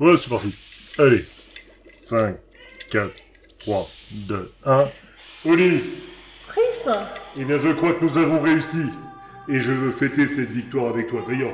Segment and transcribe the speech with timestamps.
[0.00, 0.54] Ouais, c'est parti.
[0.98, 1.26] Allez.
[1.92, 2.36] 5,
[2.90, 3.10] 4,
[3.58, 4.88] 3, 2, 1.
[5.44, 5.82] Oli
[6.48, 6.90] Chris
[7.36, 8.86] Eh bien, je crois que nous avons réussi.
[9.48, 11.22] Et je veux fêter cette victoire avec toi.
[11.28, 11.52] D'ailleurs,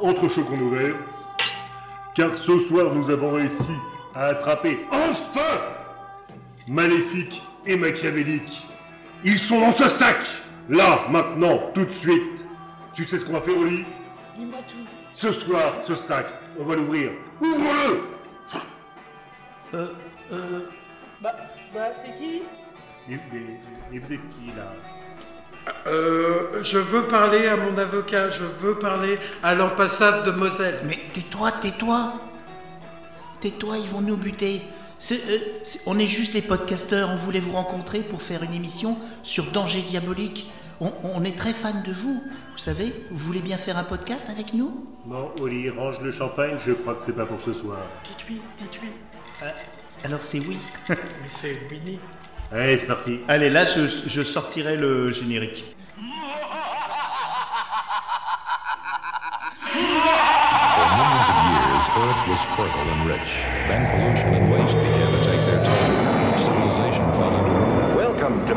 [0.00, 0.94] entrechoquons nos verres.
[2.14, 3.72] Car ce soir, nous avons réussi
[4.14, 5.60] à attraper, enfin
[6.68, 8.66] Maléfique et machiavélique.
[9.24, 10.16] Ils sont dans ce sac
[10.68, 12.44] Là, maintenant, tout de suite.
[12.94, 13.84] Tu sais ce qu'on va faire, Oli?
[14.36, 14.86] Dis-moi tout.
[15.12, 16.26] Ce soir, ce sac,
[16.58, 17.10] on va l'ouvrir.
[17.40, 18.02] Ouvre-le
[19.74, 19.86] Euh,
[20.32, 20.60] euh,
[21.20, 21.34] Bah,
[21.74, 22.42] bah c'est qui?
[23.08, 24.72] Mais, mais- mais vous êtes qui, là?
[25.86, 30.78] Euh, je veux parler à mon avocat, je veux parler à l'ambassade de Moselle.
[30.86, 32.14] Mais tais-toi, tais-toi
[33.40, 34.62] Tais-toi, ils vont nous buter.
[34.98, 38.54] C'est, euh, c'est- on est juste des podcasteurs, on voulait vous rencontrer pour faire une
[38.54, 40.50] émission sur Danger Diabolique.
[40.80, 42.94] On, on est très fans de vous, vous savez.
[43.10, 44.86] Vous voulez bien faire un podcast avec nous?
[45.06, 47.78] Non, Oli, range le champagne, je crois que c'est pas pour ce soir.
[48.04, 48.90] Dites-lui, dites-lui.
[50.04, 50.58] Alors c'est oui.
[50.88, 51.98] Mais c'est Winnie.
[52.52, 53.20] Allez, c'est parti.
[53.28, 55.64] Allez, là, je, je sortirai le générique.
[59.58, 63.30] For millions of years, Earth was fertile and rich.
[63.68, 65.27] Then pollution and waste began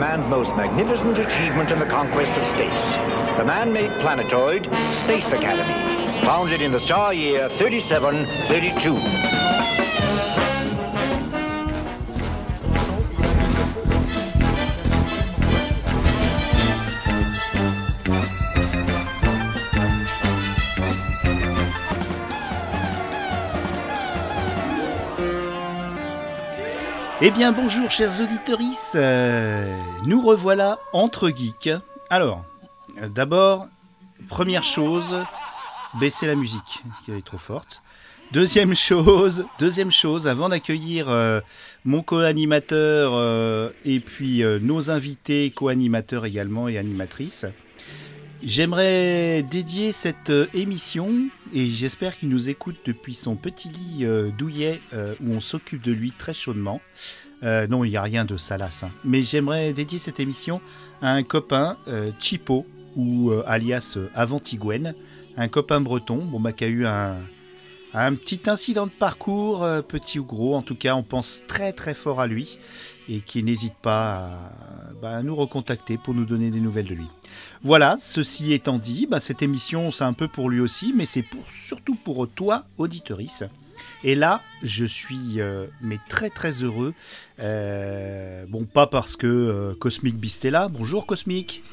[0.01, 3.37] man's most magnificent achievement in the conquest of space.
[3.37, 4.63] The man-made planetoid,
[5.03, 9.40] Space Academy, founded in the star year 3732.
[27.23, 28.19] Eh bien, bonjour, chers.
[28.95, 29.77] Euh,
[30.07, 31.69] nous revoilà entre geeks.
[32.09, 32.43] Alors,
[33.09, 33.67] d'abord,
[34.27, 35.15] première chose,
[35.99, 37.83] baisser la musique, qui est trop forte.
[38.31, 41.41] Deuxième chose, deuxième chose, avant d'accueillir euh,
[41.85, 47.45] mon co-animateur euh, et puis euh, nos invités co-animateurs également et animatrices,
[48.43, 51.09] j'aimerais dédier cette euh, émission
[51.53, 55.81] et j'espère qu'il nous écoute depuis son petit lit euh, douillet euh, où on s'occupe
[55.81, 56.81] de lui très chaudement.
[57.43, 58.83] Non, il n'y a rien de salace.
[58.83, 58.91] hein.
[59.03, 60.61] Mais j'aimerais dédier cette émission
[61.01, 61.75] à un copain,
[62.19, 64.93] Chipo, ou alias Avantiguen,
[65.37, 67.17] un copain breton, bon, bah, qui a eu un,
[67.93, 70.55] un petit incident de parcours, euh, petit ou gros.
[70.55, 72.57] En tout cas, on pense très très fort à lui
[73.09, 74.29] et qui n'hésite pas à,
[75.01, 77.07] bah, à nous recontacter pour nous donner des nouvelles de lui.
[77.63, 81.25] Voilà, ceci étant dit, bah, cette émission, c'est un peu pour lui aussi, mais c'est
[81.67, 83.43] surtout pour toi, auditorice.
[84.03, 86.93] Et là, je suis euh, mais très très heureux.
[87.39, 90.47] Euh, bon, pas parce que euh, Cosmic Beast.
[90.71, 91.63] Bonjour Cosmic.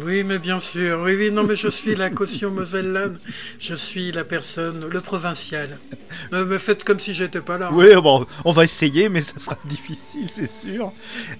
[0.00, 1.00] Oui, mais bien sûr.
[1.02, 3.18] Oui, oui, non, mais je suis la caution mosellane.
[3.58, 5.78] Je suis la personne, le provincial.
[6.32, 7.70] Ne me faites comme si j'étais pas là.
[7.72, 10.92] Oui, bon, on va essayer, mais ça sera difficile, c'est sûr.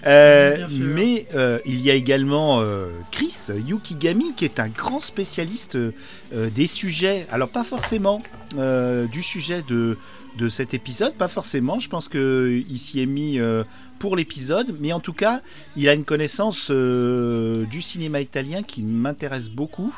[0.05, 0.85] Euh, sûr.
[0.85, 5.91] Mais euh, il y a également euh, Chris Yukigami, qui est un grand spécialiste euh,
[6.31, 7.27] des sujets.
[7.31, 8.21] Alors, pas forcément
[8.57, 9.97] euh, du sujet de,
[10.37, 11.79] de cet épisode, pas forcément.
[11.79, 13.63] Je pense qu'il s'y est mis euh,
[13.99, 15.41] pour l'épisode, mais en tout cas,
[15.75, 19.93] il a une connaissance euh, du cinéma italien qui m'intéresse beaucoup.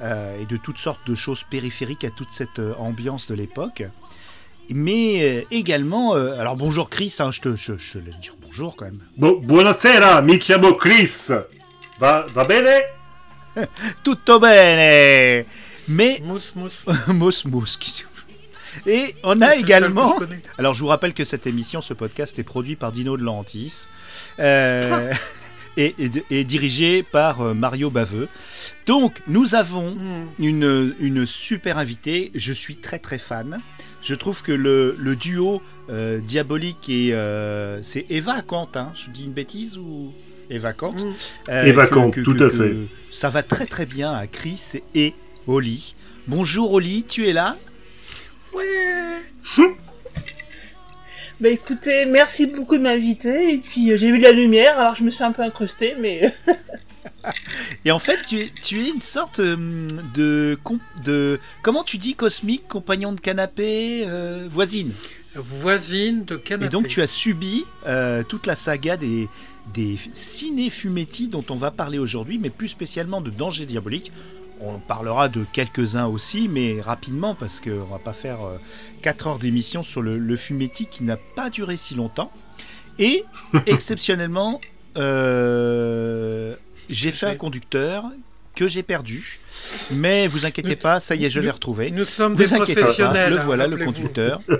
[0.00, 3.84] euh, et de toutes sortes de choses périphériques à toute cette euh, ambiance de l'époque
[4.70, 6.16] mais euh, également.
[6.16, 8.98] euh, alors bonjour Chris, hein, je, te, je, je te laisse dire bonjour quand même.
[9.18, 11.28] Bo- buonasera, mi chiamo Chris.
[12.00, 12.82] Va, va bene?
[14.02, 15.44] Tutto bene
[15.86, 16.86] Mais Mousse, mousse.
[17.08, 17.76] Mousse Mousse.
[17.76, 18.04] qui-
[18.86, 20.16] Et on a également.
[20.20, 20.26] je.
[20.58, 23.86] Alors je vous rappelle que cette émission, ce podcast est produit par Dino de Lantis.
[24.38, 25.12] euh,
[25.76, 28.28] et, et- et dirigé par euh, Mario Baveux.
[28.86, 30.26] Donc nous avons Hmm.
[30.38, 32.30] une, une super invitée.
[32.34, 33.60] Je suis très très fan.
[34.02, 38.68] Je trouve que le, le duo euh, diabolique et euh, c'est Eva Kant.
[38.76, 38.92] Hein.
[38.94, 40.12] Je dis une bêtise ou
[40.50, 41.12] Eva Kant Mm.
[41.48, 42.74] Euh, Eva que- Kant, que- tout que- à que fait.
[43.10, 44.60] Ça va très très bien à Chris
[44.94, 45.14] et
[45.46, 45.94] Oli.
[46.28, 47.56] Bonjour Oli, tu es là?
[48.54, 49.66] Ouais.
[51.40, 53.54] Bah écoutez, merci beaucoup de m'inviter.
[53.54, 55.94] Et puis euh, j'ai vu de la lumière, alors je me suis un peu incrusté,
[55.98, 56.32] mais
[57.84, 61.40] Et en fait, tu es, tu es une sorte euh, de, com- de.
[61.62, 64.92] Comment tu dis cosmique, compagnon de canapé, euh, voisine?
[65.34, 66.66] Voisine de canapé.
[66.66, 69.28] Et donc tu as subi euh, toute la saga des,
[69.72, 74.12] des ciné-fumetti dont on va parler aujourd'hui, mais plus spécialement de Danger Diabolique.
[74.60, 78.38] On parlera de quelques-uns aussi, mais rapidement, parce qu'on va pas faire
[79.02, 82.32] 4 heures d'émission sur le, le fumetti qui n'a pas duré si longtemps.
[82.98, 83.24] Et
[83.66, 84.60] exceptionnellement,
[84.96, 86.54] euh,
[86.88, 88.04] j'ai fait un conducteur
[88.54, 89.40] que j'ai perdu.
[89.90, 91.90] Mais vous inquiétez pas, ça y est, je l'ai retrouvé.
[91.90, 93.34] Nous sommes Vous des pas, professionnels.
[93.34, 94.40] le voilà le conducteur.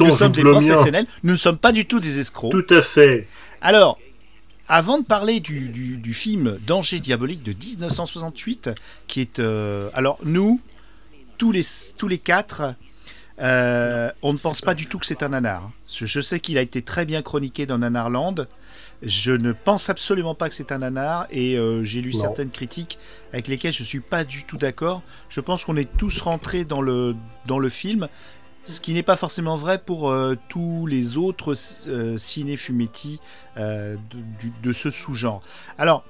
[0.00, 1.06] Nous sommes des professionnels.
[1.22, 2.52] Nous ne sommes pas du tout des escrocs.
[2.52, 3.26] Tout à fait.
[3.62, 3.98] Alors,
[4.70, 8.70] avant de parler du, du- du film Danger diabolique de 1968,
[9.06, 9.38] qui est...
[9.40, 10.60] euh, alors, nous,
[11.38, 11.62] tous les,
[11.98, 12.74] tous les quatre,
[13.40, 15.70] euh, on ne pense pas du tout que c'est un nanar.
[15.92, 18.46] Je, je sais qu'il a été très bien chroniqué dans Nanarland.
[19.02, 22.20] Je ne pense absolument pas que c'est un nanar et euh, j'ai lu Non.
[22.20, 22.98] certaines critiques
[23.32, 25.02] avec lesquelles je suis pas du tout d'accord.
[25.30, 27.16] Je pense qu'on est tous rentrés dans le,
[27.46, 28.08] dans le film,
[28.70, 31.54] ce qui n'est pas forcément vrai pour euh, tous les autres
[31.86, 33.20] euh, ciné-fumetti
[33.56, 33.96] euh,
[34.62, 35.42] de, ce sous-genre.
[35.78, 36.04] Alors,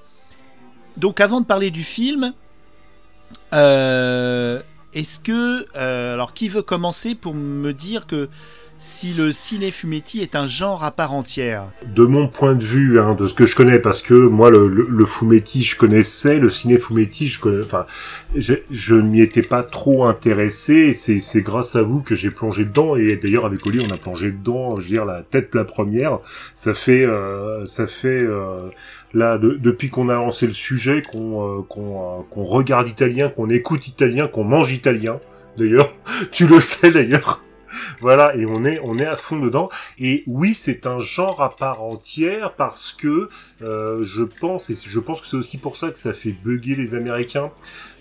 [0.96, 2.32] donc avant de parler du film,
[3.52, 4.62] euh,
[4.94, 5.66] est-ce que...
[5.76, 8.28] alors, qui veut commencer pour me dire que
[8.82, 13.14] si le ciné-fumetti est un genre à part entière De mon point de vue, hein,
[13.14, 16.48] de ce que je connais, parce que moi, le, le, le fumetti, je connaissais, le
[16.48, 17.84] ciné fumetti, je connais, enfin,
[18.34, 20.92] je, je m'y étais pas trop intéressé.
[20.92, 22.96] C'est, grâce à vous que j'ai plongé dedans.
[22.96, 24.76] Et d'ailleurs, avec Oli, on a plongé dedans.
[24.76, 26.18] Je veux dire, la tête la première.
[26.54, 28.70] Ça fait, euh, ça fait euh,
[29.12, 33.50] là, de- depuis qu'on a lancé le sujet, qu'on, euh, qu'on, euh, regarde italien, qu'on
[33.50, 35.20] écoute italien, qu'on mange italien.
[35.58, 35.92] D'ailleurs,
[36.32, 37.44] tu le sais d'ailleurs.
[38.00, 39.68] Voilà, et on est on est à fond dedans.
[39.98, 43.28] Et oui, c'est un genre à part entière parce que
[43.62, 46.76] euh, je pense et je pense que c'est aussi pour ça que ça fait bugger
[46.76, 47.50] les Américains.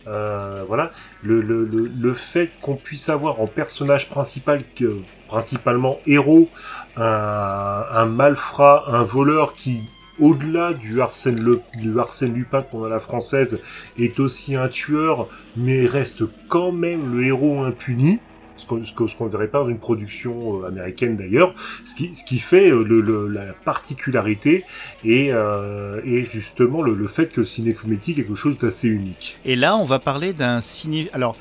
[0.07, 4.63] Euh, voilà, le, le, le, le fait qu'on puisse avoir en personnage principal
[5.27, 6.49] principalement héros
[6.95, 9.83] un, malfrat, un voleur qui
[10.19, 13.59] au-delà du Arsène, du Arsène Lupin qu'on a la française,
[13.97, 18.19] est aussi un tueur, mais reste quand même le héros impuni
[18.59, 22.39] ce qu'on ne verrait pas dans une production euh, américaine d'ailleurs, ce qui, ce qui
[22.39, 24.65] fait euh, le, le- la particularité
[25.03, 28.87] et, euh, et justement le, le fait que le ciné fumetti est quelque chose d'assez
[28.87, 29.37] unique.
[29.45, 31.09] Et là, on va parler d'un ciné...
[31.13, 31.35] Alors,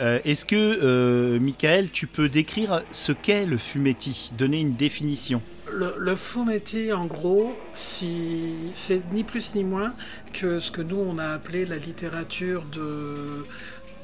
[0.00, 5.42] euh, est-ce que, euh, Michael, tu peux décrire ce qu'est le fumetti Donner une définition?
[5.70, 9.94] Le, le fumetti, en gros, si, c'est ni plus ni moins
[10.32, 13.46] que ce que nous on a appelé la littérature de,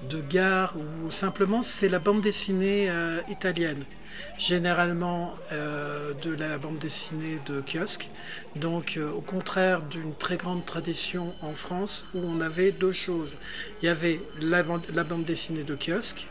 [0.09, 3.85] de gare ou simplement c'est la bande dessinée euh, italienne.
[4.37, 8.09] Généralement euh, de la bande dessinée de kiosque.
[8.56, 13.37] Donc, euh, au contraire d'une très grande tradition en France où on avait deux choses.
[13.81, 16.27] Il y avait la bande, la bande dessinée de kiosque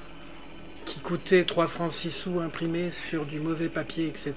[0.87, 4.33] qui coûtait 3 francs 6 sous imprimée sur du mauvais papier, etc.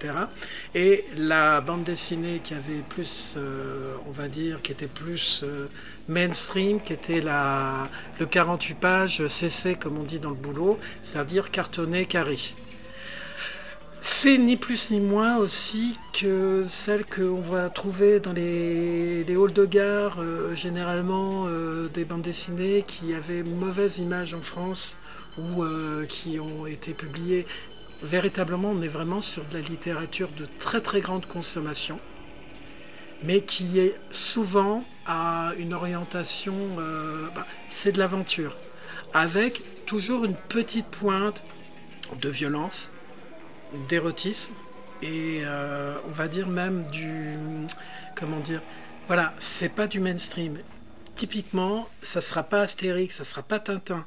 [0.75, 5.69] Et la bande dessinée qui avait plus, euh, on va dire, qui était plus euh,
[6.09, 7.85] mainstream, qui était la,
[8.19, 12.37] le 48 pages CC, comme on dit dans le boulot, c'est-à-dire cartonné carré.
[14.01, 19.53] C'est ni plus ni moins aussi que celle qu'on va trouver dans les, les halls
[19.53, 21.47] de gare, euh, généralement
[21.95, 24.97] des bandes dessinées qui avaient mauvaise image en France
[25.39, 27.47] ou euh, qui ont été publiées.
[28.03, 32.01] Véritablement, on est vraiment sur de la littérature de très très grande consommation,
[33.23, 38.57] mais qui est souvent à une orientation, euh, bah, c'est de l'aventure,
[39.13, 41.45] avec toujours une petite pointe
[42.21, 42.91] de violence,
[43.89, 44.55] d'érotisme
[45.03, 47.37] et euh, on va dire même du
[48.15, 48.61] comment dire
[49.07, 50.59] voilà c'est pas du mainstream
[51.15, 54.05] typiquement ça sera pas Astérix ça sera pas Tintin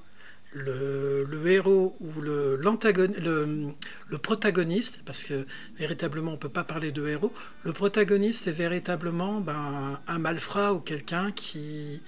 [0.54, 3.68] le, héros ou le, le,
[4.10, 5.46] le protagoniste, parce que
[5.78, 7.34] véritablement on peut pas parler de héros,
[7.64, 12.02] le protagoniste est véritablement ben, un malfrat ou quelqu'un qui...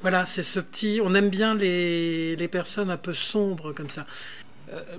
[0.00, 1.00] Voilà, c'est ce petit...
[1.02, 4.06] On aime bien les, les personnes un peu sombres comme ça.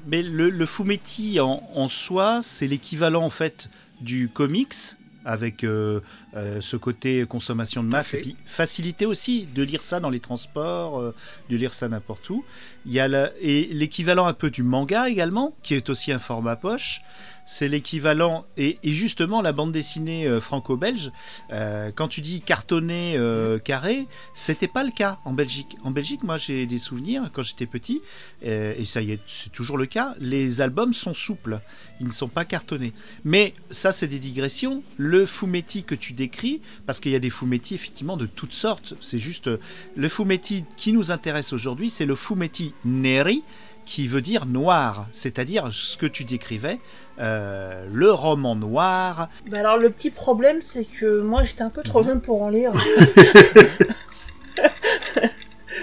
[0.08, 3.70] Mais le, le fumetti en, en soi, c'est l'équivalent en fait
[4.01, 4.74] du comics
[5.25, 6.00] avec euh,
[6.36, 10.20] euh, ce côté consommation de masse et puis facilité aussi de lire ça dans les
[10.20, 11.16] transports, euh,
[11.50, 12.46] de lire ça n'importe où.
[12.86, 16.20] Il y a la- et l'équivalent un peu du manga également, qui est aussi un
[16.20, 17.02] format poche.
[17.46, 21.12] C'est l'équivalent et, et justement la bande dessinée euh, franco-belge.
[21.96, 23.18] quand tu dis cartonné
[23.64, 24.06] carré,
[24.36, 25.76] c'était pas le cas en Belgique.
[25.84, 28.02] En Belgique, moi j'ai des souvenirs quand j'étais petit,
[28.44, 30.14] et ça y est, c'est toujours le cas.
[30.20, 31.60] Les albums sont souples,
[32.00, 32.94] ils ne sont pas cartonnés.
[33.24, 34.84] Mais ça, c'est des digressions.
[34.98, 38.94] Le fumetti que tu décris, parce qu'il y a des fumetti effectivement de toutes sortes.
[39.00, 39.58] C'est juste euh,
[39.96, 43.44] le fumetti qui nous intéresse aujourd'hui, c'est le fumetti neri
[43.86, 46.80] qui veut dire noir, c'est-à-dire ce que tu décrivais,
[47.20, 49.30] euh, le roman noir.
[49.50, 52.50] Bah alors le petit problème c'est que moi j'étais un peu trop jeune pour en
[52.50, 52.74] lire.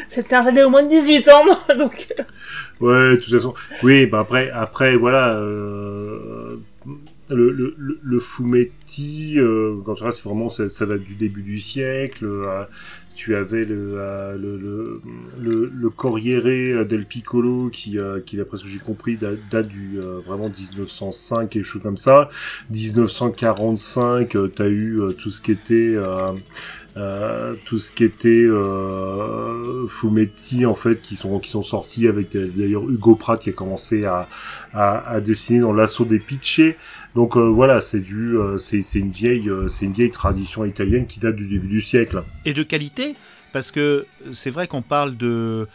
[0.08, 2.08] C'était interdit au moins de 18 ans, moi, donc...
[2.80, 3.54] Ouais, de toute façon.
[3.82, 6.35] Oui, bah après, après, voilà, euh,
[7.28, 9.38] le, le, fumetti.
[9.38, 12.24] Euh, quand tu c'est vraiment ça, ça date du début du siècle.
[12.24, 12.64] euh,
[13.16, 15.00] tu avais le, euh, le,
[15.40, 19.68] le, le, Corriere del Piccolo qui, euh, qui d'après ce que j'ai compris, date, date
[19.68, 22.28] du euh, vraiment 1905 quelque chose comme ça.
[22.70, 25.96] 1945, euh, t'as eu tout ce qui était
[26.96, 32.34] euh, tout ce qui était euh, Fumetti en fait qui sont qui sont sortis avec
[32.34, 34.28] euh, d'ailleurs Hugo Pratt qui a commencé à,
[34.72, 36.78] à, dessiner dans l'assaut des pitchés
[37.14, 41.46] donc voilà c'est du c'est une vieille c'est une vieille tradition italienne qui date du
[41.46, 42.22] début du siècle.
[42.46, 43.14] Et de qualité,
[43.52, 45.68] parce que c'est vrai qu'on parle de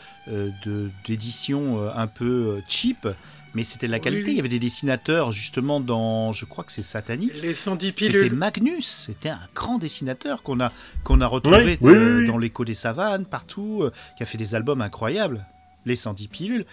[1.06, 3.08] d'édition un peu cheap,
[3.54, 4.26] mais c'était de la qualité.
[4.28, 4.32] oui.
[4.34, 7.42] Il y avait des dessinateurs justement dans, je crois que c'est Satanique.
[7.42, 8.34] Les 110 C'était pilules.
[8.34, 10.72] Magnus, c'était un grand dessinateur qu'on a,
[11.04, 14.82] qu'on a retrouvé Oui, dans l'écho des savanes, partout, euh, qui a fait des albums
[14.82, 15.46] incroyables,
[15.86, 16.66] les 110 pilules.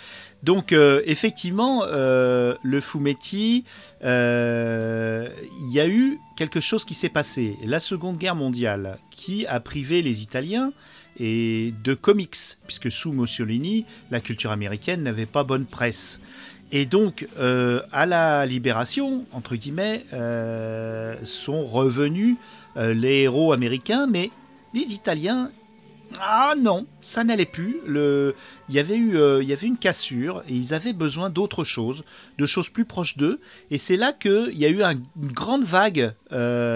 [0.42, 3.64] Donc euh, effectivement, euh, le Fumetti,
[4.04, 5.28] euh,
[5.62, 7.56] il y a eu quelque chose qui s'est passé.
[7.64, 10.72] La Seconde Guerre mondiale, qui a privé les Italiens
[11.18, 16.20] et de comics, puisque sous Mussolini, la culture américaine n'avait pas bonne presse.
[16.70, 22.36] Et donc, euh, à la libération, entre guillemets, euh, sont revenus
[22.76, 24.30] euh, les héros américains, mais
[24.74, 25.50] les Italiens,
[26.20, 27.80] ah non, ça n'allait plus.
[27.86, 32.04] Il y avait eu, il y avait une cassure et ils avaient besoin d'autre chose,
[32.38, 33.40] de choses plus proches d'eux.
[33.70, 36.12] Et c'est là qu'il y a eu un- une grande vague,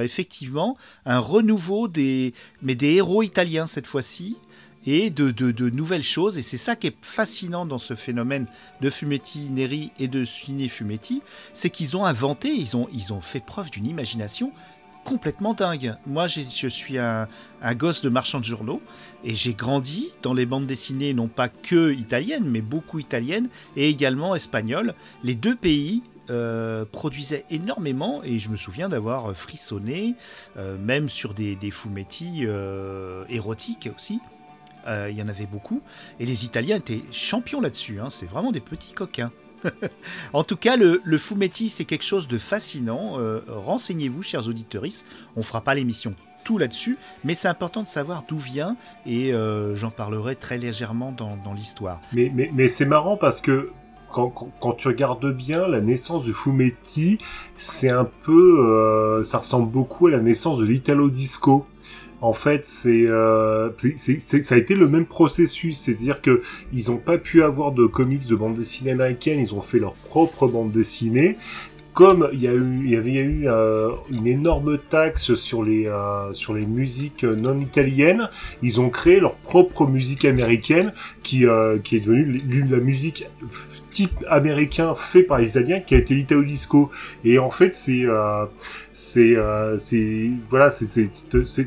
[0.03, 2.33] effectivement, un renouveau des,
[2.63, 4.37] mais des héros italiens cette fois-ci
[4.87, 6.39] et de, nouvelles choses.
[6.39, 8.47] Et c'est ça qui est fascinant dans ce phénomène
[8.81, 11.23] de Fumetti Neri et de Ciné Fumetti,
[11.53, 14.53] c'est qu'ils ont inventé, ils ont, fait preuve d'une imagination
[15.05, 15.97] complètement dingue.
[16.07, 17.29] Moi, je suis un,
[17.75, 18.81] gosse de marchand de journaux
[19.25, 23.89] et j'ai grandi dans les bandes dessinées, non pas que italiennes, mais beaucoup italiennes et
[23.89, 24.95] également espagnoles.
[25.25, 30.15] Les deux pays euh, produisaient énormément et je me souviens d'avoir frissonné,
[30.57, 34.21] euh, même sur des, fumetti euh, érotiques aussi.
[34.87, 35.83] Euh, Il y en avait beaucoup.
[36.21, 38.01] Et les Italiens étaient champions là-dessus.
[38.01, 38.11] hein.
[38.11, 39.33] C'est vraiment des petits coquins.
[40.33, 43.19] en tout cas, le, fumetti, c'est quelque chose de fascinant.
[43.19, 44.85] Euh, Renseignez-vous, chers auditeurs.
[45.37, 49.77] On fera pas l'émission tout là-dessus, mais c'est important de savoir d'où vient et euh,
[49.77, 52.01] j'en parlerai très légèrement dans, l'histoire.
[52.13, 53.71] Mais, c'est marrant parce que
[54.11, 57.19] quand, tu regardes bien la naissance de Fumetti,
[57.57, 61.65] c'est un peu, ça ressemble beaucoup à la naissance de l'Italo Disco.
[62.23, 66.41] En fait, c'est, euh, ça a été le même processus, c'est-à-dire que
[66.73, 69.95] ils ont pas pu avoir de comics de bande dessinée américaine, ils ont fait leur
[69.95, 71.37] propre bande dessinée.
[71.95, 75.87] Comme il y a eu, il y avait eu euh, une énorme taxe sur les
[75.87, 78.31] euh, sur les musiques non italiennes,
[78.63, 82.83] ils ont créé leur propre musique américaine qui euh, qui est devenue l'une de la
[82.83, 83.27] musique
[83.93, 86.91] type américain fait par les Italiens qui a été l'Italo Disco.
[87.25, 88.47] Et en fait c'est euh,
[88.93, 90.89] c'est euh, c'est voilà c'est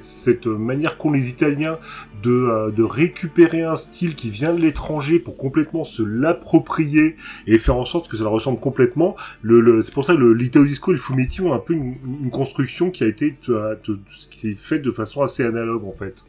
[0.01, 1.79] cette manière qu'ont les Italiens
[2.23, 7.15] de euh, de récupérer un style qui vient de l'étranger pour complètement se l'approprier
[7.47, 9.15] et faire en sorte que ça leur ressemble complètement.
[9.41, 11.95] Le, le c'est pour ça que l'Italo Disco et le Fumetti ont un peu une,
[12.23, 13.35] une construction qui a été
[14.29, 16.25] qui s'est faite de façon assez analogue en fait.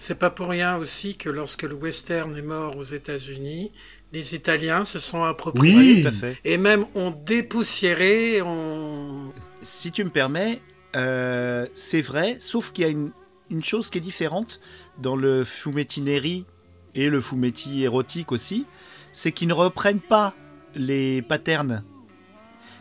[0.00, 3.72] C'est pas pour rien aussi que lorsque le western est mort aux États-Unis,
[4.12, 6.02] les Italiens se sont appropriés Oui.
[6.02, 6.38] Tout à fait.
[6.44, 9.32] et même ont dépoussiéré, ont...
[9.62, 10.62] Si tu me permets,
[10.96, 13.10] euh, c'est vrai, sauf qu'il y a une,
[13.50, 14.60] une chose qui est différente
[14.98, 16.46] dans le fumetti neri
[16.94, 18.66] et le fumetti érotique aussi,
[19.12, 20.34] c'est qu'ils ne reprennent pas
[20.74, 21.82] les patterns.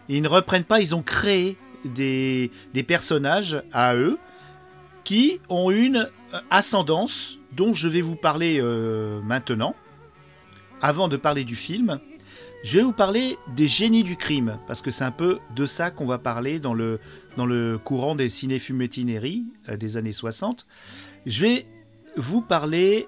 [0.08, 4.18] Ils ne reprennent pas, ils ont créé des, des personnages à eux
[5.04, 9.76] qui ont une euh, ascendance dont je vais vous parler euh, maintenant.
[10.82, 12.00] Avant de parler du film,
[12.64, 15.90] je vais vous parler des génies du crime, parce que c'est un peu de ça
[15.90, 17.00] qu'on va parler dans le,
[17.36, 20.68] dans le courant des ciné-fumettineries euh, des années 60.
[21.26, 21.66] Je vais
[22.16, 23.08] vous parler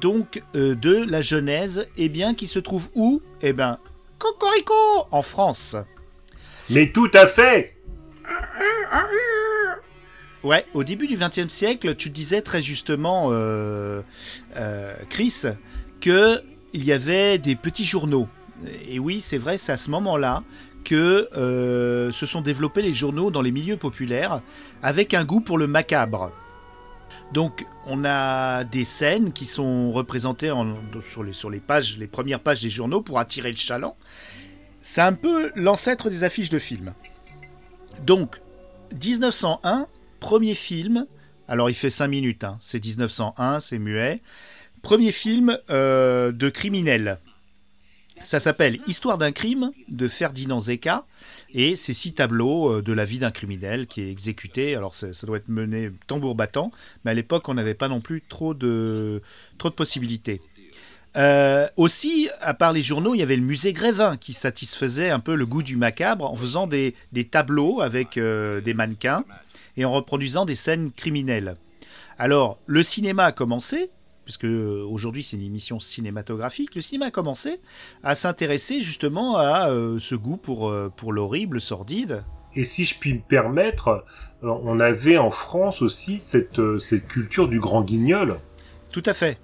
[0.00, 3.22] donc euh, de la genèse, et bien qui se trouve où?
[3.42, 3.78] Eh bien,
[4.18, 4.74] Cocorico
[5.10, 5.76] En France.
[6.70, 7.76] mais tout à fait
[10.42, 14.02] Ouais, au début du XXe siècle, tu disais très justement, euh,
[15.08, 15.42] Chris,
[16.00, 16.42] que
[16.74, 18.28] il y avait des petits journaux.
[18.88, 20.42] Et oui, c'est vrai, c'est à ce moment-là
[20.84, 24.42] que euh, se sont développés les journaux dans les milieux populaires
[24.82, 26.30] avec un goût pour le macabre.
[27.32, 30.74] Donc, on a des scènes qui sont représentées en-
[31.08, 33.96] sur, les, sur les pages, les premières pages des journaux pour attirer le chaland.
[34.80, 36.92] C'est un peu l'ancêtre des affiches de films.
[38.02, 38.40] Donc,
[39.02, 39.86] 1901,
[40.20, 41.06] premier film.
[41.48, 44.20] Alors, il fait 5 minutes, hein, c'est 1901, c'est muet.
[44.84, 47.18] Premier film euh, de criminel.
[48.22, 51.06] Ça s'appelle Histoire d'un crime de Ferdinand Zecca
[51.54, 54.76] et c'est six tableaux euh, de la vie d'un criminel qui est exécuté.
[54.76, 56.70] Alors ça, doit être mené tambour battant,
[57.02, 59.22] mais à l'époque on n'avait pas non plus trop de,
[59.56, 60.42] trop de possibilités.
[61.16, 65.20] Euh, aussi, à part les journaux, il y avait le musée Grévin qui satisfaisait un
[65.20, 69.24] peu le goût du macabre en faisant des, des tableaux avec des mannequins
[69.78, 71.56] et en reproduisant des scènes criminelles.
[72.18, 73.90] Alors, le cinéma a commencé,
[74.24, 77.60] puisque euh, aujourd'hui c'est une émission cinématographique, le cinéma a commencé
[78.02, 82.24] à s'intéresser justement à euh, ce goût pour, euh, pour l'horrible, sordide.
[82.56, 84.04] Et si je puis me permettre,
[84.42, 88.38] on avait en France aussi cette, cette culture du grand guignol.
[88.92, 89.38] Tout à fait.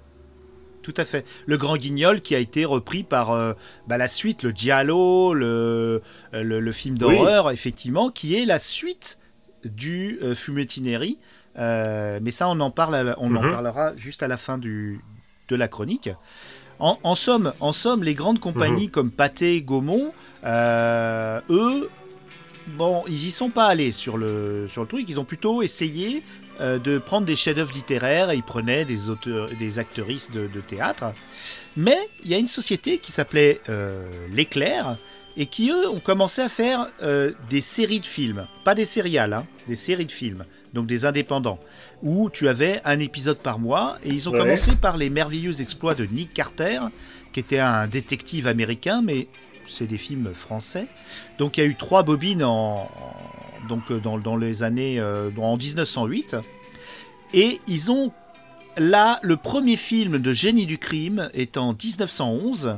[0.81, 1.25] Tout à fait.
[1.45, 3.53] Le Grand Guignol qui a été repris par euh,
[3.87, 6.01] bah, la suite, le Giallo, le,
[6.33, 9.19] le, le film d'horreur, effectivement, qui est la suite
[9.63, 10.33] du euh.
[11.57, 13.51] Euh, mais ça, on en, parle à la- on en Mhm.
[13.51, 15.01] parlera juste à la fin du,
[15.49, 16.09] de la chronique.
[16.79, 20.13] En, en somme, en somme, les grandes compagnies comme Pathé, Gaumont,
[20.45, 21.89] euh, eux,
[22.67, 25.05] bon, ils y sont pas allés sur le, sur le truc.
[25.07, 26.23] Ils ont plutôt essayé
[26.59, 31.13] euh, de prendre des chefs-d'œuvre littéraires ils prenaient des, auteurs, des actrices de, de théâtre.
[31.77, 33.61] Mais il y a une société qui s'appelait
[34.31, 34.97] L'Éclair
[35.37, 36.87] et qui, eux, ont commencé à faire
[37.49, 38.47] des séries de films.
[38.65, 40.45] Pas des sériales, hein, des séries de films.
[40.73, 41.59] Donc des indépendants.
[42.01, 44.39] Où tu avais un épisode par mois et ils ont Ouais.
[44.39, 46.79] commencé par les merveilleux exploits de Nick Carter,
[47.33, 49.27] qui était un détective américain, mais
[49.67, 50.87] c'est des films français.
[51.39, 54.99] Donc il y a eu trois bobines en, en- donc, euh, dans, dans les années
[54.99, 56.35] euh, en 1908.
[57.33, 58.11] Et ils ont
[58.77, 62.77] là le premier film de génie du crime est en 1911.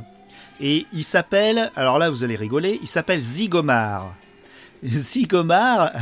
[0.60, 4.14] Et il s'appelle, alors là vous allez rigoler, il s'appelle Zigomar.
[4.88, 5.92] Zigomar,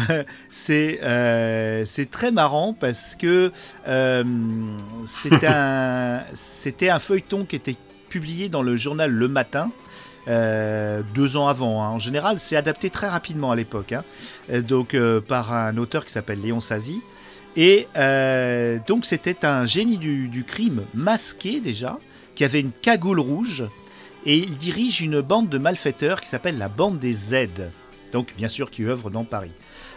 [0.51, 3.53] c'est euh, c'est très marrant parce que
[3.87, 4.25] euh,
[5.05, 7.77] c'est un, c'était un feuilleton qui était
[8.09, 9.71] publié dans le journal Le Matin.
[10.29, 11.83] euh, deux ans avant.
[11.83, 11.89] hein.
[11.91, 14.05] En général, c'est adapté très rapidement à l'époque, hein.
[14.51, 17.03] Euh, donc euh, par un auteur qui s'appelle Léon Sazi.
[17.57, 21.99] Et euh, donc c'était un génie du, du crime masqué déjà,
[22.35, 23.65] qui avait une cagoule rouge,
[24.25, 27.49] et il dirige une bande de malfaiteurs qui s'appelle la bande des Z,
[28.13, 29.53] donc bien sûr qui œuvre dans Paris.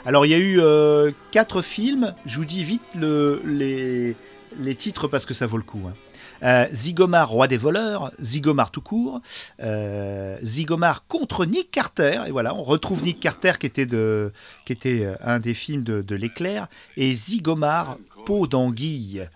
[0.06, 5.08] Alors il y a eu euh, quatre films, je vous dis vite le- les, titres
[5.08, 5.82] parce que ça vaut le coup.
[5.88, 5.94] hein.
[6.44, 9.22] Euh, Zigomar, roi des voleurs, Zigomar tout court,
[9.62, 14.32] euh, Zigomar contre Nick Carter, et voilà, on retrouve Nick Carter qui était, de,
[14.66, 19.28] qui était un des films de, l'éclair, et Zigomar, peau d'anguille.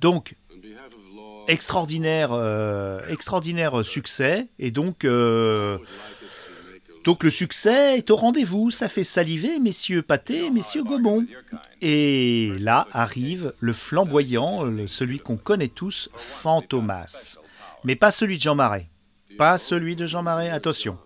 [0.00, 0.36] Donc,
[1.48, 2.32] extraordinaire,
[3.08, 5.06] extraordinaire succès, et donc,
[7.04, 11.26] donc le succès est au rendez-vous, ça fait saliver messieurs Pâté, messieurs Gobon.
[11.80, 17.38] Et là arrive le flamboyant, celui qu'on connaît tous, Fantomas.
[17.84, 18.88] Mais pas celui de Jean Marais.
[19.38, 20.98] Pas celui de Jean Marais, attention.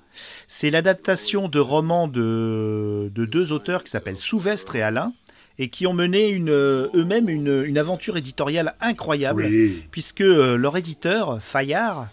[0.46, 5.12] C'est l'adaptation de romans de, de deux auteurs qui s'appellent Souvestre et Alain,
[5.58, 9.84] et qui ont mené une, eux-mêmes une, une aventure éditoriale incroyable Oui.
[9.90, 12.08] puisque euh, leur éditeur, Fayard,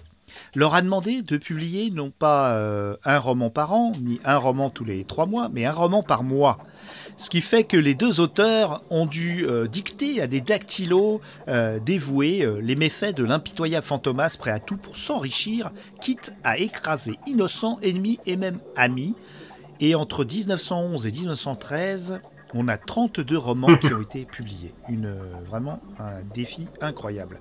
[0.56, 4.70] leur a demandé de publier non pas euh, un roman par an, ni un roman
[4.70, 6.60] tous les trois mois, mais un roman par mois.
[7.18, 11.80] Ce qui fait que les deux auteurs ont dû euh, dicter à des dactylos euh,
[11.80, 17.80] dévoués les méfaits de l'impitoyable Fantomas prêt à tout pour s'enrichir, quitte à écraser innocents,
[17.82, 19.16] ennemis et même amis.
[19.80, 22.22] Et entre 1911 et 1913,
[22.54, 24.74] on a 32 romans qui ont été publiés.
[24.88, 25.14] Une,
[25.48, 27.40] vraiment un défi incroyable.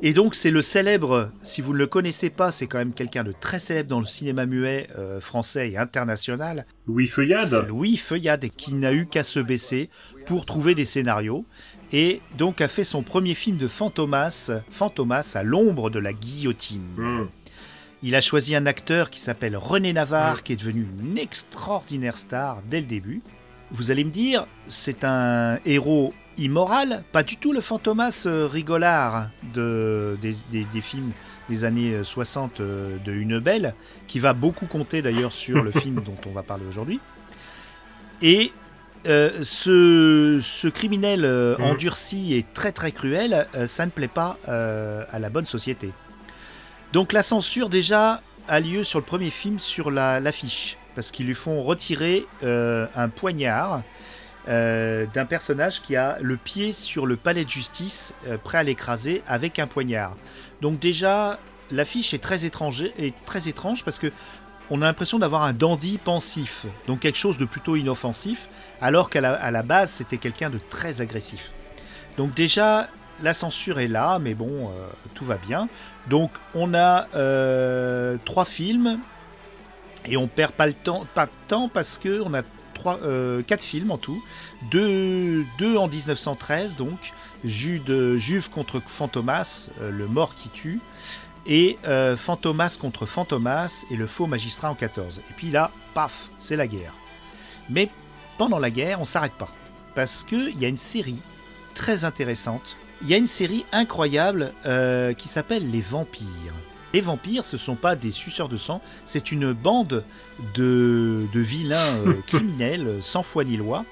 [0.00, 3.24] Et donc c'est le célèbre, si vous ne le connaissez pas, c'est quand même quelqu'un
[3.24, 8.46] de très célèbre dans le cinéma muet euh, français et international, Louis Feuillade Louis Feuillade,
[8.56, 9.90] qui n'a eu qu'à se baisser
[10.26, 11.44] pour trouver des scénarios.
[11.90, 16.82] Et donc a fait son premier film de Fantomas, Fantomas à l'ombre de la guillotine.
[16.96, 17.26] Hmm.
[18.02, 22.62] Il a choisi un acteur qui s'appelle René Navarre, qui est devenu une extraordinaire star
[22.62, 23.22] dès le début.
[23.72, 29.28] Vous allez me dire, c'est un héros immoral, pas du tout le fantomas euh, rigolard
[29.54, 31.12] de, des, des- des films
[31.48, 33.74] des années euh, 60 euh, de Une Belle,
[34.06, 37.00] qui va beaucoup compter d'ailleurs sur le film dont on va parler aujourd'hui.
[38.22, 38.52] Et
[39.06, 41.64] euh, ce, ce criminel euh, Mhm.
[41.64, 45.92] endurci et très très cruel, euh, ça ne plaît pas euh, à la bonne société.
[46.92, 51.26] Donc la censure déjà a lieu sur le premier film sur la- l'affiche, parce qu'ils
[51.26, 53.82] lui font retirer euh, un poignard
[54.48, 58.62] euh, d'un personnage qui a le pied sur le palais de justice, euh, prêt à
[58.62, 60.16] l'écraser avec un poignard.
[60.62, 61.38] Donc déjà,
[61.70, 64.10] l'affiche est très étrange, est très étrange parce que
[64.70, 68.48] on a l'impression d'avoir un dandy pensif, donc quelque chose de plutôt inoffensif,
[68.80, 71.52] alors qu'à la, base c'était quelqu'un de très agressif.
[72.16, 72.88] Donc déjà,
[73.22, 75.68] la censure est là, mais bon, euh, tout va bien.
[76.08, 77.06] Donc on a
[78.24, 78.98] trois films
[80.06, 82.42] et on perd pas le temps, pas de temps parce que on a
[82.78, 84.22] trois, euh, quatre films en tout,
[84.70, 87.12] deux, deux en 1913 donc,
[87.44, 90.80] Jude, Juve contre Fantomas, euh, le mort qui tue,
[91.46, 95.18] et euh, Fantomas contre Fantomas et le faux magistrat en 14.
[95.18, 96.94] Et puis là, paf, c'est la guerre.
[97.70, 97.88] Mais
[98.36, 99.48] pendant la guerre, on s'arrête pas
[99.94, 101.20] parce qu'il y a une série
[101.74, 102.76] très intéressante.
[103.02, 106.54] Il y a une série incroyable euh, qui s'appelle Les Vampires.
[106.94, 110.04] Les vampires, ce sont pas des suceurs de sang, c'est une bande
[110.54, 113.84] de, de vilains euh, criminels, euh, sans foi ni loi,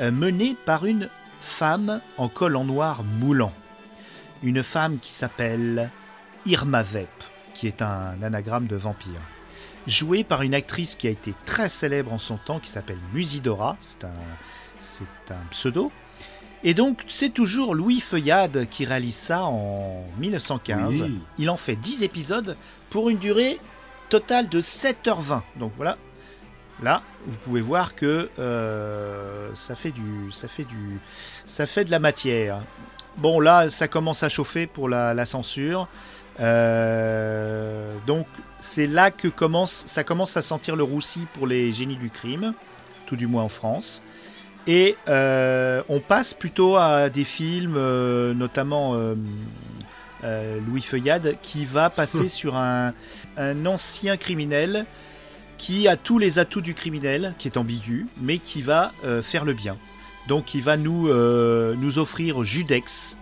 [0.00, 1.08] euh, menée par une
[1.40, 3.52] femme en col en noir moulant.
[4.42, 5.90] Une femme qui s'appelle
[6.44, 7.08] Irma Vep,
[7.54, 9.20] qui est un anagramme de vampire.
[9.86, 13.76] Jouée par une actrice qui a été très célèbre en son temps, qui s'appelle Musidora,
[13.80, 14.12] c'est un,
[14.80, 15.92] c'est un pseudo.
[16.62, 21.02] Et donc, c'est toujours Louis Feuillade qui réalise ça en 1915.
[21.02, 21.18] Oui.
[21.38, 22.56] Il en fait 10 épisodes
[22.90, 23.58] pour une durée
[24.08, 25.40] totale de 7h20.
[25.56, 25.96] Donc voilà.
[26.82, 30.98] Là, vous pouvez voir que euh, ça fait du, ça fait du,
[31.44, 32.60] ça fait de la matière.
[33.16, 35.88] Bon, là, ça commence à chauffer pour la, la censure.
[36.40, 38.26] Euh, donc,
[38.58, 42.54] c'est là que commence, ça commence à sentir le roussi pour les génies du crime,
[43.06, 44.02] tout du moins en France.
[44.70, 51.90] Et euh, on passe plutôt à des films, euh, notamment euh, Louis Feuillade, qui va
[51.90, 52.94] passer sur un,
[53.36, 54.86] un ancien criminel
[55.58, 59.54] qui a tous les atouts du criminel, qui est ambigu, mais qui va faire le
[59.54, 59.76] bien.
[60.28, 63.18] Donc il va nous, nous offrir Judex.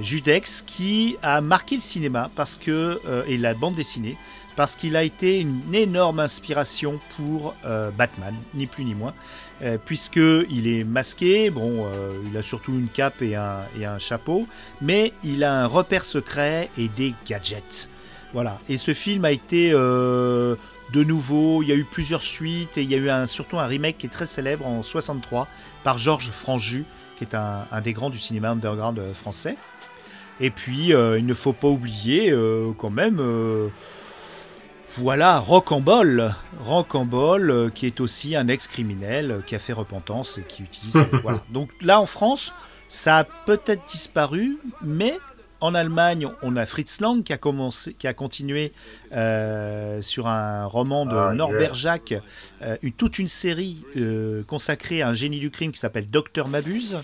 [0.00, 4.16] Judex qui a marqué le cinéma parce que, et la bande dessinée
[4.56, 7.54] parce qu'il a été une énorme inspiration pour
[7.98, 9.12] Batman, ni plus ni moins,
[9.84, 14.46] puisque il est masqué, bon, euh, il a surtout une cape et un, chapeau,
[14.80, 17.88] mais il a un repère secret et des gadgets.
[18.32, 18.60] Voilà.
[18.68, 20.56] Et ce film a été euh,
[20.92, 23.58] de nouveau, il y a eu plusieurs suites et il y a eu un, surtout
[23.58, 25.48] un remake qui est très célèbre en 63
[25.82, 26.84] par Georges Franju,
[27.16, 29.56] qui est un, des grands du cinéma underground euh, français.
[30.40, 33.68] Et puis, euh, il ne faut pas oublier euh, quand même, euh,
[34.96, 40.42] voilà, Rocambole, Rocambole, euh, qui est aussi un ex-criminel euh, qui a fait repentance et
[40.42, 40.96] qui utilise.
[41.22, 41.42] voilà.
[41.50, 42.54] Donc là, en France,
[42.88, 45.18] ça a peut-être disparu, mais
[45.60, 48.72] en Allemagne, on a Fritz Lang qui a commencé, qui a continué
[49.12, 51.74] euh, sur un roman de Ah, Norbert yeah.
[51.74, 52.14] Jacques,
[52.62, 56.46] euh, une- toute une série euh, consacrée à un génie du crime qui s'appelle Docteur
[56.48, 56.98] Mabuse.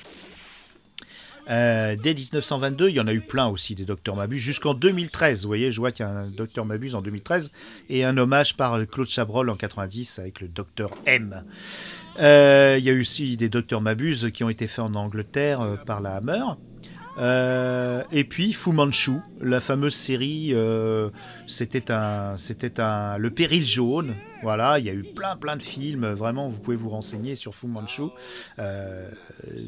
[1.50, 5.42] Euh, dès 1922, il y en a eu plein aussi des Docteurs Mabuse, jusqu'en 2013.
[5.42, 7.50] Vous voyez, je vois qu'il y a un Docteur Mabuse en 2013
[7.90, 11.44] et un hommage par Claude Chabrol en 90 avec le Docteur M.
[12.20, 15.61] Euh, il y a eu aussi des Docteurs Mabuse qui ont été faits en Angleterre
[15.61, 16.42] euh, par la Hammer.
[18.11, 20.52] Et puis Fu Manchu, la fameuse série,
[21.46, 24.16] c'était un, c'était un, le péril jaune.
[24.42, 26.07] Voilà, il y a eu plein, plein de films.
[26.07, 28.02] Vraiment, vous pouvez vous renseigner sur Fu Manchu.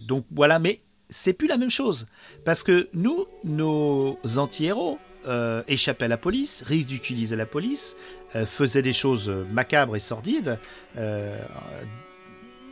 [0.08, 2.06] Donc voilà, mais c'est plus la même chose
[2.44, 7.96] parce que nous, nos anti-héros euh, échappaient à la police, ridiculisaient la police,
[8.36, 10.58] euh, faisaient des choses macabres et sordides.
[10.96, 11.36] Euh,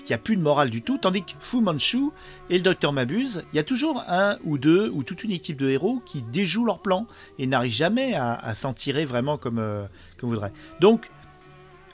[0.01, 2.11] il n'y a plus de morale du tout, tandis que Fu Manchu
[2.51, 5.57] et le docteur Mabuse, il y a toujours un ou deux ou toute une équipe
[5.57, 7.07] de héros qui déjouent leur plan
[7.39, 10.53] et n'arrivent jamais à, s'en tirer vraiment comme, comme voudrait.
[10.79, 11.11] Donc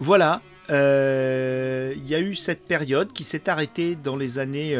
[0.00, 4.76] voilà, il y a eu cette période qui s'est arrêtée dans les années,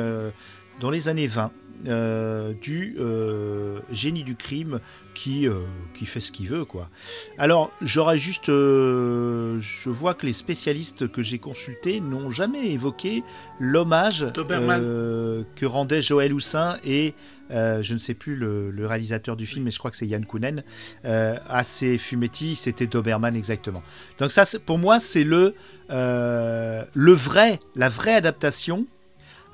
[0.81, 1.53] dans les années 20
[1.87, 4.81] euh, du euh, génie du crime
[5.15, 5.61] qui, euh,
[5.95, 6.91] qui fait ce qu'il veut quoi.
[7.39, 13.23] Alors j'aurais juste, je vois que les spécialistes que j'ai consultés n'ont jamais évoqué
[13.59, 17.15] l'hommage que rendait Joël Houssin et
[17.51, 20.27] je ne sais plus le, le réalisateur du film, mais je crois que c'est Yann
[20.27, 20.63] Kounen,
[21.05, 23.83] à ces fumetti, c'était Doberman exactement.
[24.19, 25.55] Donc ça, pour moi, c'est le,
[25.89, 28.87] le vrai, la vraie adaptation.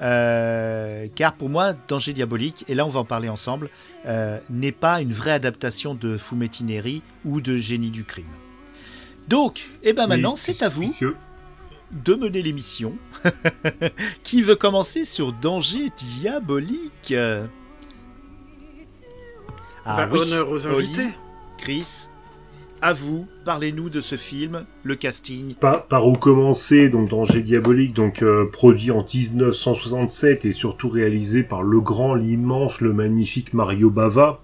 [0.01, 3.71] Euh, car pour moi, Danger Diabolique, et là on va en parler ensemble,
[4.07, 8.27] euh, n'est pas une vraie adaptation de Fumetti Neri ou de Génie du crime.
[9.29, 10.93] Donc, et ben maintenant, Oui, c'est à vous
[11.93, 12.97] de mener l'émission.
[14.23, 17.15] Qui veut commencer sur Danger Diabolique?
[19.85, 21.09] Ah Bah, oui, honneur aux Oli, invités.
[21.59, 22.09] Chris,
[22.83, 25.55] à vous, parlez-nous de ce film, le casting.
[25.55, 31.63] Par, où commencer donc Danger Diabolique, donc euh, produit en 1967 et surtout réalisé par
[31.63, 34.43] le grand, l'immense, le magnifique Mario Bava.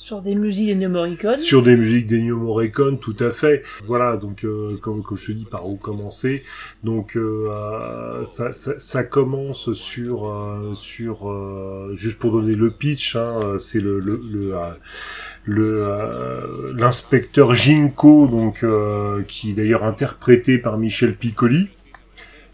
[0.00, 1.36] Sur des musiques d'Ennio Morricone.
[1.36, 3.64] Sur des musiques d'Ennio Morricone, tout à fait.
[3.84, 6.44] Voilà, donc euh, comme, je te dis, par où commencer.
[6.84, 13.56] Donc euh, ça, ça, commence sur euh, sur euh, juste pour donner le pitch, hein,
[13.58, 13.98] c'est le
[16.76, 18.64] l'inspecteur Ginko, donc
[19.26, 21.70] qui est d'ailleurs interprété par Michel Piccoli.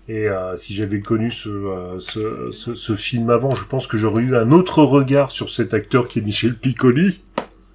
[0.07, 4.53] Et euh, si j'avais connu euh, ce, film avant, je pense que j'aurais eu un
[4.53, 7.21] autre regard sur cet acteur qui est Michel Piccoli.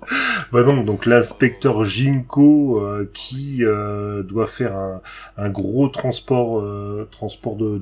[0.51, 5.01] bah non, donc l'inspecteur Jinko euh, qui euh, doit faire un,
[5.37, 7.79] un gros transport euh, transport de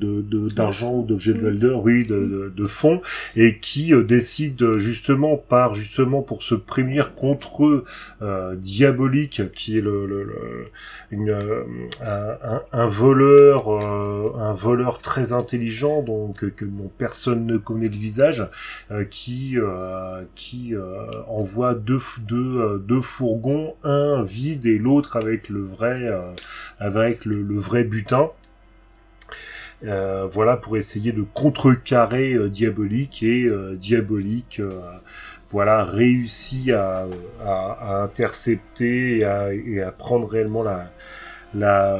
[0.49, 3.01] d'argent de, ou d'objets de valeur, oui, de, de, fonds,
[3.35, 7.83] et qui décide justement par justement pour se prémunir contre
[8.55, 10.65] diabolique qui est le, le,
[11.11, 11.37] une,
[12.05, 13.69] un, un, voleur
[14.39, 18.47] un voleur très intelligent donc que bon, personne ne connaît le visage
[19.09, 19.57] qui
[20.35, 20.73] qui
[21.27, 21.99] envoie deux
[22.31, 26.33] euh, deux fourgons, un vide et l'autre avec le vrai, euh,
[26.79, 28.29] avec le, vrai butin.
[29.85, 34.59] Euh, voilà pour essayer de contrecarrer diabolique et diabolique
[35.49, 37.05] voilà réussit à,
[38.03, 40.89] intercepter et à, prendre réellement la,
[41.53, 41.99] la,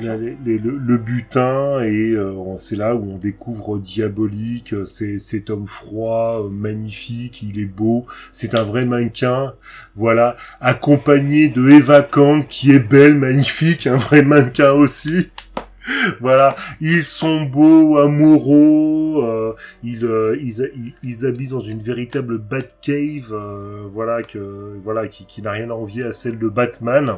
[0.00, 6.48] le, butin et euh, c'est là où on découvre Diabolique, c'est cet homme froid, euh,
[6.48, 9.54] magnifique, il est beau, c'est un vrai mannequin,
[9.96, 15.30] voilà, accompagné de Eva Kant qui est belle, magnifique, un vrai mannequin aussi.
[16.20, 20.08] voilà, ils sont beaux, amoureux, euh, ils,
[20.42, 23.34] ils, ils, habitent dans une véritable Batcave,
[23.92, 27.16] voilà que voilà qui, qui n'a rien à envier à celle de Batman.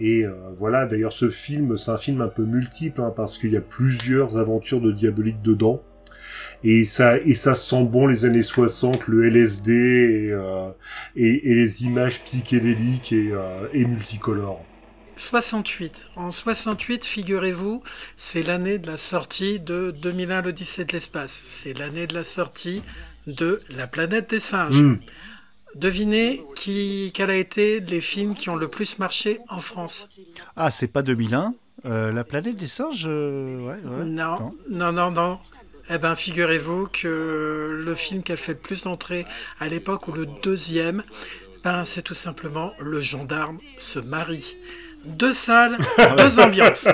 [0.00, 3.52] Et euh, voilà, d'ailleurs ce film, c'est un film un peu multiple, hein, parce qu'il
[3.52, 5.82] y a plusieurs aventures de diabolique dedans.
[6.64, 10.70] Et ça, et ça sent bon les années 60, le LSD et, euh,
[11.16, 14.64] et, et les images psychédéliques et, euh, et multicolores.
[15.16, 16.08] 68.
[16.16, 17.82] En 68, figurez-vous,
[18.16, 21.32] c'est l'année de la sortie de 2001 l'Odyssée de l'espace.
[21.32, 22.82] C'est l'année de la sortie
[23.26, 24.80] de La planète des singes.
[24.80, 24.98] Hmm.
[25.74, 30.08] Devinez qui, quel a été les films qui ont le plus marché en France?
[30.56, 31.54] Ah, c'est pas 2001
[31.86, 35.38] euh, La planète des singes euh, ouais, ouais, non, non, non, non,
[35.88, 39.26] Eh ben, figurez-vous que le film qui a fait le plus d'entrées
[39.60, 41.04] à l'époque, ou le deuxième,
[41.62, 44.56] ben, c'est tout simplement Le gendarme se marie.
[45.04, 45.78] Deux salles,
[46.18, 46.88] deux ambiances.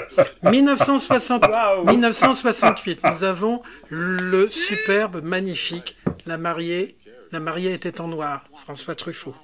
[0.44, 1.42] 1960,
[1.86, 6.96] 1968, nous avons le superbe, magnifique La mariée
[7.32, 9.34] la mariée était en noir, François Truffaut.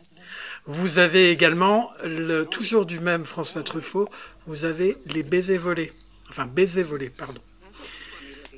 [0.64, 4.08] Vous avez également, le, toujours du même François Truffaut,
[4.46, 5.92] vous avez les baisers volés.
[6.28, 7.40] Enfin, baisers volés, pardon.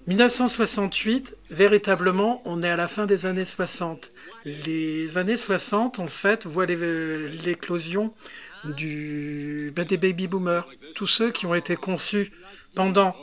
[0.07, 4.13] 1968, véritablement, on est à la fin des années 60.
[4.45, 8.13] Les années 60, en fait, voient l'éclosion
[8.65, 10.69] ben, des baby boomers.
[10.95, 12.31] Tous ceux qui ont été conçus
[12.75, 13.17] pendant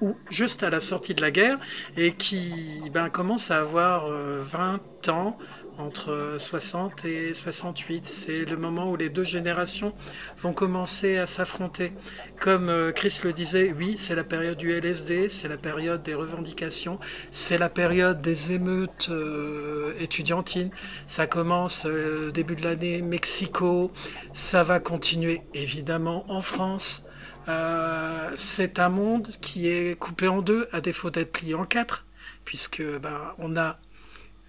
[0.00, 1.58] ou juste à la sortie de la guerre
[1.96, 5.36] et qui ben, commence à avoir 20 euh, ans
[5.76, 8.06] entre 60 et 68.
[8.06, 9.92] C'est le moment où les deux générations
[10.38, 11.92] vont commencer à s'affronter.
[12.38, 16.14] Comme euh, Chris le disait, oui, c'est la période du LSD, c'est la période des
[16.14, 20.70] revendications, c'est la période des émeutes euh, étudiantines.
[21.06, 21.86] Ça commence
[22.32, 23.90] début de l'année Mexico,
[24.32, 27.03] ça va continuer évidemment en France.
[27.48, 32.06] Euh, c'est un monde qui est coupé en deux, à défaut d'être plié en quatre,
[32.44, 33.78] puisque ben, on a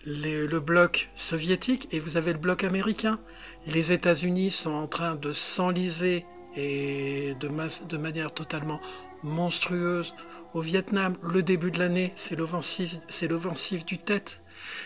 [0.06, 3.20] le bloc soviétique et vous avez le bloc américain.
[3.68, 8.80] Les États-Unis sont en train de s'enliser et de, manière totalement
[9.24, 10.14] monstrueuse
[10.54, 11.16] au Vietnam.
[11.24, 14.42] Le début de l'année, c'est l'offensive, c'est l'offensive du tête.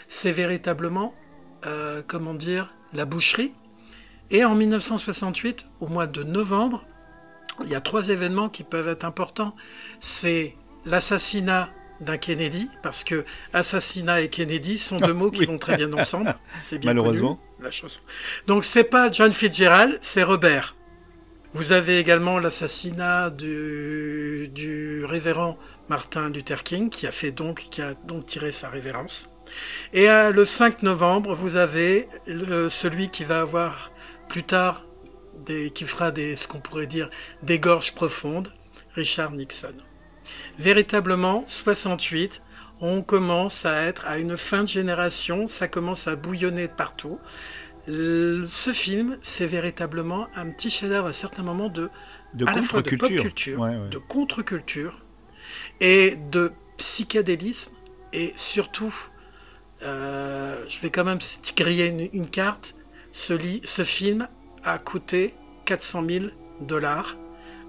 [0.08, 1.14] C'est véritablement,
[1.66, 3.54] euh, comment dire, la boucherie.
[4.32, 6.86] Et en 1968, au mois de novembre,
[7.64, 9.56] il y a trois événements qui peuvent être importants.
[10.00, 11.70] C'est l'assassinat
[12.02, 16.36] d'un Kennedy, parce que assassinat et Kennedy sont deux mots qui vont très bien ensemble.
[16.64, 17.40] C'est bien Malheureusement.
[17.62, 18.00] la chanson.
[18.48, 20.76] Donc c'est pas John Fitzgerald, c'est Robert.
[21.54, 25.58] Vous avez également l'assassinat du, du révérend
[25.90, 29.30] Martin Luther King, qui a fait donc, qui a donc tiré sa révérence.
[29.94, 33.92] Et le 5 novembre, vous avez celui qui va avoir
[34.28, 34.86] plus tard
[35.74, 37.10] qui fera des, ce qu'on pourrait dire
[37.44, 38.52] des gorges profondes,
[38.94, 39.74] Richard Nixon.
[40.58, 42.44] Véritablement, 68,
[42.82, 47.20] on commence à être à une fin de génération, ça commence à bouillonner de partout.
[47.88, 51.90] ce film, c'est véritablement un petit chef-d'œuvre à certains moments de,
[52.34, 53.24] de contre-culture,
[53.90, 55.00] de contre-culture
[55.82, 57.74] et de psychédélisme
[58.14, 58.94] et surtout
[59.82, 61.20] euh, je vais quand même
[61.56, 62.76] griller une, une carte.
[63.12, 64.28] Ce film
[64.64, 65.34] a coûté
[65.66, 66.26] 400 000
[66.62, 67.18] dollars,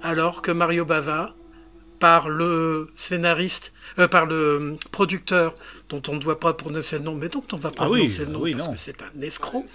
[0.02, 1.34] alors que Mario Bava,
[1.98, 5.54] par le scénariste, euh, par le producteur,
[5.88, 8.00] dont on ne doit pas prononcer le nom, mais dont on va pas Ah oui,
[8.00, 8.72] prononcer le nom oui, parce non.
[8.74, 9.66] que c'est un escroc,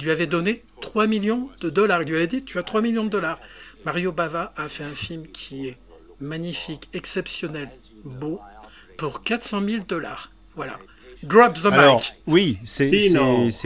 [0.00, 2.02] lui avait donné 3 millions de dollars.
[2.02, 3.38] Il lui avait dit, tu as 3 millions de dollars.
[3.84, 5.78] Mario Bava a fait un film qui est
[6.20, 7.70] magnifique, exceptionnel,
[8.04, 8.40] beau,
[8.98, 10.32] pour 400 000 dollars.
[10.54, 10.78] Voilà.
[11.26, 12.14] Drop the Alors, mic.
[12.26, 12.90] oui, c'est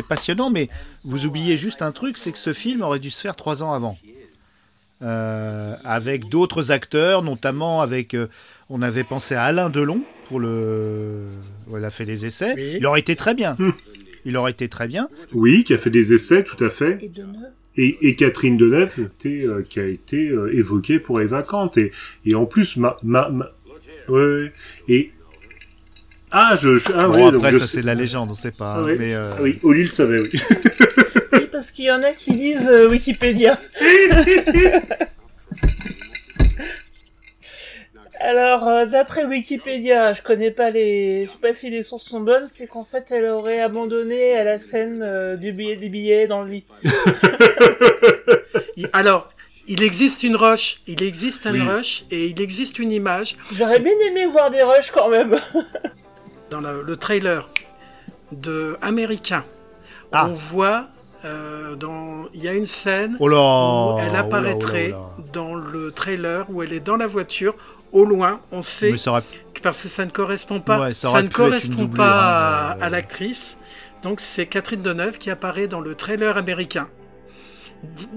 [0.09, 0.69] passionnant, mais
[1.05, 3.73] vous oubliez juste un truc, c'est que ce film aurait dû se faire trois ans
[3.73, 3.99] avant.
[5.03, 8.27] Euh, avec d'autres acteurs, notamment avec, euh,
[8.69, 11.23] on avait pensé à Alain Delon pour le,
[11.69, 12.53] où elle a fait les essais.
[12.55, 12.75] Oui.
[12.77, 13.57] Il aurait été très bien.
[14.27, 15.09] Il aurait été très bien.
[15.33, 16.99] Oui, qui a fait des essais, tout à fait.
[17.03, 17.11] Et.
[17.77, 21.71] Et, et Catherine Deneuve était, euh, qui a été euh, évoquée pour Eva Kant.
[21.79, 21.93] Et,
[22.27, 23.53] et en plus, ma, ma, ma-
[24.09, 24.53] ouais, ouais.
[24.89, 25.13] et
[26.33, 28.77] ah, je, je- ah Bon, donc après, ça c'est de la légende, on sait pas.
[28.79, 30.29] Ah mais, euh, Ah oui, Oli le savait, oui.
[31.33, 33.57] Oui, parce qu'il y en a qui lisent euh, Wikipédia.
[38.23, 42.21] Alors, euh, d'après Wikipédia, je connais pas les, je sais pas si les sources sont
[42.21, 46.27] bonnes, c'est qu'en fait, elle aurait abandonné à la scène euh, du billet des billets
[46.27, 46.65] dans le lit.
[48.93, 49.29] Alors,
[49.69, 51.61] il existe une roche, il existe un Oui.
[51.63, 55.37] rush et il existe une image J'aurais bien aimé voir des rushs quand même.
[56.51, 57.49] Dans le, le trailer
[58.33, 59.45] de Américain.
[60.13, 60.27] Ah.
[60.29, 60.89] On voit
[61.25, 64.97] euh, dans, il y a une scène Oh là où elle oh là, apparaîtrait oh
[64.97, 65.25] là, oh là.
[65.33, 67.55] dans le trailer où elle est dans la voiture.
[67.93, 70.95] Au loin, on sait Mais ça aurait- que parce que ça ne correspond pas, Ouais,
[70.95, 73.59] ça ne correspond doublure, pas hein, à, euh, à l'actrice.
[74.05, 76.89] Donc c'est Catherine Deneuve qui apparaît dans le trailer américain.
[77.83, 78.09] Di-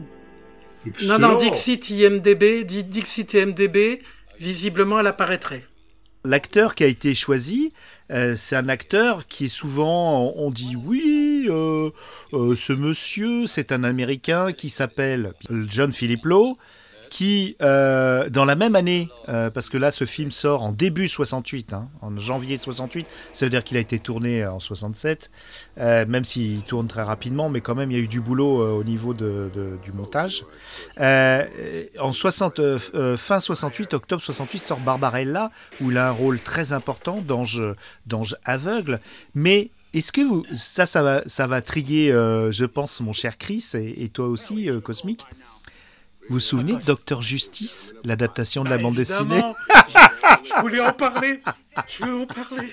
[1.05, 1.37] Non, non.
[1.37, 4.01] Dixit IMDB, Di- Dixit IMDB,
[4.39, 5.63] visiblement elle apparaîtrait.
[6.25, 7.73] L'acteur qui a été choisi,
[8.13, 11.89] euh, c'est un acteur qui est souvent, on dit oui, euh,
[12.33, 15.33] euh, ce monsieur, c'est un Américain qui s'appelle
[15.67, 16.57] John Philip Lowe,
[17.13, 21.07] qui, euh, dans la même année, euh, parce que là, ce film sort en début
[21.07, 25.29] 68, hein, en janvier 68, ça veut dire qu'il a été tourné en 67,
[25.77, 28.63] euh, même s'il tourne très rapidement, mais quand même, il y a eu du boulot
[28.63, 29.51] euh, au niveau de,
[29.83, 30.43] du montage.
[30.99, 31.45] Euh,
[31.99, 36.11] en 60, euh, f- euh, fin 68, octobre 68, sort Barbarella, où il a un
[36.11, 37.61] rôle très important d'ange,
[38.43, 38.99] aveugle.
[39.35, 43.37] Mais est-ce que vous, ça, ça va, ça va triguer, euh, je pense, mon cher
[43.37, 45.23] Chris, et, toi aussi, euh, Cosmic
[46.29, 49.55] Vous vous souvenez de Docteur Justice, l'adaptation de la bande dessinée évidemment,
[50.43, 51.41] je, voulais en parler.
[51.87, 52.69] Je veux en parler.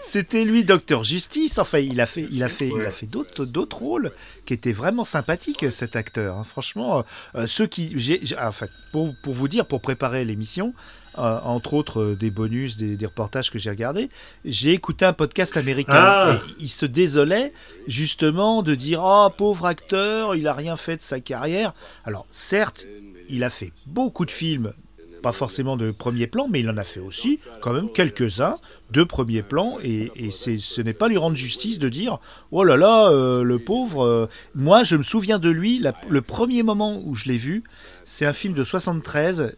[0.00, 1.58] C'était lui, Docteur Justice.
[1.58, 4.12] Enfin, il a fait, il a fait, il a fait d'autres, d'autres rôles
[4.46, 5.70] qui étaient vraiment sympathiques.
[5.70, 6.44] Cet acteur, hein.
[6.44, 10.74] franchement, euh, ceux qui, j'ai, j'ai- en fait, pour, pour vous dire, pour préparer l'émission,
[11.18, 14.08] euh, entre autres euh, des bonus, des, des reportages que j'ai regardés,
[14.44, 15.92] j'ai écouté un podcast américain.
[15.94, 16.32] Ah.
[16.34, 17.52] Et il se désolait
[17.86, 21.74] justement de dire, oh pauvre acteur, il a rien fait de sa carrière.
[22.04, 22.86] Alors, certes,
[23.28, 24.72] il a fait beaucoup de films
[25.20, 28.56] pas forcément de premier plan, mais il en a fait aussi quand même quelques-uns
[28.92, 32.20] de premier plan, et, ce n'est pas lui rendre justice de dire
[32.52, 34.04] oh là là, euh, le pauvre.
[34.06, 34.26] euh.
[34.54, 37.64] Moi, je me souviens de lui, la- le premier moment où je l'ai vu,
[38.04, 39.54] c'est un film de 73.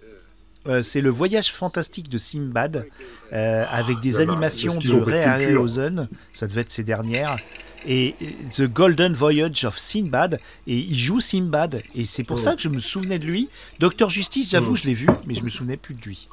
[0.66, 2.86] Euh, c'est le voyage fantastique de Simbad
[3.32, 5.22] euh, avec des animations de Ray.
[5.24, 7.36] Harryhausen, ça devait être ses dernières,
[7.86, 8.14] et
[8.54, 12.40] The Golden Voyage of Simbad, et il joue Simbad, et c'est pour Oh.
[12.40, 13.48] ça que je me souvenais de lui.
[13.78, 14.76] Docteur Justice, j'avoue, Oh.
[14.76, 16.28] je l'ai vu, mais je me souvenais plus de lui.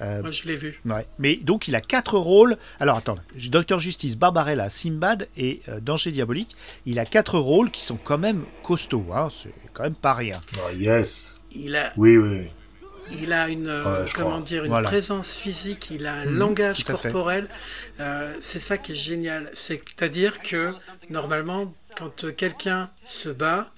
[0.00, 0.80] Euh, Moi, je l'ai vu.
[0.86, 1.06] Ouais.
[1.18, 2.56] Mais donc il a quatre rôles.
[2.80, 3.18] Alors attends,
[3.50, 6.56] Docteur Justice, Barbarella, Simbad et euh, Danger Diabolique.
[6.86, 9.04] Il a quatre rôles qui sont quand même costauds.
[9.14, 9.28] Hein.
[9.30, 10.40] C'est quand même pas rien.
[10.56, 11.36] Ah, yes.
[11.52, 12.46] Il a, Oui, oui.
[13.22, 14.40] Il a une, euh, comment crois.
[14.40, 14.88] dire, une Voilà.
[14.88, 17.48] présence physique, il a un Mhm, langage corporel.
[18.00, 19.50] Euh, c'est ça qui est génial.
[19.54, 20.72] C'est-à-dire que
[21.10, 23.70] normalement, quand quelqu'un se bat,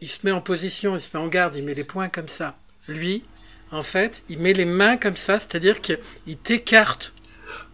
[0.00, 2.28] il se met en position, il se met en garde, il met les poings comme
[2.28, 2.56] ça.
[2.88, 3.22] Lui,
[3.70, 5.98] en fait, il met les mains comme ça, c'est-à-dire qu'il
[6.42, 7.14] t'écarte.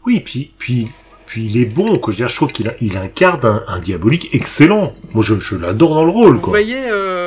[0.06, 0.88] Oui, puis, puis,
[1.26, 1.94] puis il est bon.
[2.02, 4.94] Je, veux dire, je trouve qu'il a, il incarne un, un diabolique excellent.
[5.12, 6.50] Moi, je, je l'adore dans le rôle, Vous quoi.
[6.50, 7.17] voyez euh,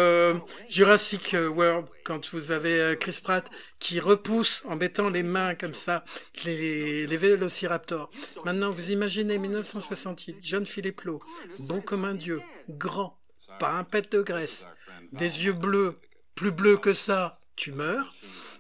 [0.72, 3.46] Jurassic World, quand vous avez euh, Chris Pratt
[3.78, 6.06] qui repousse en mettant les mains comme ça
[6.46, 8.10] les, les vélociraptors.
[8.46, 11.20] Maintenant, vous imaginez 1968, John Philip Lowe,
[11.60, 13.18] bon comme un dieu, grand,
[13.60, 14.66] pas un pet de graisse,
[15.12, 16.00] des yeux bleus,
[16.36, 18.16] plus bleus que ça, tu meurs.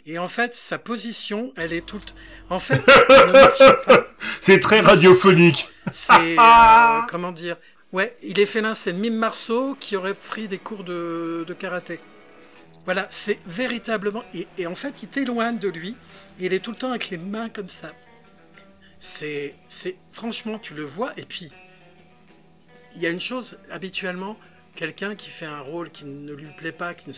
[0.05, 2.13] Et en fait, sa position, elle est toute...
[2.49, 2.81] En fait.
[4.41, 5.69] C'est très radiophonique.
[5.93, 7.55] C'est euh, comment dire?
[7.93, 11.99] Ouais, il est félin, c'est mime Marceau qui aurait pris des cours de, de karaté.
[12.85, 15.95] Voilà, c'est véritablement et, et en fait, il t'éloigne de lui.
[16.39, 17.91] Et il est tout le temps avec les mains comme ça.
[18.99, 21.11] C'est, c'est, franchement, tu le vois.
[21.17, 21.51] Et puis,
[22.95, 24.37] il y a une chose, habituellement,
[24.75, 27.13] quelqu'un qui fait un rôle qui ne lui plaît pas, qui ne,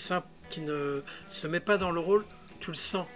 [0.49, 2.25] qui ne se met pas dans le rôle,
[2.59, 3.07] tu le sens.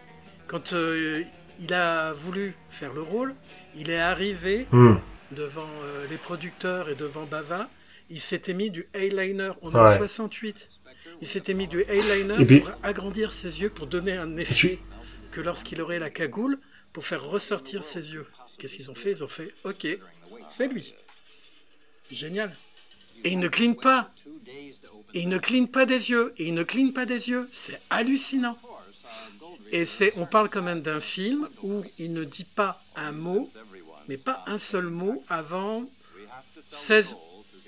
[0.47, 1.23] Quand euh,
[1.59, 3.35] il a voulu faire le rôle,
[3.75, 4.95] il est arrivé Hmm.
[5.31, 7.69] devant euh, les producteurs et devant Bava,
[8.09, 9.51] il s'était mis du eyeliner.
[9.61, 9.79] Est Ouais.
[9.79, 10.69] en 68.
[11.21, 14.79] Il s'était mis du eyeliner puis- pour agrandir ses yeux, pour donner un effet
[15.31, 16.59] que lorsqu'il aurait la cagoule,
[16.93, 18.25] pour faire ressortir ses yeux.
[18.57, 19.11] Qu'est-ce qu'ils ont fait?
[19.11, 19.85] Ils ont fait OK,
[20.49, 20.93] c'est lui.
[22.11, 22.55] Génial.
[23.23, 24.11] Et il ne cligne pas.
[25.13, 26.33] Et il ne cligne pas des yeux.
[26.37, 27.47] Et il ne cligne pas des yeux.
[27.51, 28.57] C'est hallucinant.
[29.71, 33.51] Et c'est, on parle quand même d'un film où il ne dit pas un mot,
[34.07, 35.83] mais pas un seul mot avant
[36.71, 37.15] 16,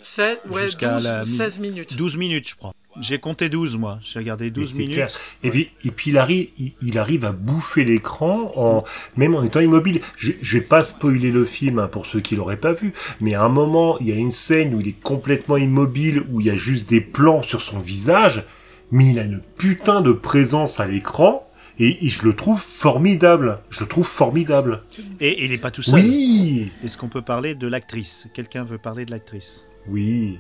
[0.02, 1.96] 16, ouais, Jusqu'à 12, la ou mise- 16 minutes.
[1.98, 2.74] 12 minutes, je crois.
[3.02, 4.00] J'ai compté 12, moi.
[4.02, 4.96] J'ai regardé 12 Mais c'est minutes.
[4.96, 5.08] clair.
[5.44, 8.84] Et puis, et puis il arrive, il, il arrive à bouffer l'écran en
[9.18, 10.02] même en étant immobile.
[10.18, 13.34] Je, je vais pas spoiler le film hein, pour ceux qui l'auraient pas vu, mais
[13.36, 16.48] à un moment, il y a une scène où il est complètement immobile, où il
[16.48, 18.46] y a juste des plans sur son visage,
[18.92, 21.46] mais il a une putain de présence à l'écran.
[21.82, 23.60] Et, et je le trouve formidable.
[23.70, 24.82] Je le trouve formidable.
[25.22, 25.96] Et il n'est pas tout seul.
[26.02, 28.28] Oui, Est-ce qu'on peut parler de l'actrice?
[28.34, 29.66] Quelqu'un veut parler de l'actrice?
[29.88, 30.40] Oui.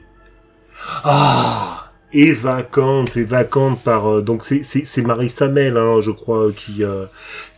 [1.05, 6.51] Ah, et vacante, et vacante par euh, donc c'est c'est Marie Samel, hein, je crois,
[6.51, 6.84] qui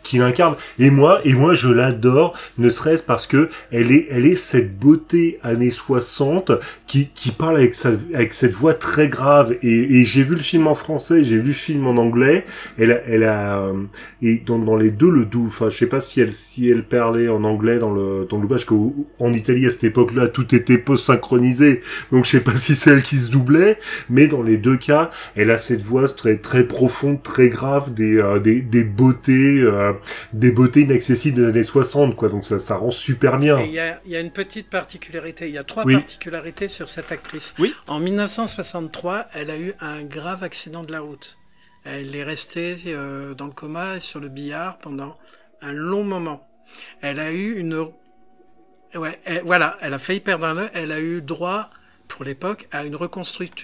[0.02, 0.56] euh, qui l'incarne.
[0.80, 4.78] Et moi, et moi, je l'adore, ne serait-ce parce que elle est, elle est cette
[4.80, 6.52] beauté années 60
[6.88, 9.56] qui, qui parle avec sa, avec cette voix très grave.
[9.64, 12.46] Et, et j'ai vu le film en français, j'ai vu le film en anglais.
[12.78, 13.74] Elle, a- elle a, euh,
[14.22, 15.46] et dans, dans les deux, le doux.
[15.48, 18.42] Enfin, je sais pas si elle, si elle parlait en anglais dans le, dans le
[18.44, 21.82] doublage, qu'en Italie, à cette époque-là, tout était peu synchronisé.
[22.12, 23.78] Donc, je sais pas si c'est elle qui se doublait.
[24.10, 28.18] Mais dans les deux cas, elle a cette voix très, très profonde, très grave, des,
[28.18, 29.91] euh, des, des beautés, euh,
[30.34, 32.30] des beautés inaccessibles des années 60, quoi.
[32.30, 33.60] Donc ça, ça rend super bien.
[33.62, 35.96] Il y a, il y a une petite particularité, il y a trois Oui.
[35.96, 37.54] particularités sur cette actrice.
[37.60, 37.74] Oui.
[37.88, 41.38] En 1963, elle a eu un grave accident de la route.
[41.84, 45.18] Elle est restée euh, dans le coma et sur le billard pendant
[45.62, 46.48] un long moment.
[47.02, 47.88] Elle a eu une...
[48.96, 51.70] Ouais, elle- voilà, elle a failli perdre un œil, elle a eu droit,
[52.08, 52.98] pour l'époque, à une,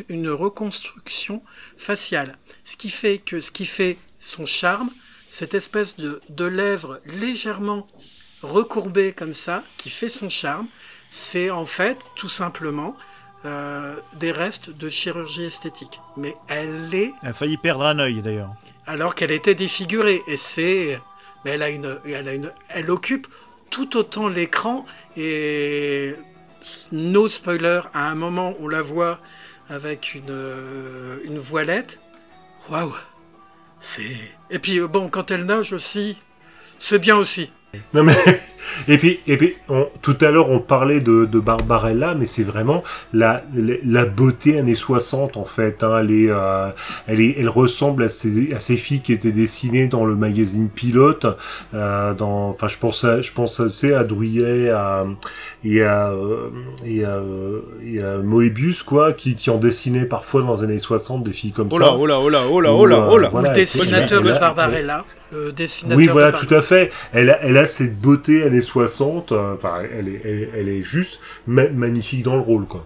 [0.10, 1.44] une reconstruction
[1.78, 2.38] faciale.
[2.64, 4.90] Ce qui fait que ce qui fait son charme,
[5.38, 7.86] cette espèce de, de lèvres légèrement
[8.42, 10.66] recourbées comme ça, qui fait son charme,
[11.12, 12.96] c'est en fait tout simplement
[13.46, 16.02] euh, des restes de chirurgie esthétique.
[16.16, 18.50] Mais elle est Elle a failli perdre un œil, d'ailleurs.
[18.88, 20.24] alors qu'elle était défigurée.
[20.28, 21.00] Et c'est,
[21.46, 23.28] mais elle a une, elle a une, elle occupe
[23.70, 26.16] tout autant l'écran et
[26.92, 27.82] no spoiler.
[27.94, 29.20] À un moment, on la voit
[29.70, 32.02] avec une, euh, une voilette.
[32.72, 32.96] Waouh,
[33.80, 34.18] c'est.
[34.50, 36.18] Et puis euh, bon, quand elle nage aussi,
[36.80, 37.52] c'est bien aussi.
[37.94, 38.16] Non mais
[38.88, 42.44] et puis et puis on- tout à l'heure on parlait de, de Barbarella mais c'est
[42.44, 45.98] vraiment la, la la beauté années 60 en fait hein.
[46.02, 46.70] elle est euh,
[47.08, 50.70] elle est elle ressemble à ces à ces filles qui étaient dessinées dans le magazine
[50.70, 51.26] Pilote
[51.74, 55.06] euh, dans enfin je pense à je pense sais à Drouillet à
[55.64, 56.50] et à euh,
[56.86, 60.80] et à, euh, et à Moebius quoi qui qui en dessinaient parfois dans les années
[60.80, 62.86] 60 des filles comme Oh ça là, oh là, oh là, oh là, Ou, oh
[62.86, 63.30] là, euh, oh là.
[63.30, 65.06] voilà, le dessinateur de elle Barbarella.
[65.34, 66.90] Le dessinateur Oui, voilà, de tout à fait.
[67.12, 69.32] Elle a, elle a cette beauté années 60.
[69.32, 72.86] euh, Enfin, elle est, elle, elle est juste ma- magnifique dans le rôle, quoi.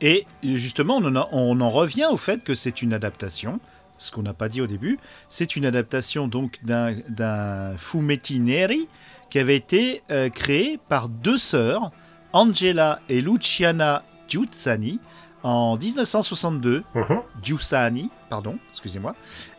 [0.00, 3.60] Et justement, on en, a- on en revient au fait que c'est une adaptation,
[3.98, 4.98] ce qu'on n'a pas dit au début.
[5.28, 8.88] C'est une adaptation donc d'un fumetti neri
[9.30, 11.90] qui avait été euh, créé par deux sœurs,
[12.32, 15.00] Angela et Luciana Giussani,
[15.42, 16.82] en 1962.
[16.94, 17.04] Mhm.
[17.42, 19.14] Giussani, pardon, excusez-moi.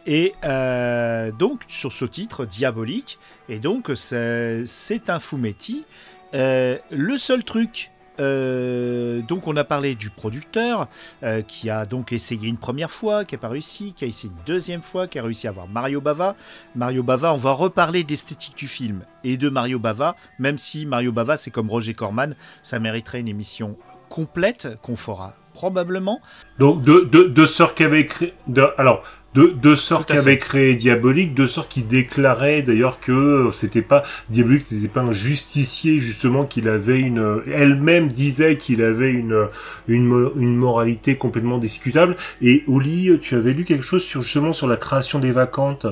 [0.06, 5.86] Et euh, donc sur ce titre diabolique, et donc c'est un fumetti.
[6.34, 10.88] Euh, le seul truc, euh, donc on a parlé du producteur
[11.24, 14.32] euh, qui a donc essayé une première fois, qui n'a pas réussi, qui a essayé
[14.36, 16.36] une deuxième fois, qui a réussi à avoir Mario Bava.
[16.76, 21.12] Mario Bava, on va reparler d'esthétique du film et de Mario Bava, même si Mario
[21.12, 23.78] Bava c'est comme Roger Corman, ça mériterait une émission
[24.10, 26.22] complète qu'on fera probablement.
[26.60, 28.34] Donc, deux, deux, deux sœurs qui avaient créé.
[28.48, 29.02] de- alors,
[29.34, 34.04] deux, deux sœurs qui avaient créé Diabolique, deux sœurs qui déclaraient d'ailleurs que c'était pas.
[34.30, 37.42] Diabolique n'était pas un justicier, justement, qu'il avait une.
[37.52, 39.48] Elle-même disait qu'il avait une,
[39.88, 42.16] une, une moralité complètement discutable.
[42.42, 45.88] Et Oli, tu avais lu quelque chose sur, justement, sur la création des vacantes.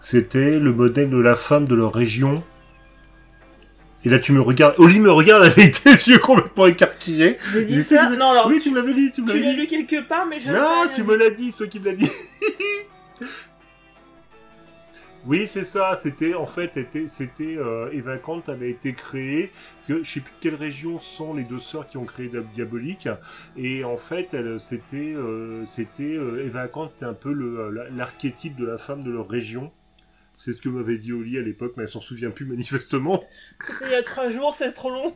[0.00, 2.42] C'était le modèle de la femme de leur région.
[4.04, 4.74] Et là, tu me regardes.
[4.78, 7.38] Oli me regarde avec tes yeux complètement écarquillés.
[7.52, 9.40] J'ai dit Mais ça tu- Non, alors, Oui, tu me l'avais dit, tu me tu
[9.40, 10.50] l'as lu quelque part, mais je...
[10.50, 12.10] Non, tu me l'as dit, c'est toi qui me l'as dit.
[15.26, 15.96] Oui, c'est ça.
[15.96, 19.50] C'était en fait, était- c'était euh, Eva Kant avait été créée.
[19.76, 22.30] Parce que je sais plus de quelle région sont les deux sœurs qui ont créé
[22.54, 23.08] Diabolique.
[23.56, 27.88] Et en fait, elle, c'était, euh, c'était euh, Eva Kant, c'était un peu le, la-
[27.88, 29.72] l'archétype de la femme de leur région.
[30.36, 33.24] C'est ce que m'avait dit Oli à l'époque, mais elle s'en souvient plus manifestement.
[33.86, 35.14] Il y a trois jours, c'est trop long.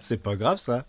[0.00, 0.86] c'est pas grave ça.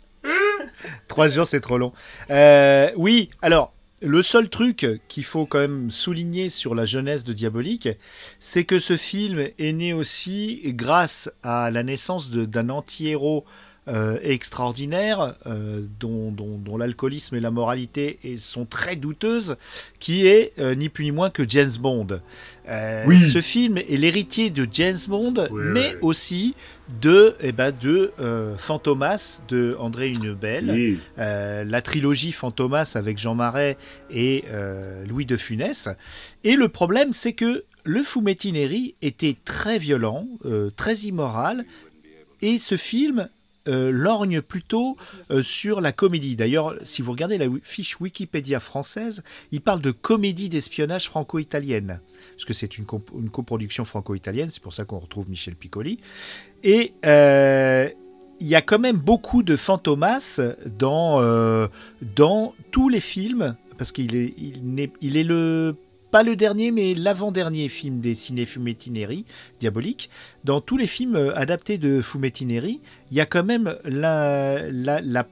[1.08, 1.94] Trois jours, c'est trop long.
[2.30, 7.34] Euh, oui, alors, le seul truc qu'il faut quand même souligner sur la jeunesse de
[7.34, 7.90] Diabolique,
[8.40, 13.46] c'est que ce film est né aussi grâce à la naissance d'un anti-héros
[13.88, 19.58] euh, extraordinaire, euh, dont, dont- dont l'alcoolisme et la moralité sont très douteuses,
[20.00, 22.08] qui est euh, ni plus ni moins que James Bond.
[22.68, 23.20] Euh, Oui.
[23.20, 26.56] Ce film est l'héritier de James Bond, mais aussi
[27.02, 28.12] de, eh ben, de
[28.58, 33.78] Fantomas de André Hunebelle, la trilogie Fantomas avec Jean Marais
[34.10, 34.46] et
[35.08, 35.90] Louis de Funès.
[36.44, 40.28] Et le problème, c'est que le Fumetti Neri était très violent,
[40.76, 41.66] très immoral,
[42.42, 43.30] et ce film
[43.68, 44.98] euh, lorgne plutôt
[45.32, 46.36] euh, sur la comédie.
[46.36, 52.00] D'ailleurs, si vous regardez la fiche Wikipédia française, il parle de comédie d'espionnage franco-italienne,
[52.34, 56.00] parce que c'est une, coproduction franco-italienne, c'est pour ça qu'on retrouve Michel Piccoli.
[56.64, 57.90] Et euh,
[58.40, 61.70] il y a quand même beaucoup de fantomas dans,
[62.16, 65.76] dans tous les films, parce qu'il est, il n'est- il est le
[66.16, 69.26] pas le dernier, mais l'avant-dernier film des ciné Fumetti Neri,
[69.60, 70.10] Diabolique.
[70.46, 72.80] Dans tous les films euh, adaptés de Fumetti Neri,
[73.12, 75.28] il y a quand même la, la,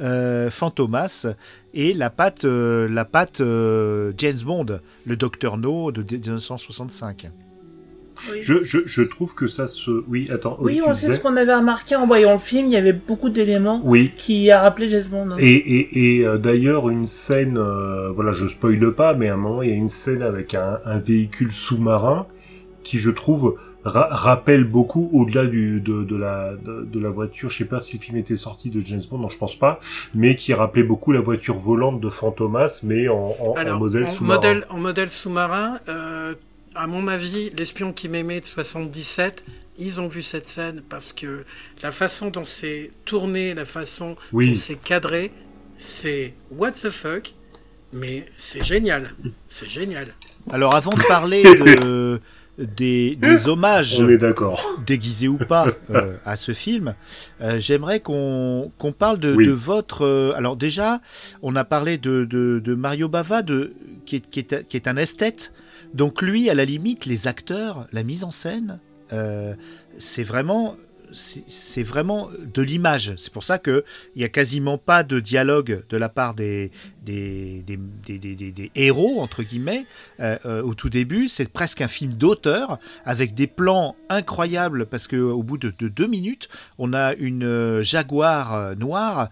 [0.00, 1.26] euh, Fantomas
[1.72, 7.32] et la patte, euh, la patte euh, James Bond, le Docteur No de 1965.
[8.32, 9.90] Oui, Je, je, je trouve que ça se.
[10.08, 10.56] Oui, attends.
[10.60, 12.92] Oui, on sait disais ce qu'on avait remarqué en voyant le film, il y avait
[12.92, 14.12] beaucoup d'éléments Oui.
[14.16, 15.36] qui a rappelé James Bond.
[15.38, 19.36] Et, et, et euh, d'ailleurs, une scène, euh, voilà, je spoile pas, mais à un
[19.36, 22.26] moment, il y a une scène avec un, un véhicule sous-marin
[22.82, 27.48] qui, je trouve, ra- rappelle beaucoup au-delà du de, de la de, de la voiture.
[27.50, 29.80] Je sais pas si le film était sorti de James Bond, non, je pense pas,
[30.14, 34.36] mais qui rappelait beaucoup la voiture volante de Fantomas, mais en, en, modèle en sous-marin.
[34.36, 36.34] modèle, en modèle sous-marin, euh,
[36.74, 39.44] à mon avis, l'espion qui m'aimait de 77,
[39.78, 41.44] ils ont vu cette scène parce que
[41.82, 44.50] la façon dont c'est tourné, la façon Oui.
[44.50, 45.32] dont c'est cadré,
[45.78, 47.34] c'est what the fuck,
[47.92, 49.14] mais c'est génial.
[49.48, 50.08] C'est génial.
[50.50, 52.20] Alors avant de parler de,
[52.58, 54.64] des, des hommages On est d'accord.
[54.86, 56.94] déguisé ou pas euh, à ce film,
[57.40, 59.46] euh, j'aimerais qu'on qu'on parle de, Oui.
[59.46, 60.02] de votre.
[60.04, 61.00] euh, alors déjà,
[61.42, 63.72] on a parlé de, de, de Mario Bava, de,
[64.06, 65.52] qui, est, qui, est, qui est un esthète.
[65.94, 68.80] Donc lui, à la limite, les acteurs, la mise en scène,
[69.12, 69.54] euh,
[69.98, 70.76] c'est vraiment.
[71.14, 73.14] C'est vraiment de l'image.
[73.16, 73.82] C'est pour ça qu'il
[74.16, 76.70] n'y a quasiment pas de dialogue de la part des,
[77.02, 77.78] des, des,
[78.18, 78.18] des,
[78.52, 79.86] des- héros, entre guillemets,
[80.20, 81.28] euh, euh, au tout début.
[81.28, 85.88] C'est presque un film d'auteur avec des plans incroyables parce que au bout de, de
[85.88, 86.48] deux minutes,
[86.78, 89.30] on a une euh, jaguar noire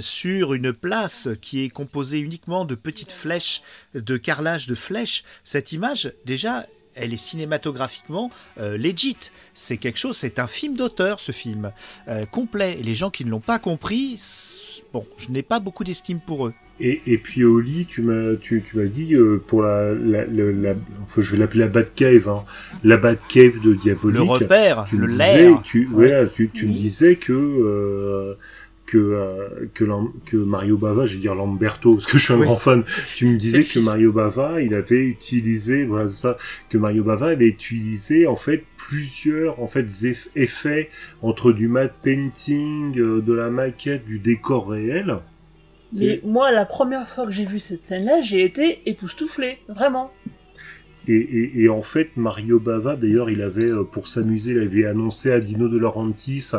[0.00, 3.62] sur une place qui est composée uniquement de petites flèches,
[3.94, 5.24] de carrelage de flèches.
[5.44, 6.66] Cette image, déjà,
[6.96, 8.30] elle est cinématographiquement
[8.60, 9.16] euh, legit.
[9.54, 11.72] C'est quelque chose, c'est un film d'auteur, ce film,
[12.08, 12.76] euh, complet.
[12.80, 14.20] Et les gens qui ne l'ont pas compris,
[14.92, 16.54] bon, je n'ai pas beaucoup d'estime pour eux.
[16.78, 20.52] Et, et puis Oli, tu m'as tu, tu m'as dit euh, pour la, la, la,
[20.52, 20.74] la-
[21.04, 22.44] enfin, je vais l'appeler la Batcave, hein,
[22.84, 24.16] la Batcave de Diabolique.
[24.18, 25.62] Le repère, tu le lair.
[25.62, 26.08] tu, Ouais.
[26.10, 28.34] voilà, tu, tu me disais que euh,
[28.86, 32.46] que euh, que, Mario Bava, je vais dire Lamberto parce que je suis un Oui.
[32.46, 32.84] grand fan.
[33.16, 33.80] Tu me disais que.
[33.84, 36.36] Mario Bava, il avait utilisé, voilà ça,
[36.70, 40.90] que Mario Bava avait utilisé en fait plusieurs en fait eff- effets
[41.22, 45.18] entre du matte painting, euh, de la maquette, du décor réel.
[45.92, 50.12] Mais moi, la première fois que j'ai vu cette scène-là, j'ai été époustouflé, vraiment.
[51.08, 54.86] Et, et, et en fait, Mario Bava, d'ailleurs, il avait, euh, pour s'amuser, il avait
[54.86, 56.50] annoncé à Dino De Laurentiis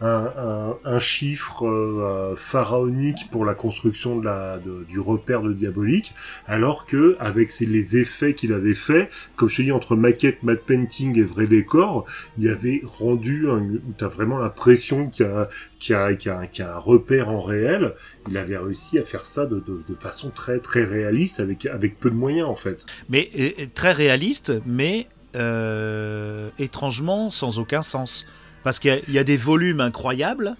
[0.00, 6.14] un, un, un chiffre euh, pharaonique pour la construction de la, du repère de Diabolique,
[6.46, 10.64] alors que avec les effets qu'il avait fait, comme je te dis, entre maquette, matte
[10.64, 12.06] painting et vrai décor,
[12.38, 15.48] il avait rendu, où t'as vraiment l'impression qu'il y a,
[15.82, 17.94] qu'il y, a, qu'il y, a, un repère en réel.
[18.28, 21.98] Il avait réussi à faire ça de, de, de façon très très réaliste, avec, avec
[22.00, 22.84] peu de moyens en fait.
[23.08, 23.30] Mais
[23.74, 25.06] très réaliste, mais
[25.36, 28.24] euh, étrangement sans aucun sens.
[28.64, 30.56] Parce qu'il y a- il y, a des volumes incroyables,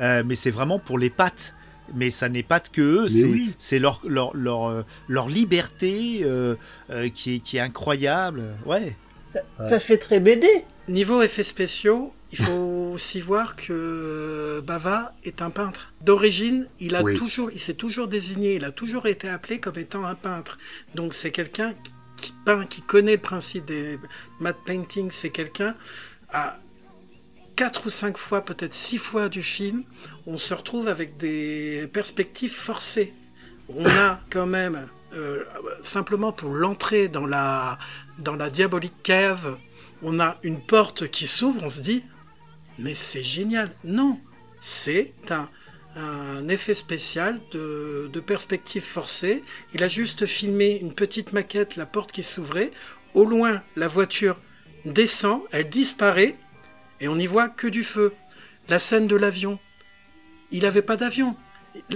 [0.00, 1.54] euh, mais c'est vraiment pour les pattes.
[1.94, 3.54] Mais ça n'est pas que eux, c'est oui.
[3.80, 6.54] leur, leur, leur, euh, leur liberté euh,
[6.90, 8.42] euh, qui, est, qui est incroyable.
[8.64, 8.96] Ouais.
[9.20, 9.68] Ça, Ouais.
[9.68, 10.46] ça fait très BD.
[10.88, 15.92] Niveau effets spéciaux, il faut aussi voir que Bava est un peintre.
[16.00, 17.14] D'origine, il a Oui.
[17.14, 20.56] toujours, il s'est toujours désigné, il a toujours été appelé comme étant un peintre.
[20.94, 21.74] Donc c'est quelqu'un
[22.16, 23.98] qui peint, qui connaît le principe des
[24.40, 25.74] matte painting, c'est quelqu'un
[26.32, 26.58] à
[27.54, 29.84] quatre ou cinq fois, peut-être six fois du film,
[30.26, 33.12] on se retrouve avec des perspectives forcées.
[33.68, 35.44] On a quand même, euh,
[35.82, 37.78] simplement pour l'entrée dans la,
[38.18, 39.58] dans la diabolique cave,
[40.02, 42.02] on a une porte qui s'ouvre, on se dit,
[42.78, 43.70] mais c'est génial.
[43.84, 44.18] Non,
[44.60, 45.48] c'est un,
[45.96, 49.42] un effet spécial de, de perspective forcée.
[49.74, 52.70] Il a juste filmé une petite maquette, la porte qui s'ouvrait.
[53.14, 54.40] Au loin, la voiture
[54.84, 56.36] descend, elle disparaît,
[57.00, 58.14] et on n'y voit que du feu.
[58.68, 59.58] La scène de l'avion.
[60.50, 61.36] Il n'avait pas d'avion.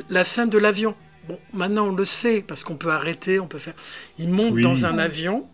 [0.09, 0.95] La scène de l'avion.
[1.29, 3.75] Bon, maintenant on le sait, parce qu'on peut arrêter, on peut faire.
[4.19, 4.63] Il monte Oui.
[4.63, 5.49] dans un avion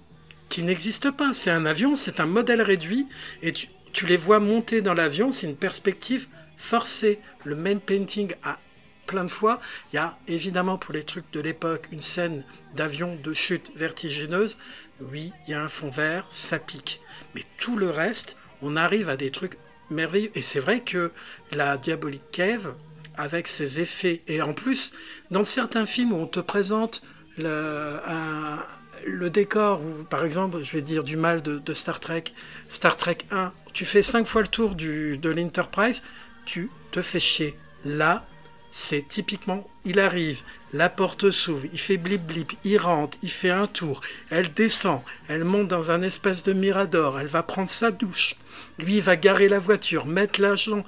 [0.48, 1.32] qui n'existe pas.
[1.32, 3.06] C'est un avion, c'est un modèle réduit,
[3.42, 7.20] et tu, tu les vois monter dans l'avion, c'est une perspective forcée.
[7.44, 8.58] Le main painting a
[9.06, 9.60] plein de fois.
[9.92, 14.58] Il y a évidemment pour les trucs de l'époque une scène d'avion de chute vertigineuse.
[15.00, 17.00] Oui, il y a un fond vert, ça pique.
[17.34, 19.58] Mais tout le reste, on arrive à des trucs
[19.90, 20.30] merveilleux.
[20.34, 21.12] Et c'est vrai que
[21.52, 22.74] la Diabolique Cave,
[23.16, 24.92] avec ses effets, et en plus,
[25.30, 27.02] dans certains films où on te présente
[27.36, 28.64] le, un-
[29.06, 29.80] le décor,
[30.10, 32.24] par exemple, je vais dire du mal de, Star Trek,
[32.68, 36.02] Star Trek 1, tu fais cinq fois le tour de l'Enterprise,
[36.44, 37.56] tu te fais chier.
[37.84, 38.26] Là,
[38.72, 40.42] c'est typiquement, il arrive,
[40.72, 44.00] la porte s'ouvre, il fait blip blip, il rentre, il fait un tour,
[44.30, 48.34] elle descend, elle monte dans un espèce de mirador, elle va prendre sa douche,
[48.78, 50.84] lui va garer la voiture, mettre l'argent.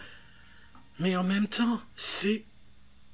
[0.99, 2.45] Mais en même temps, c'est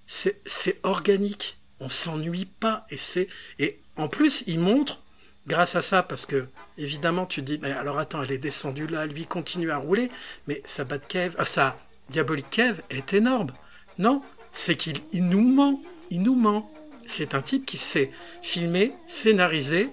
[0.06, 3.28] c'est c'est organique, on s'ennuie pas et c'est
[3.58, 5.00] et en plus il montre
[5.46, 6.46] grâce à ça parce que
[6.78, 10.10] évidemment tu dis mais alors attends elle est descendue là, lui continue à rouler,
[10.46, 11.76] mais sa bad cave, ah, sa
[12.08, 13.50] diabolique cave est énorme.
[13.98, 14.22] Non,
[14.52, 15.80] c'est qu'il il nous ment,
[16.10, 16.70] il nous ment.
[17.06, 18.10] C'est un type qui sait
[18.42, 19.88] filmer, scénariser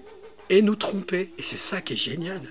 [0.50, 1.32] et nous tromper.
[1.38, 2.42] Et c'est ça qui est génial.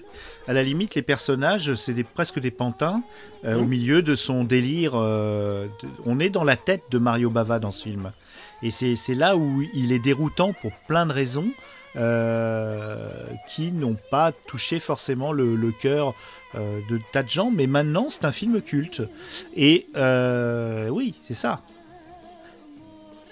[0.49, 3.03] À la limite, les personnages, c'est des, presque des pantins
[3.45, 3.69] euh, au Mhm.
[3.69, 4.93] milieu de son délire.
[4.95, 8.13] euh, de- on est dans la tête de Mario Bava dans ce film.
[8.63, 11.51] Et c'est là où il est déroutant pour plein de raisons
[11.97, 13.09] euh,
[13.49, 16.15] qui n'ont pas touché forcément le, cœur
[16.55, 17.51] euh, de tas de gens.
[17.51, 19.03] Mais maintenant, c'est un film culte.
[19.55, 21.63] Et euh, oui, c'est ça.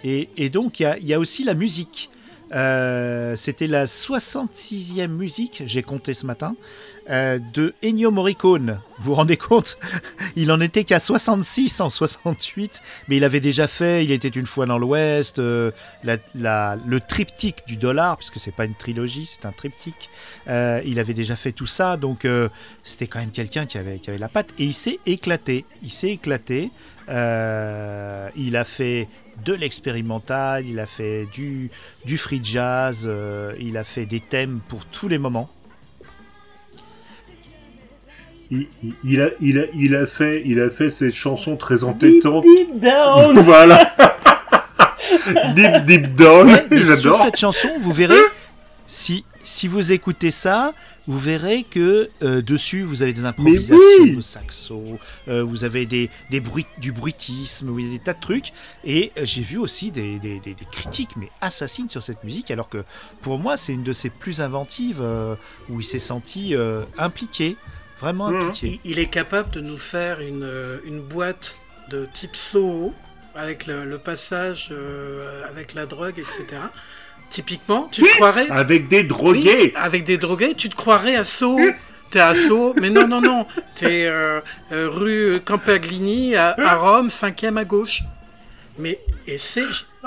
[0.02, 2.10] Et, donc, il y y a aussi la musique.
[2.50, 6.54] C'était la 66e musique, j'ai compté ce matin,
[7.10, 8.80] euh, de Ennio Morricone.
[8.98, 9.78] Vous vous rendez compte?
[10.36, 14.46] Il en était qu'à 66 en 68, mais il avait déjà fait Il était une
[14.46, 15.70] fois dans l'Ouest, euh,
[16.02, 20.08] le triptyque du dollar, puisque c'est pas une trilogie, c'est un triptyque.
[20.48, 22.26] Euh, il avait déjà fait tout ça, donc
[22.82, 24.54] c'était quand même quelqu'un qui avait, la patte.
[24.58, 25.66] Et il s'est éclaté.
[25.82, 26.70] Il s'est éclaté.
[27.08, 27.12] Il
[28.56, 29.08] a fait
[29.44, 31.70] de l'expérimental, il a fait du,
[32.16, 33.10] free jazz,
[33.60, 35.50] il a fait des thèmes pour tous les moments.
[38.50, 42.44] Il, a, il, a, il, a fait, il a fait cette chanson très Deep, entêtante.
[42.44, 43.38] deep down.
[43.40, 43.94] voilà.
[45.54, 46.48] deep, deep down.
[46.48, 47.16] Ouais, mais sur J'adore.
[47.16, 48.18] cette chanson, vous verrez,
[48.86, 50.72] si, si vous écoutez ça,
[51.06, 54.82] vous verrez que euh, dessus, vous avez des improvisations oui au saxo,
[55.28, 58.52] euh, vous avez des, des bruits, du bruitisme, vous avez des tas de trucs.
[58.84, 62.50] Et euh, j'ai vu aussi des, des- des- des critiques, mais assassines sur cette musique,
[62.50, 62.84] alors que
[63.20, 65.34] pour moi, c'est une de ses plus inventives, euh,
[65.68, 67.56] où il s'est senti euh, impliqué,
[68.04, 68.48] vraiment Mhm.
[68.48, 68.80] impliqué.
[68.84, 71.58] Il, il est capable de nous faire une, euh, une boîte
[71.90, 72.94] de type Soho,
[73.34, 76.44] avec le, le passage euh, avec la drogue, etc.
[77.30, 78.48] Typiquement, tu te croirais...
[78.50, 79.72] Avec des Oui, drogués.
[79.74, 81.58] avec des drogués, tu te croirais à Soho.
[82.10, 83.46] T'es à Soho, mais non, non, non.
[83.74, 84.40] T'es euh,
[84.70, 88.02] euh, rue Campaglini à, à Rome, cinquième à gauche.
[88.78, 89.64] Mais, et c'est,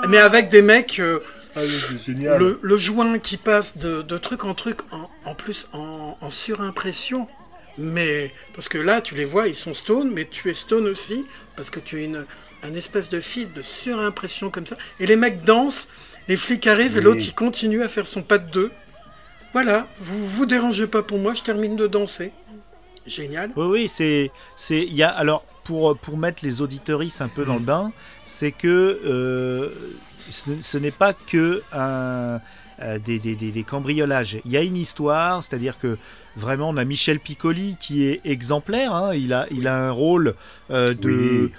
[0.08, 1.20] mais avec des mecs, euh,
[1.56, 1.60] Ah,
[2.38, 6.30] le, le joint qui passe de, de truc en truc, en, en plus en, en
[6.30, 7.28] surimpression.
[7.78, 11.24] Mais, parce que là, tu les vois, ils sont stone, mais tu es stone aussi,
[11.56, 12.26] parce que tu as une,
[12.64, 14.76] un espèce de fil de surimpression comme ça.
[14.98, 15.88] Et les mecs dansent,
[16.26, 18.72] les flics arrivent, et l'autre, il continue à faire son pas de deux.
[19.52, 22.32] Voilà, vous vous dérangez pas pour moi, je termine de danser.
[23.06, 23.50] Génial.
[23.56, 27.44] Oui, oui, c'est, c'est, il y a, alors pour pour mettre les auditeuristes un peu
[27.44, 27.92] dans le bain,
[28.24, 29.70] c'est que euh,
[30.28, 32.40] ce, ce n'est pas que un,
[32.82, 34.38] euh, des, des, des, des cambriolages.
[34.44, 35.98] Il y a une histoire, c'est-à-dire que
[36.36, 38.94] vraiment on a Michel Piccoli qui est exemplaire.
[38.94, 40.34] hein, il a il a un rôle
[40.70, 41.10] euh, de
[41.46, 41.52] Oui.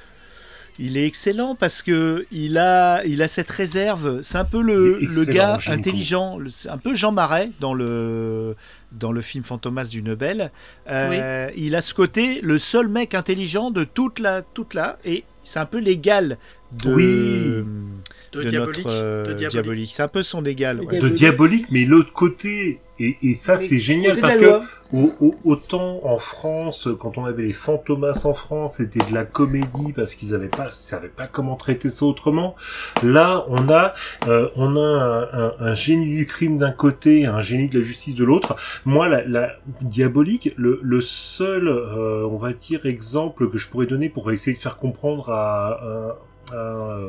[0.82, 4.22] Il est excellent parce que il a, il a cette réserve.
[4.22, 6.38] C'est un peu le, le gars intelligent.
[6.38, 8.56] le- C'est un peu Jean Marais dans le,
[8.94, 10.52] dans le film Fantomas du Nobel.
[10.90, 15.26] Euh, Il a ce côté, le seul mec intelligent de toute la, toute la, et
[15.44, 16.38] c'est un peu l'égal
[16.72, 17.99] de, Oui.
[18.32, 19.92] De de, diabolique, notre euh, de diabolique.
[19.92, 20.82] C'est un peu son égal.
[20.82, 21.00] Ouais.
[21.00, 21.66] de Diabolique.
[21.72, 24.60] mais l'autre côté, et, et ça c'est génial de parce que
[24.92, 29.24] au- au- autant en France, quand on avait les Fantomas en France, c'était de la
[29.26, 32.56] comédie parce qu'ils avaient pas, savaient pas comment traiter ça autrement.
[33.04, 33.94] Là, on a,
[34.28, 37.86] euh, on a un, un- un génie du crime d'un côté, un génie de la
[37.86, 38.56] justice de l'autre.
[38.86, 43.86] Moi, la, la diabolique, le, le seul, euh, on va dire, exemple que je pourrais
[43.88, 46.18] donner pour essayer de faire comprendre à, à-
[46.54, 47.00] à- à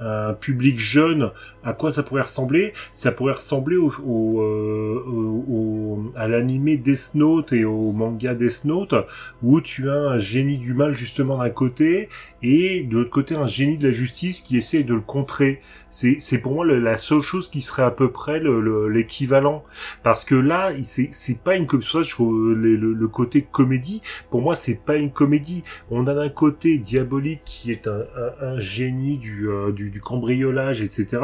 [0.00, 1.30] un public jeune
[1.64, 2.72] à quoi ça pourrait ressembler?
[2.92, 8.94] Ça pourrait ressembler euh, au- au- à l'animé Death Note et au manga Death Note,
[9.42, 12.08] où tu as un génie du mal justement d'un côté
[12.46, 15.60] et de l'autre côté un génie de la justice qui essaie de le contrer.
[15.90, 19.64] C'est, pour moi la seule chose qui serait à peu près le- le- l'équivalent,
[20.02, 21.86] parce que là, c'est, pas une comédie.
[22.10, 25.64] Trouve le, le- le côté comédie, pour moi, c'est pas une comédie.
[25.90, 28.04] On a d'un côté diabolique qui est un,
[28.42, 31.22] un, un génie du, euh, du, du cambriolage, etc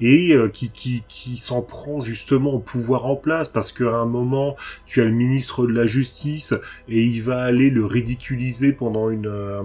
[0.00, 4.06] et euh, qui, qui, qui s'en prend justement au pouvoir en place parce qu'à un
[4.06, 4.56] moment
[4.86, 6.54] tu as le ministre de la justice
[6.88, 9.62] et il va aller le ridiculiser pendant une euh,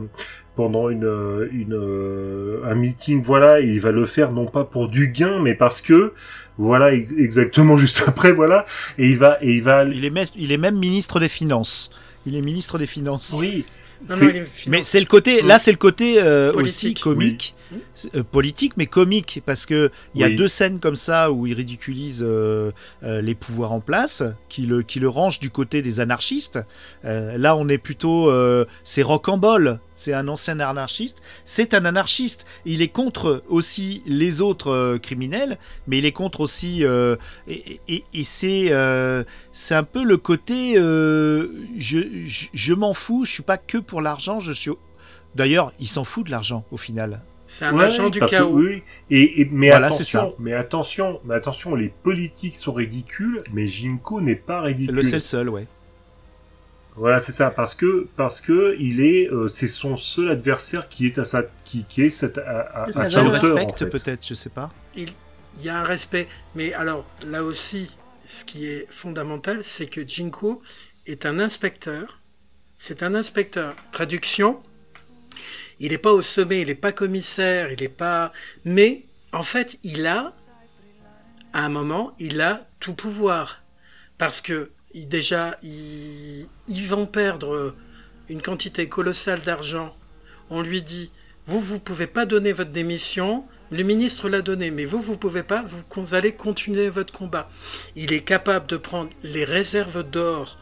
[0.60, 4.66] pendant une, euh, une euh, un meeting voilà et il va le faire non pas
[4.66, 6.12] pour du gain mais parce que
[6.58, 8.66] voilà ex- exactement juste après voilà
[8.98, 11.90] et il va et il va Il est, mes- il est même ministre des Finances.
[12.26, 13.34] Il est ministre des Finances.
[13.38, 13.64] oui
[14.10, 14.68] Non, c'est- non, il est finance.
[14.68, 17.56] Mais c'est le côté, là c'est le côté euh, aussi comique,
[18.32, 20.36] politique, mais comique parce que il y a Oui.
[20.36, 22.72] deux scènes comme ça où il ridiculise euh,
[23.04, 26.60] euh, les pouvoirs en place, qui le qui le range du côté des anarchistes.
[27.06, 32.46] Euh, là on est plutôt, euh, c'est Rocambole, c'est un ancien anarchiste, c'est un anarchiste.
[32.66, 35.58] Il est contre aussi les autres euh, criminels,
[35.88, 37.16] mais il est contre aussi euh,
[37.48, 41.48] et, et- et c'est euh, c'est un peu le côté euh,
[41.78, 44.72] je, je, je m'en fous, je suis pas que pour l'argent, je suis.
[45.36, 47.22] D'ailleurs, il s'en fout de l'argent au final.
[47.52, 48.52] C'est un Ouais, agent du que- chaos.
[48.54, 50.20] oui, et, et- mais Voilà, c'est ça.
[50.20, 54.94] attention, mais attention, mais attention, les politiques sont ridicules, mais Jinko n'est pas ridicule.
[54.96, 55.66] Le c'est le seul, ouais.
[56.96, 61.08] Voilà, c'est ça, parce que parce que il est, euh, c'est son seul adversaire qui
[61.08, 63.86] est à sa, qui, qui est cette, à, à, sa hauteur, en fait.
[63.90, 64.70] peut-être, je sais pas.
[64.96, 65.08] Il
[65.64, 66.28] y a un respect.
[66.56, 67.90] Mais alors, là aussi,
[68.28, 70.62] ce qui est fondamental, c'est que Jinko
[71.08, 72.20] est un inspecteur.
[72.78, 73.76] C'est un inspecteur.
[73.92, 74.60] Traduction,
[75.80, 78.34] il n'est pas au sommet, il n'est pas commissaire, il n'est pas...
[78.66, 80.34] Mais, en fait, il a,
[81.54, 83.64] à un moment, il a tout pouvoir.
[84.18, 87.76] Parce que, déjà, il, ils vont perdre
[88.28, 89.96] une quantité colossale d'argent.
[90.50, 91.12] On lui dit,
[91.46, 95.44] vous, vous pouvez pas donner votre démission, le ministre l'a donné, mais vous, vous pouvez
[95.44, 97.50] pas, vous allez continuer votre combat.
[97.96, 100.58] Il est capable de prendre les réserves d'or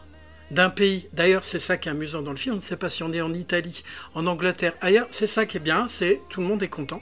[0.52, 1.08] d'un pays.
[1.14, 2.56] D'ailleurs, c'est ça qui est amusant dans le film.
[2.56, 3.84] On ne sait pas si on est en Italie,
[4.16, 5.08] en Angleterre, ailleurs.
[5.12, 7.02] C'est ça qui est bien, c'est tout le monde est content.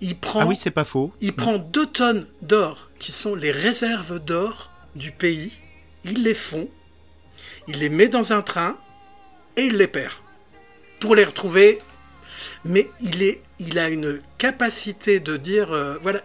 [0.00, 1.12] Il prend, Ah oui, c'est pas faux.
[1.20, 5.58] il prend deux tonnes d'or, qui sont les réserves d'or du pays.
[6.04, 6.68] Il les fond,
[7.68, 8.78] il les met dans un train
[9.56, 10.14] et il les perd.
[11.00, 11.78] Pour les retrouver,
[12.64, 16.22] mais il, est, il a une capacité de dire, euh, voilà,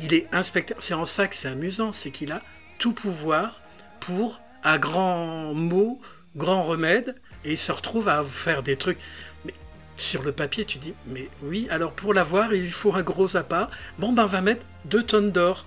[0.00, 0.78] il est inspecteur.
[0.80, 2.42] C'est en ça que c'est amusant, c'est qu'il a
[2.78, 3.60] tout pouvoir
[4.00, 6.00] pour, à grands mots,
[6.36, 8.98] grands remèdes, et il se retrouve à faire des trucs.
[9.44, 9.54] Mais
[9.96, 13.70] sur le papier, tu dis, mais oui, alors pour l'avoir, il faut un gros appât.
[13.98, 15.66] Bon, ben, on va mettre deux tonnes d'or.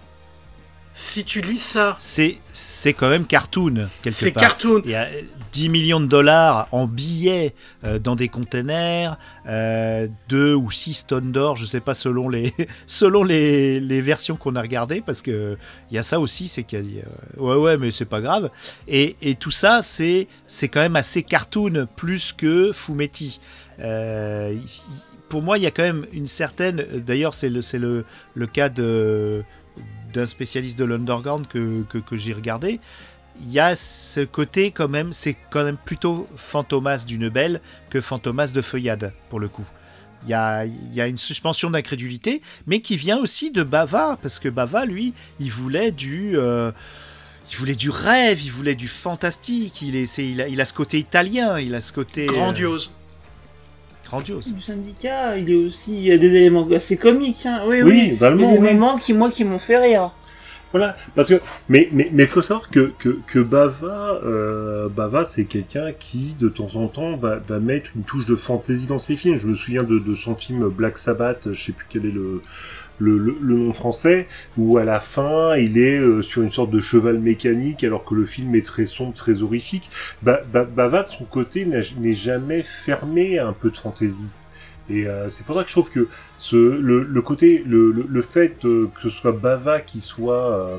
[0.99, 4.41] Si tu lis ça, C'est c'est quand même cartoon quelque c'est part.
[4.41, 4.81] cartoon.
[4.83, 5.07] Il y a
[5.53, 7.53] 10 millions de dollars en billets
[7.85, 9.15] euh, dans des containers,
[9.47, 12.51] euh, 2 ou 6 tonnes d'or, je sais pas selon les,
[12.87, 15.55] selon les, les versions qu'on a regardées, parce que
[15.91, 18.19] il y a ça aussi, c'est qu'il y a, euh, ouais ouais mais c'est pas
[18.19, 18.49] grave.
[18.87, 23.39] Et, et tout ça, c'est c'est quand même assez cartoon plus que Fumetti.
[23.81, 24.55] Euh,
[25.29, 26.83] pour moi, il y a quand même une certaine.
[27.05, 29.43] D'ailleurs, c'est le, c'est le, le cas de
[30.13, 32.79] d'un spécialiste de l'underground que, que, que j'ai regardé,
[33.41, 38.01] il y a ce côté quand même, c'est quand même plutôt Fantomas d'une belle que
[38.01, 39.67] Fantomas de Feuillade, pour le coup.
[40.23, 44.39] Il y a, y a une suspension d'incrédulité, mais qui vient aussi de Bava, parce
[44.39, 46.37] que Bava, lui, il voulait du...
[46.37, 46.71] euh,
[47.51, 50.73] il voulait du rêve, il voulait du fantastique, il, est, il, a, il a ce
[50.73, 52.27] côté italien, il a ce côté...
[52.27, 52.77] euh,
[54.07, 54.53] Grandiose.
[54.53, 57.45] Du syndicat, il est aussi il y a des éléments assez comiques.
[57.45, 57.61] Hein.
[57.67, 58.09] Oui, Oui, oui.
[58.13, 58.73] Il y a des oui.
[58.73, 60.11] moments qui, moi, qui m'ont fait rire.
[60.73, 61.39] Voilà, parce que
[61.69, 66.49] mais mais mais faut savoir que que que Bava euh, Bava c'est quelqu'un qui de
[66.49, 69.37] temps en temps va va mettre une touche de fantaisie dans ses films.
[69.37, 72.41] Je me souviens de de son film Black Sabbath, je sais plus quel est le
[72.99, 74.27] le, le, le nom français,
[74.57, 78.15] où à la fin il est euh, sur une sorte de cheval mécanique alors que
[78.15, 79.89] le film est très sombre, très horrifique.
[80.21, 84.29] Ba, Ba- Bava de son côté n'est jamais fermé à un peu de fantaisie.
[84.89, 88.05] Et euh, c'est pour ça que je trouve que ce, le, le côté, le, le,
[88.07, 90.77] le fait euh, que ce soit Bava qui soit, euh,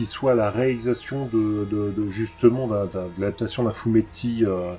[0.00, 2.88] qui soit la réalisation de, de, de justement de
[3.18, 4.72] l'adaptation d'un Fumetti, euh,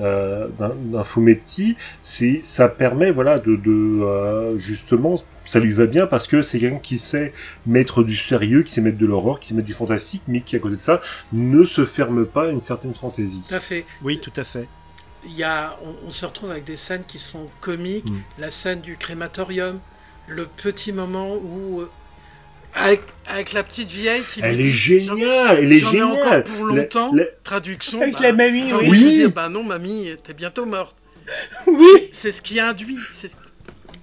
[0.00, 6.06] euh, d'un Fumetti, c'est, ça permet voilà de, de euh, justement, ça lui va bien
[6.06, 7.32] parce que c'est quelqu'un qui sait
[7.66, 10.54] mettre du sérieux, qui sait mettre de l'horreur, qui sait mettre du fantastique, mais qui
[10.54, 11.00] à côté de ça
[11.32, 13.42] ne se ferme pas à une certaine fantaisie.
[13.48, 13.84] Tout à fait.
[14.04, 14.68] Oui, tout à fait.
[15.24, 18.08] Il y a, on, on se retrouve avec des scènes qui sont comiques.
[18.08, 18.20] Mm.
[18.38, 19.80] La scène du crématorium,
[20.28, 21.90] le petit moment où, euh,
[22.74, 26.22] avec, avec la petite vieille qui Elle est dit, géniale, elle est j'en ai encore
[26.24, 26.44] géniale.
[26.44, 27.12] pour longtemps.
[27.14, 28.00] la- Traduction.
[28.02, 28.86] Avec bah, la mamie, oui.
[28.90, 28.98] Oui.
[29.14, 30.96] dire, bah non, mamie, t'es bientôt morte.
[31.66, 32.08] Oui.
[32.12, 32.98] C'est ce qui induit.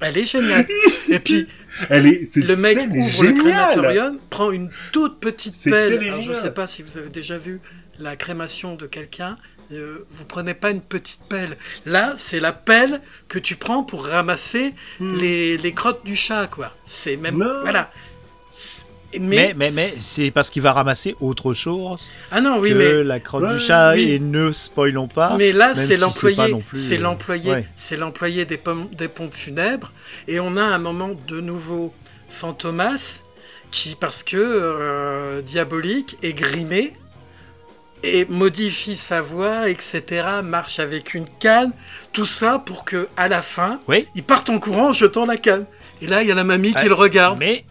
[0.02, 0.68] Elle est géniale.
[1.10, 1.48] Et puis,
[1.90, 3.38] Elle est, le mec ouvre le géniale.
[3.72, 5.94] crématorium, prend une toute petite pelle.
[6.00, 6.36] Alors, je géniale.
[6.42, 7.60] sais pas si vous avez déjà vu
[8.00, 9.38] la crémation de quelqu'un.
[9.72, 11.58] euh, vous prenez pas une petite pelle.
[11.86, 15.16] Là, c'est la pelle que tu prends pour ramasser Hmm.
[15.18, 16.74] les, les crottes du chat, quoi.
[16.86, 17.62] C'est même Non.
[17.64, 17.92] voilà.
[19.18, 23.04] Mais, mais, mais c'est parce qu'il va ramasser autre chose ah non, oui, que mais
[23.04, 24.12] la crotte Ouais, du chat oui.
[24.12, 25.36] et ne spoilons pas.
[25.38, 27.68] Mais là, si c'est l'employé, c'est euh, l'employé, ouais.
[27.78, 29.94] c'est l'employé des, pommes- des pompes funèbres,
[30.28, 31.94] et on a un moment de nouveau
[32.30, 33.20] Fantomas
[33.72, 36.92] qui, parce que euh, diabolique, est grimé
[38.04, 41.72] et modifie sa voix, etc., marche avec une canne,
[42.12, 44.10] tout ça pour que à la fin, Oui.
[44.14, 45.66] il parte en courant en jetant la canne.
[46.02, 47.40] Et là, il y a la mamie qui Ah, le regarde.
[47.40, 47.64] Mais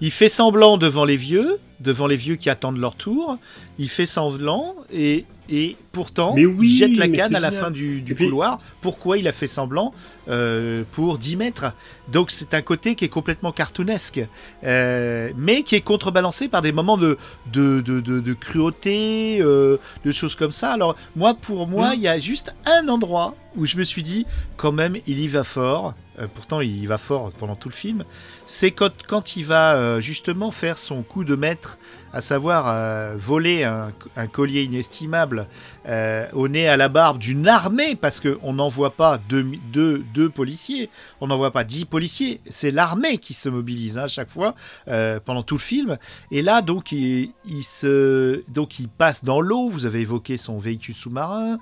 [0.00, 3.38] il fait semblant devant les vieux, devant les vieux qui attendent leur tour.
[3.78, 7.70] Il fait semblant et, et pourtant, Mais oui, il jette la canne à la fin
[7.70, 8.58] du, du puis- couloir.
[8.80, 9.92] Pourquoi il a fait semblant
[10.28, 11.66] Euh, Pour 10 mètres?
[12.10, 14.20] Donc c'est un côté qui est complètement cartoonesque,
[14.64, 17.16] euh, mais qui est contrebalancé par des moments de,
[17.52, 20.72] de, de, de, de cruauté, euh, de choses comme ça.
[20.72, 24.26] Alors moi, pour moi, il y a juste un endroit où je me suis dit,
[24.56, 25.94] quand même, il y va fort.
[26.18, 28.04] Euh, pourtant, il y va fort pendant tout le film.
[28.46, 31.65] C'est quand, quand il va euh, justement faire son coup de maître,
[32.12, 35.46] à savoir euh, voler un, un collier inestimable
[35.86, 39.98] euh, au nez à la barbe d'une armée, parce qu'on n'envoie pas deux, mi- deux,
[40.14, 40.88] deux policiers,
[41.20, 44.54] on n'envoie pas dix policiers, c'est l'armée qui se mobilise hein, à chaque fois
[44.88, 45.98] euh, pendant tout le film.
[46.30, 49.68] Et là, donc, il, il se, donc, il passe dans l'eau.
[49.68, 51.58] Vous avez évoqué son véhicule sous-marin.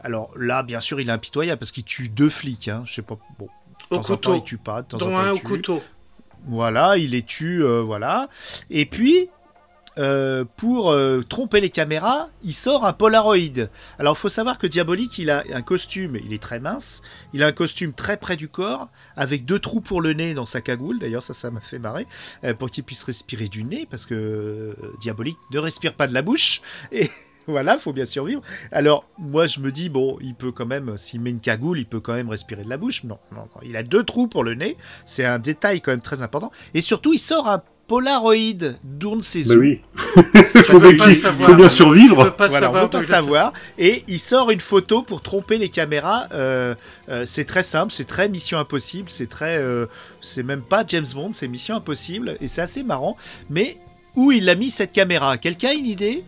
[0.00, 2.68] Alors là, bien sûr, il est impitoyable parce qu'il tue deux flics.
[2.68, 2.82] Hein.
[2.86, 3.16] Je sais pas.
[3.38, 3.48] Bon,
[3.90, 4.34] Au temps, couteau.
[4.34, 4.82] il tue pas.
[4.82, 5.82] De temps en temps, un il au couteau.
[6.46, 8.28] Voilà, il les tue, euh, voilà.
[8.70, 9.30] Et puis,
[9.96, 13.68] euh, pour euh, tromper les caméras, il sort un Polaroid.
[13.98, 17.00] Alors, il faut savoir que Diabolique, il a un costume, il est très mince,
[17.32, 20.46] il a un costume très près du corps, avec deux trous pour le nez dans
[20.46, 20.98] sa cagoule.
[20.98, 22.06] D'ailleurs, ça, ça m'a fait marrer,
[22.58, 26.60] pour qu'il puisse respirer du nez, parce que Diabolique ne respire pas de la bouche.
[26.92, 27.08] Et
[27.46, 28.42] voilà, faut bien survivre.
[28.72, 31.86] Alors, moi, je me dis, bon, il peut quand même, s'il met une cagoule, il
[31.86, 33.04] peut quand même respirer de la bouche.
[33.04, 33.60] Non, non, non.
[33.64, 34.76] Il a deux trous pour le nez.
[35.04, 36.50] C'est un détail quand même très important.
[36.74, 39.82] Et surtout, il sort un Polaroid d'Ourne ses Bah oui.
[40.64, 41.50] faut bien savoir.
[41.50, 42.34] faut bien survivre.
[42.34, 43.52] pas voilà, on savoir veut pas il savoir.
[43.78, 46.28] Et il sort une photo pour tromper les caméras.
[46.32, 46.74] Euh,
[47.08, 49.86] euh, c'est très simple, c'est très Mission Impossible, c'est très, euh,
[50.20, 53.16] c'est même pas James Bond, c'est Mission Impossible et c'est assez marrant.
[53.50, 53.78] Mais
[54.14, 55.36] où il a mis cette caméra?
[55.36, 56.24] Quelqu'un a une idée?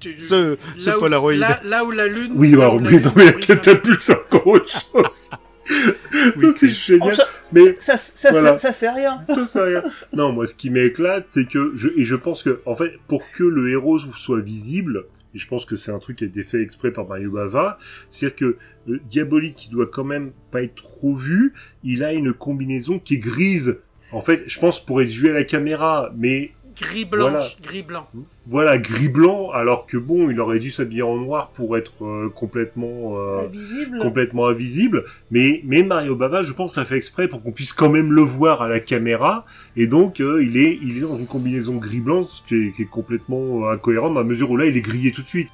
[0.00, 1.34] Tu- Ce, ce là où- Polaroid.
[1.34, 2.32] Là, là où la lune.
[2.36, 5.30] Oui, alors, la mais non, mais la catapulte, c'est encore autre chose.
[5.68, 7.16] Ça, c'est c'est- génial.
[7.16, 8.52] Ça- Mais Ça, ça, Voilà.
[8.56, 9.22] ça, ça, c'est rien.
[9.26, 9.82] ça, c'est rien.
[10.12, 13.22] Non, moi, ce qui m'éclate, c'est que je, et je pense que, en fait, pour
[13.32, 16.44] que le héros soit visible, et je pense que c'est un truc qui a été
[16.44, 17.78] fait exprès par Mario Bava,
[18.10, 18.56] c'est-à-dire que
[18.88, 23.14] euh, Diabolique, qui doit quand même pas être trop vu, il a une combinaison qui
[23.14, 23.78] est grise.
[24.12, 27.48] En fait, je pense pour être vu à la caméra, mais Gris blanc, Voilà.
[27.62, 28.06] gris blanc.
[28.46, 32.28] voilà, gris blanc, alors que bon, il aurait dû s'habiller en noir pour être euh,
[32.28, 33.98] complètement euh, Invisible.
[34.00, 37.88] complètement invisible, mais, mais Mario Bava, je pense, l'a fait exprès pour qu'on puisse quand
[37.88, 41.26] même le voir à la caméra, et donc euh, il, est, il est dans une
[41.26, 44.66] combinaison gris-blanc, ce qui est, qui est complètement euh, incohérent, dans la mesure où là,
[44.66, 45.48] il est grillé tout de suite.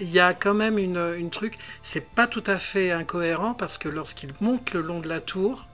[0.00, 3.78] Il y a quand même une, une truc, c'est pas tout à fait incohérent parce
[3.78, 5.68] que lorsqu'il monte le long de la tour,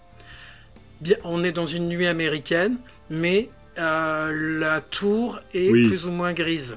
[1.00, 2.76] bien, on est dans une nuit américaine,
[3.08, 3.48] mais
[3.78, 5.88] euh, la tour est Oui.
[5.88, 6.76] plus ou moins grise.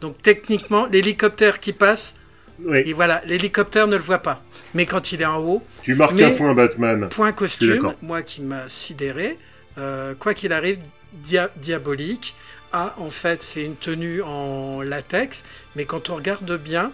[0.00, 2.14] Donc techniquement, l'hélicoptère qui passe,
[2.62, 4.42] Oui, et voilà, l'hélicoptère ne le voit pas.
[4.74, 7.08] Mais quand il est en haut, tu marques mais- un point, Batman.
[7.08, 9.38] point costume, moi qui m'a sidéré,
[9.78, 10.78] euh, quoi qu'il arrive,
[11.12, 12.34] dia- diabolique.
[12.72, 16.92] Ah, en fait, c'est une tenue en latex, mais quand on regarde bien,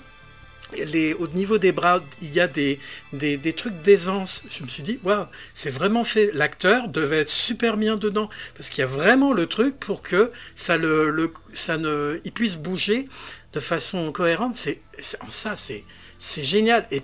[0.73, 2.81] les, au niveau des bras, il y a des,
[3.13, 4.43] des, des trucs d'aisance.
[4.51, 6.31] Je me suis dit, waouh, c'est vraiment fait.
[6.35, 10.33] L'acteur devait être super bien dedans, parce qu'il y a vraiment le truc pour que
[10.55, 13.07] ça, le, le, ça ne, il puisse bouger
[13.53, 14.57] de façon cohérente.
[14.57, 15.85] C'est, c'est- ça, c'est,
[16.19, 16.87] c'est génial.
[16.91, 17.03] Et,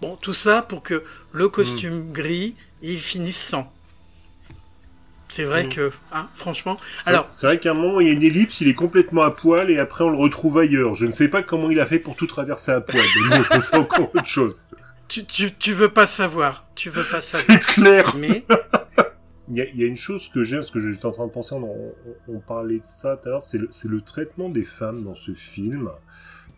[0.00, 3.72] Bon, tout ça pour que le costume gris, il finisse sans.
[5.28, 5.68] C'est vrai Mm.
[5.70, 6.76] que, hein, franchement.
[7.04, 9.22] C'est- Alors, c'est vrai qu'à un moment, il y a une ellipse, il est complètement
[9.22, 10.94] à poil et après on le retrouve ailleurs.
[10.94, 13.02] Je ne sais pas comment il a fait pour tout traverser à poil.
[13.30, 14.66] Mais bon, c'est encore autre chose.
[15.08, 16.66] tu, tu, tu veux pas savoir.
[16.76, 17.58] Tu veux pas savoir.
[17.58, 18.14] C'est clair.
[18.16, 18.44] Mais,
[19.48, 21.26] Il y, a, il y a une chose que j'aime, parce que j'étais en train
[21.28, 21.94] de penser, on, on-
[22.26, 25.14] on parlait de ça tout à l'heure, c'est le, c'est le traitement des femmes dans
[25.14, 25.88] ce film.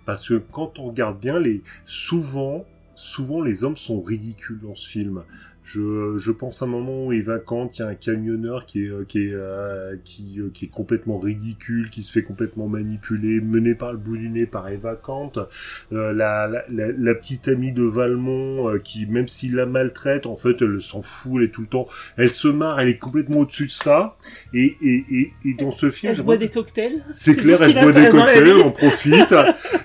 [0.06, 2.64] Parce que quand on regarde bien, les, souvent,
[2.94, 5.22] souvent les hommes sont ridicules dans ce film.
[5.70, 8.84] Je, je pense à un moment où Eva Kant, il y a un camionneur qui
[8.84, 12.68] est, euh, qui est, euh, qui, euh, qui est complètement ridicule, qui se fait complètement
[12.68, 15.32] manipuler, mené par le bout du nez par Eva Kant.
[15.92, 20.24] Euh, la, la, la, la petite amie de Valmont, euh, qui, même s'il la maltraite,
[20.24, 22.98] en fait, elle s'en fout, elle est tout le temps elle se marre, elle est
[22.98, 24.16] complètement au-dessus de ça.
[24.54, 27.04] Et, et, et, et dans ce film, Elle boit des cocktails.
[27.12, 29.34] c'est clair, elle boit des cocktails, on profite,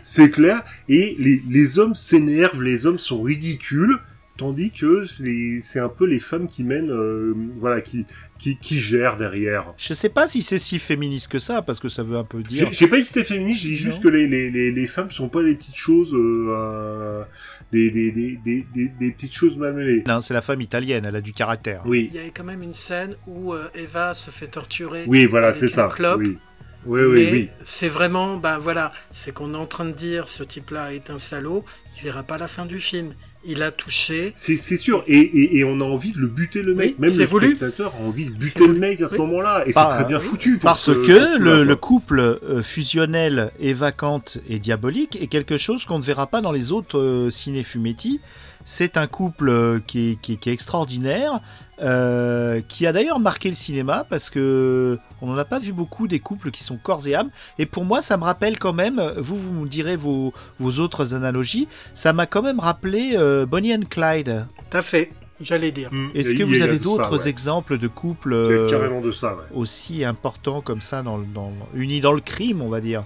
[0.02, 0.64] c'est clair.
[0.88, 3.98] Et les, les hommes s'énervent, les hommes sont ridicules,
[4.38, 8.06] tandis que c'est un peu les femmes qui mènent, euh, voilà, qui,
[8.40, 9.74] qui, qui gèrent derrière.
[9.78, 12.42] Je sais pas si c'est si féministe que ça, parce que ça veut un peu
[12.42, 12.70] dire.
[12.72, 15.12] J'ai pas dit que c'était féministe, j'ai dit juste que les, les, les, les femmes
[15.12, 17.24] sont pas des petites choses, euh, euh,
[17.72, 20.04] des, des, des, des, des, des petites choses malmenées.
[20.08, 21.84] Non, c'est la femme italienne, elle a du caractère.
[21.86, 25.04] Oui, il y a quand même une scène où euh, Eva se fait torturer.
[25.08, 25.90] oui, voilà, c'est ça.
[25.94, 26.22] clope.
[26.22, 26.38] Oui,
[26.86, 27.24] oui, oui.
[27.26, 27.50] mais oui.
[27.64, 31.20] c'est vraiment, ben voilà, c'est qu'on est en train de dire ce type-là est un
[31.20, 31.64] salaud,
[31.98, 33.14] il verra pas la fin du film.
[33.46, 34.32] Il a touché.
[34.36, 36.96] C'est sûr, et, et, et on a envie de le buter le mec.
[37.00, 37.48] Oui, Même le voulu.
[37.56, 39.20] spectateur a envie de buter le mec à ce Oui.
[39.22, 40.26] moment-là, et c'est très bien oui.
[40.26, 40.52] foutu.
[40.54, 45.86] pour Parce ce- que le, couple euh, fusionnel et vacante et diabolique est quelque chose
[45.86, 48.22] qu'on ne verra pas dans les autres euh, ciné fumetti.
[48.66, 51.42] C'est un couple euh, qui est, qui est- qui est extraordinaire,
[51.82, 56.08] euh, qui a d'ailleurs marqué le cinéma parce que on n'en a pas vu beaucoup
[56.08, 57.30] des couples qui sont corps et âme.
[57.58, 61.16] Et pour moi, ça me rappelle quand même, vous, vous me direz vos, vos autres
[61.16, 64.46] analogies, ça m'a quand même rappelé euh, Bonnie and Clyde.
[64.70, 65.12] T'as fait,
[65.42, 65.90] j'allais dire.
[65.92, 67.28] Hmm, Est-ce que vous avez d'autres ouais.
[67.30, 69.44] exemples de couples euh, carrément de ça, ouais.
[69.54, 73.04] aussi importants comme ça, dans, le- dans, unis dans le crime, on va dire?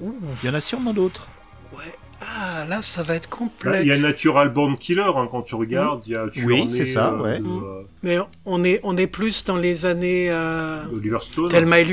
[0.00, 1.28] Ouh, Il y en a sûrement d'autres.
[1.76, 1.94] ouais.
[2.20, 3.80] Ah, là, ça va être complexe.
[3.82, 6.70] Il y a Natural Born Killer, hein, quand tu regardes, il y a Tueur Oui,
[6.70, 7.38] c'est ça, euh, ouais.
[7.38, 11.48] de, euh, Mais on est, on est plus dans les années euh, Oliver Stone.
[11.48, 11.84] Thelma et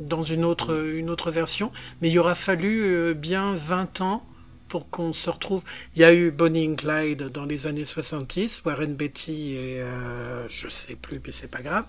[0.00, 1.72] dans une autre, une autre version.
[2.00, 4.24] Mais il y aura fallu euh, bien 20 ans
[4.68, 5.62] pour qu'on se retrouve.
[5.94, 10.48] Il y a eu Bonnie and Clyde dans les années 70, Warren Beatty et euh,
[10.48, 11.84] je sais plus, mais c'est pas grave.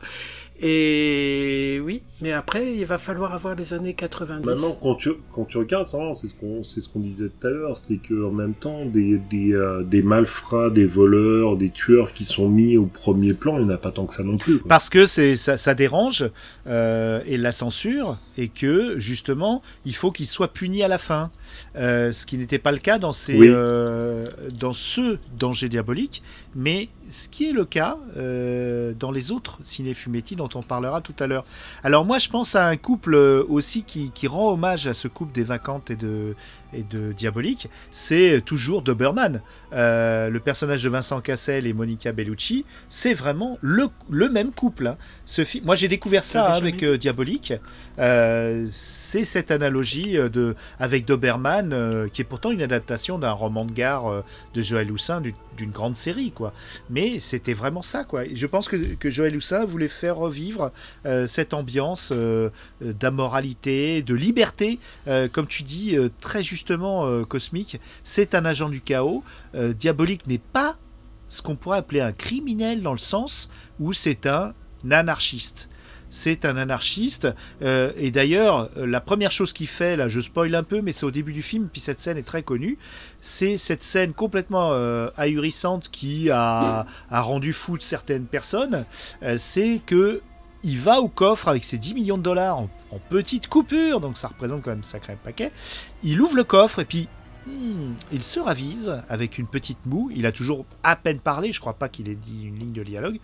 [0.62, 4.46] Et oui, mais après, il va falloir avoir les années 90.
[4.46, 7.48] Maintenant, quand tu, quand tu regardes, ça, c'est ce qu'on c'est ce qu'on disait tout
[7.48, 12.14] à l'heure, c'est qu'en même temps, des, des, euh, des malfrats, des voleurs, des tueurs
[12.14, 14.38] qui sont mis au premier plan, il n'y en a pas tant que ça non
[14.38, 14.60] plus.
[14.60, 14.70] quoi.
[14.70, 16.26] Parce que c'est ça, ça dérange
[16.68, 21.32] euh, et la censure, et que justement, il faut qu'ils soient punis à la fin.
[21.78, 23.48] Euh, ce qui n'était pas le cas dans, ces, Oui.
[23.50, 26.24] euh, dans ce danger diabolique,
[26.56, 31.16] mais ce qui est le cas euh, dans les autres ciné-fumetti dont on parlera tout
[31.20, 31.46] à l'heure.
[31.84, 35.08] Alors moi, je pense à un couple euh, aussi qui, qui rend hommage à ce
[35.08, 36.36] couple des vacantes et de,
[36.74, 39.42] et de diabolique, c'est toujours Doberman.
[39.74, 44.88] Euh, le personnage de Vincent Cassel et Monica Bellucci, c'est vraiment le, le même couple.
[44.88, 44.98] hein.
[45.26, 47.54] Ce Moi, j'ai découvert ça hein, avec euh, Diabolique.
[48.00, 53.72] Euh, c'est cette analogie de, avec Doberman, qui est pourtant une adaptation d'un roman de
[53.72, 56.54] gare de Joël Houssin, du- d'une grande série, quoi.
[56.90, 58.26] Mais c'était vraiment ça, quoi.
[58.26, 60.72] Et je pense que, que Joël Houssin voulait faire revivre
[61.26, 62.12] cette ambiance
[62.82, 64.80] d'amoralité, de liberté,
[65.32, 67.80] comme tu dis très justement, euh, Cosmique.
[68.04, 69.24] C'est un agent du chaos.
[69.54, 70.78] Euh, Diabolique n'est pas
[71.30, 73.50] ce qu'on pourrait appeler un criminel dans le sens
[73.80, 74.54] où c'est un
[74.90, 75.70] anarchiste.
[76.10, 77.28] C'est un anarchiste.
[77.62, 81.06] euh, et d'ailleurs, la première chose qu'il fait, là je spoil un peu, mais c'est
[81.06, 82.78] au début du film, puis cette scène est très connue,
[83.20, 84.72] c'est cette scène complètement
[85.18, 88.86] ahurissante qui a, rendu fou de certaines personnes.
[89.36, 90.22] c'est que
[90.66, 92.70] il va au coffre avec ses 10 millions de dollars en,
[93.10, 95.52] petite coupure, donc ça représente quand même sacré paquet.
[96.02, 97.10] Il ouvre le coffre et puis
[97.46, 100.10] hmm, il se ravise avec une petite moue.
[100.16, 102.84] Il a toujours à peine parlé, je crois pas qu'il ait dit une ligne de
[102.84, 103.20] dialogue.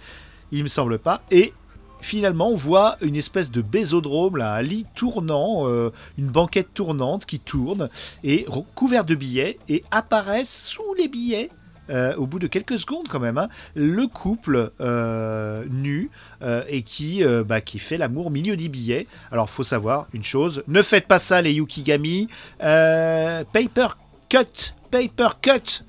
[0.52, 1.22] Il me semble pas.
[1.32, 1.54] Et
[2.02, 7.26] finalement, on voit une espèce de bésodrome, là, un lit tournant, euh, une banquette tournante
[7.26, 7.90] qui tourne
[8.26, 11.50] et couvert de billets et apparaissent sous les billets.
[11.90, 16.10] Euh, au bout de quelques secondes quand même, hein, le couple euh, nu
[16.42, 19.08] euh, et qui, bah, qui fait l'amour au milieu des billets.
[19.32, 22.28] Alors faut savoir une chose, ne faites pas ça les Yukigami.
[22.60, 23.88] Paper
[24.30, 25.84] cut, paper cut.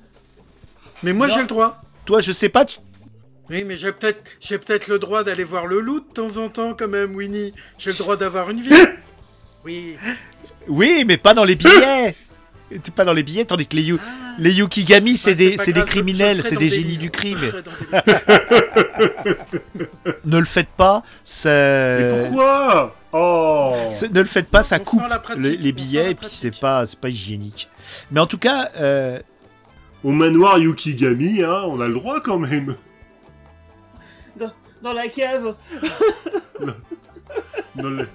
[1.03, 1.81] Mais moi, j'ai le droit.
[2.05, 2.79] Toi je sais pas, tu-
[3.49, 6.49] Oui, mais j'ai peut-être j'ai peut-être le droit d'aller voir le loup de temps en
[6.49, 7.53] temps, quand même, Winnie.
[7.77, 8.69] J'ai le droit d'avoir une vie.
[9.65, 9.95] Oui.
[10.67, 12.15] oui mais pas dans les billets.
[12.81, 13.99] T'es pas dans les billets, tandis que les, yu-
[14.39, 17.01] les Yukigami, c'est Bah, des, des criminels, c'est des génies livres.
[17.01, 17.39] du crime.
[20.25, 21.49] Ne le faites pas, ça.
[21.49, 22.95] Mais pourquoi?
[23.11, 23.73] Oh
[24.11, 25.03] Ne le faites pas, ça On coupe
[25.37, 27.69] les, billets et puis c'est pas, c'est pas hygiénique.
[28.11, 29.19] Mais en tout cas, euh,
[30.03, 32.75] Au manoir Yukigami, hein, on a le droit quand même.
[34.81, 35.55] Dans la cave.
[37.75, 38.07] Dans le-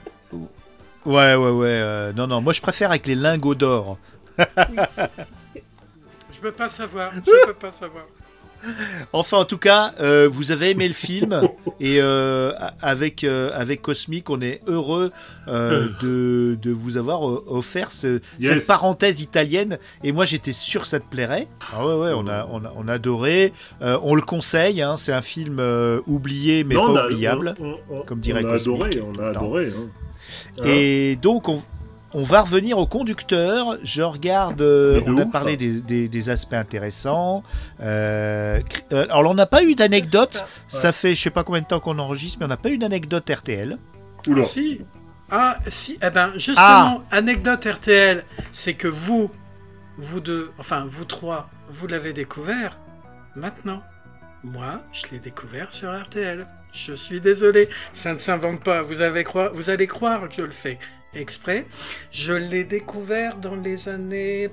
[1.06, 1.66] ouais, ouais, ouais.
[1.66, 3.96] euh, non, non, moi je préfère avec les lingots d'or.
[6.30, 7.12] Je peux pas savoir.
[7.14, 8.04] Je peux pas savoir.
[9.12, 11.42] Enfin, en tout cas, euh, vous avez aimé le film
[11.80, 15.12] et euh, avec euh, avec Cosmic, on est heureux
[15.46, 18.54] euh, de, de vous avoir euh, offert ce- Yes.
[18.54, 19.78] cette parenthèse italienne.
[20.02, 21.46] Et moi, j'étais sûr que ça te plairait.
[21.72, 23.52] Ah ouais, ouais, on a on a, on a adoré.
[23.80, 24.82] Euh, on le conseille.
[24.82, 27.54] Hein, c'est un film euh, oublié mais Non, on pas a- oubliable.
[27.60, 29.66] on- on- comme dirait on a Cosmic adoré, on a adoré.
[29.68, 29.86] hein.
[30.58, 31.62] Hein Et donc, on,
[32.14, 33.78] on va revenir au conducteur.
[33.82, 37.42] Je regarde, euh, on a parlé des, des- des aspects intéressants.
[37.80, 38.60] Euh,
[38.92, 40.44] euh, alors, on n'a pas eu d'anecdote.
[40.68, 40.80] Ça.
[40.80, 42.78] Ça fait je sais pas combien de temps qu'on enregistre, mais on n'a pas eu
[42.78, 43.78] d'anecdote RTL.
[44.26, 44.44] Oula.
[44.44, 44.80] Si.
[45.30, 45.98] Ah, si.
[46.02, 47.02] Eh ben, justement, Ah.
[47.10, 49.30] anecdote RTL, c'est que vous,
[49.98, 52.78] vous deux, enfin, vous trois, vous l'avez découvert
[53.36, 53.82] maintenant.
[54.44, 56.46] Moi, je l'ai découvert sur RTL.
[56.72, 58.82] Je suis désolé, ça ne s'invente pas.
[58.82, 60.78] Vous, avez croi- vous allez croire que je le fais
[61.18, 61.66] exprès.
[62.10, 64.48] Je l'ai découvert dans les années...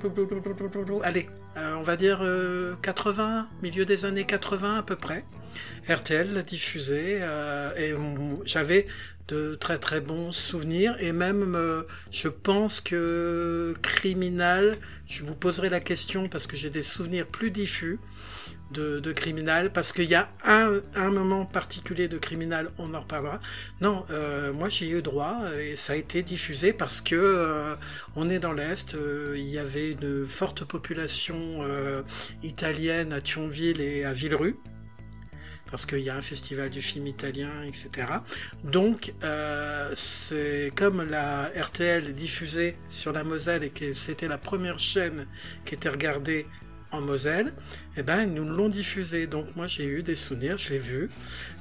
[1.04, 5.24] Allez, euh, on va dire euh, 80, milieu des années 80 à peu près.
[5.88, 7.94] RTL l'a diffusé euh, et
[8.46, 8.88] j'avais
[9.28, 15.70] de très très bons souvenirs et même euh, je pense que Criminal, je vous poserai
[15.70, 18.00] la question parce que j'ai des souvenirs plus diffus
[18.72, 23.40] de, de Criminal parce qu'il y a un, moment particulier de Criminal, on en reparlera.
[23.82, 27.76] Non, euh, moi j'ai eu droit et ça a été diffusé parce que euh,
[28.16, 31.36] on est dans l'est, euh, il y avait une forte population
[32.44, 34.58] italienne à Thionville et à Villerue
[35.70, 38.08] parce qu'il y a un festival du film italien, etc.
[38.64, 39.14] Donc,
[39.96, 45.28] c'est comme la RTL diffusait sur la Moselle et que c'était la première chaîne
[45.66, 46.46] qui était regardée
[46.96, 47.54] en Moselle,
[47.98, 49.28] eh ben ils nous l'ont diffusé.
[49.28, 51.10] Donc moi j'ai eu des souvenirs, je l'ai vu,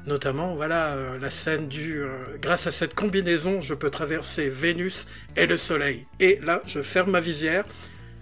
[0.07, 2.09] notamment voilà euh, la scène du euh,
[2.41, 5.07] grâce à cette combinaison, je peux traverser Vénus
[5.37, 6.07] et le Soleil.
[6.21, 7.65] Et là, je ferme ma visière.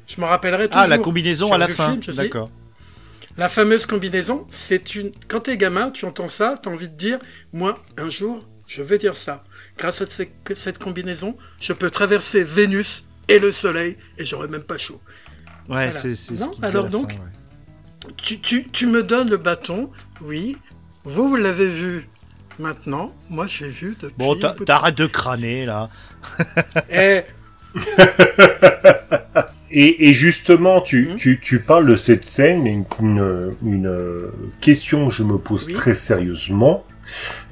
[0.06, 0.82] Je m'en rappellerai toujours.
[0.82, 1.96] Ah, la combinaison à la fin.
[1.96, 2.50] D'accord.
[3.36, 5.12] la fameuse combinaison, c'est une.
[5.28, 7.18] Quand t'es gamin, tu entends ça, t'as envie de dire,
[7.52, 9.44] moi, un jour, je vais dire ça.
[9.78, 10.06] Grâce à
[10.54, 15.00] cette combinaison, je peux traverser Vénus et le Soleil et j'aurai même pas chaud.
[15.68, 15.92] Ouais, Voilà.
[15.92, 18.12] c'est c'est ce alors donc, fin, ouais.
[18.16, 19.90] Tu, tu, tu me donnes le bâton,
[20.22, 20.56] oui.
[21.04, 22.08] Vous, vous l'avez vu
[22.58, 23.12] maintenant.
[23.30, 24.14] Moi, je l'ai vu depuis.
[24.18, 24.36] Bon,
[24.66, 25.88] t'arrêtes de crâner là.
[26.90, 27.22] Eh,
[29.74, 31.16] Et, et justement, tu, Mhm.
[31.16, 35.66] tu, tu parles de cette scène, mais une, une, une, question que je me pose
[35.68, 35.72] Oui.
[35.72, 36.84] très sérieusement,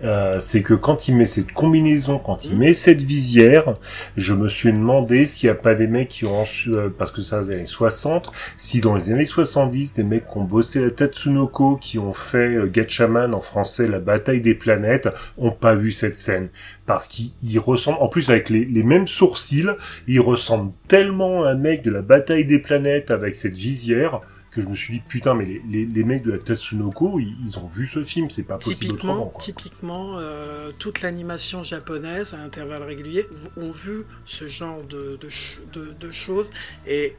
[0.05, 2.59] euh, c'est que quand il met cette combinaison, quand il Mhm.
[2.59, 3.75] met cette visière,
[4.17, 7.23] je me suis demandé s'il n'y a pas des mecs qui ont, euh, parce que
[7.23, 10.91] ça, les années 60, si dans les années 70, des mecs qui ont bossé la
[10.91, 15.09] Tatsunoko, qui ont fait euh, Gatchaman en français, la bataille des planètes,
[15.39, 16.49] ont pas vu cette scène.
[16.87, 19.67] Parce qu'il il ressemble, en plus avec les, les mêmes sourcils,
[20.09, 24.21] il ressemble tellement à un mec de la bataille des planètes avec cette visière
[24.51, 27.37] que je me suis dit putain mais les, les, les mecs de la Tatsunoko ils,
[27.45, 29.41] ils ont vu ce film c'est pas possible autrement typiquement, quoi.
[29.41, 33.27] typiquement euh, toute l'animation japonaise à intervalles réguliers
[33.57, 35.29] ont vu ce genre de, de,
[35.73, 36.51] de- de choses
[36.87, 37.17] et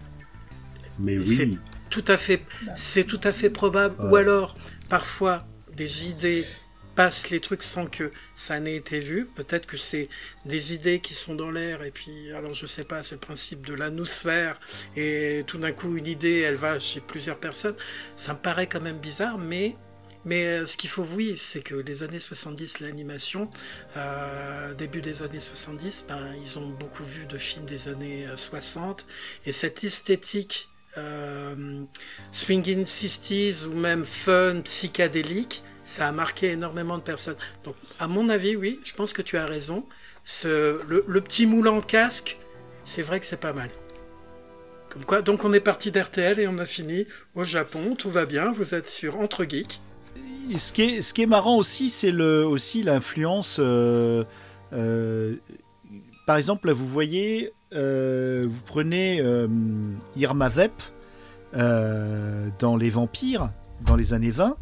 [1.00, 1.58] mais c'est- oui
[1.90, 2.42] tout à fait,
[2.78, 3.96] c'est tout à fait probable.
[4.10, 4.56] Ou alors,
[4.88, 6.46] parfois, des idées
[6.96, 9.26] passent les trucs sans que ça n'ait été vu.
[9.26, 10.10] Peut-être que c'est
[10.46, 13.66] des idées qui sont dans l'air et puis, alors je sais pas, c'est le principe
[13.66, 14.60] de l'anosphère
[14.96, 17.76] et tout d'un coup une idée, elle va chez plusieurs personnes.
[18.16, 19.76] Ça me paraît quand même bizarre, mais
[20.24, 23.50] mais euh, ce qu'il faut oui, c'est que les années 70, l'animation,
[23.98, 28.36] euh, début des années 70, ben, ils ont beaucoup vu de films des années euh,
[28.36, 29.08] 60
[29.48, 31.84] et cette esthétique euh,
[32.32, 37.36] swinging 60s ou même fun, psychédélique, ça a marqué énormément de personnes.
[37.66, 39.84] Donc, à mon avis, oui, je pense que tu as raison.
[40.46, 42.38] Le, petit moule en casque,
[42.86, 43.70] c'est vrai que c'est pas mal.
[44.90, 48.26] Comme quoi, donc on est parti d'RTL et on a fini au Japon, tout va
[48.26, 49.82] bien, vous êtes sur Entre Geeks.
[50.58, 53.58] Ce, qui est, marrant aussi, c'est aussi l'influence.
[53.60, 54.24] euh,
[54.74, 55.36] euh,
[56.26, 59.22] par exemple, là, vous voyez, euh, vous prenez
[60.16, 60.72] Irma Vep
[61.54, 63.52] dans Les Vampires,
[63.86, 64.56] dans les années 20.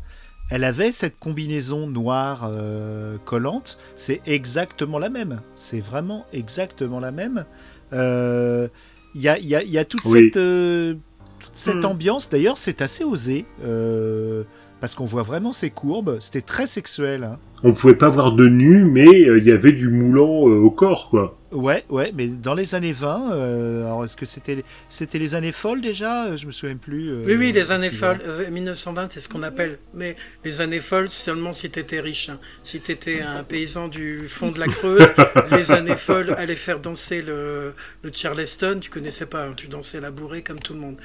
[0.50, 3.78] Elle avait cette combinaison noire euh, collante.
[3.96, 5.42] C'est exactement la même.
[5.54, 7.46] C'est vraiment exactement la même.
[7.94, 8.68] Euh,
[9.16, 10.26] Il y a, y a- y a toute Oui.
[10.26, 10.94] cette, euh,
[11.40, 11.88] toute cette Hmm.
[11.88, 12.30] ambiance.
[12.30, 13.46] D'ailleurs, c'est assez osé.
[13.66, 14.44] euh,
[14.82, 16.18] parce qu'on voit vraiment ces courbes.
[16.22, 17.24] C'était très sexuel.
[17.24, 17.38] hein.
[17.64, 20.70] On pouvait pas voir de nu, mais euh, il y avait du moulant euh, au
[20.72, 21.39] corps, quoi.
[21.52, 25.52] Ouais, ouais, mais dans les années 20, euh, alors est-ce que c'était c'était les années
[25.52, 26.36] folles déjà?
[26.36, 27.10] Je me souviens plus.
[27.10, 29.80] euh, Oui, oui, les années folles, euh, 1920, c'est ce qu'on appelle.
[29.96, 30.16] Mais
[30.46, 32.30] les années folles, seulement si t'étais riche.
[32.30, 32.40] hein.
[32.64, 35.02] Si t'étais un paysan du fond de la Creuse,
[35.52, 37.74] les années folles allaient faire danser le,
[38.04, 38.78] le Charleston.
[38.80, 40.98] Tu connaissais pas, hein, tu dansais la bourrée comme tout le monde.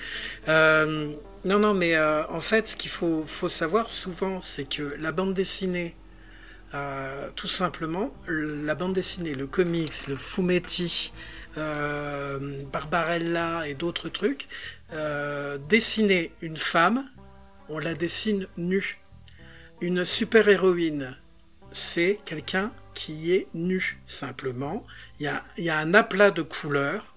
[0.49, 1.09] Euh,
[1.47, 5.13] non, non, mais euh, en fait, ce qu'il faut, faut savoir souvent, c'est que la
[5.13, 5.95] bande dessinée,
[6.75, 11.13] euh, tout simplement, la bande dessinée, le comics, le fumetti,
[11.57, 14.49] euh, Barbarella et d'autres trucs,
[14.93, 17.09] euh, dessiner une femme,
[17.69, 18.99] on la dessine nue.
[19.83, 21.17] Une super-héroïne,
[21.71, 24.85] c'est quelqu'un qui est nu, simplement.
[25.21, 27.15] Il y a, un aplat de couleurs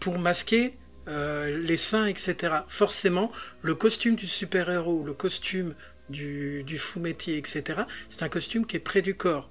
[0.00, 0.76] pour masquer
[1.06, 2.56] les seins, etc.
[2.66, 3.30] Forcément,
[3.62, 5.74] le costume du super-héros, le costume
[6.08, 9.50] du, du fumetti, etc., c'est un costume qui est près du corps.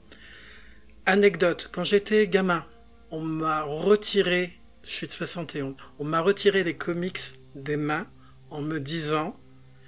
[1.05, 2.65] Anecdote, quand j'étais gamin,
[3.11, 7.19] on m'a retiré, je suis de 71, on m'a retiré les comics
[7.55, 8.07] des mains
[8.49, 9.39] en me disant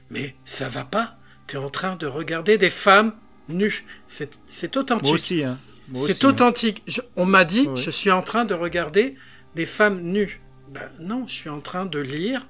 [0.10, 1.18] Mais ça va pas,
[1.48, 3.14] t'es en train de regarder des femmes
[3.49, 3.85] nues.
[4.07, 5.07] C'est authentique.
[5.07, 5.60] Moi aussi, hein.
[5.95, 6.30] C'est hein.
[6.30, 6.84] authentique.
[6.88, 9.15] Je- on m'a dit, je suis en train de regarder
[9.56, 10.41] des femmes nues.
[10.69, 12.45] Ben non, je suis en train de lire.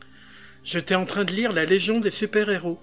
[0.64, 2.80] J'étais en train de lire La Légion des super-héros.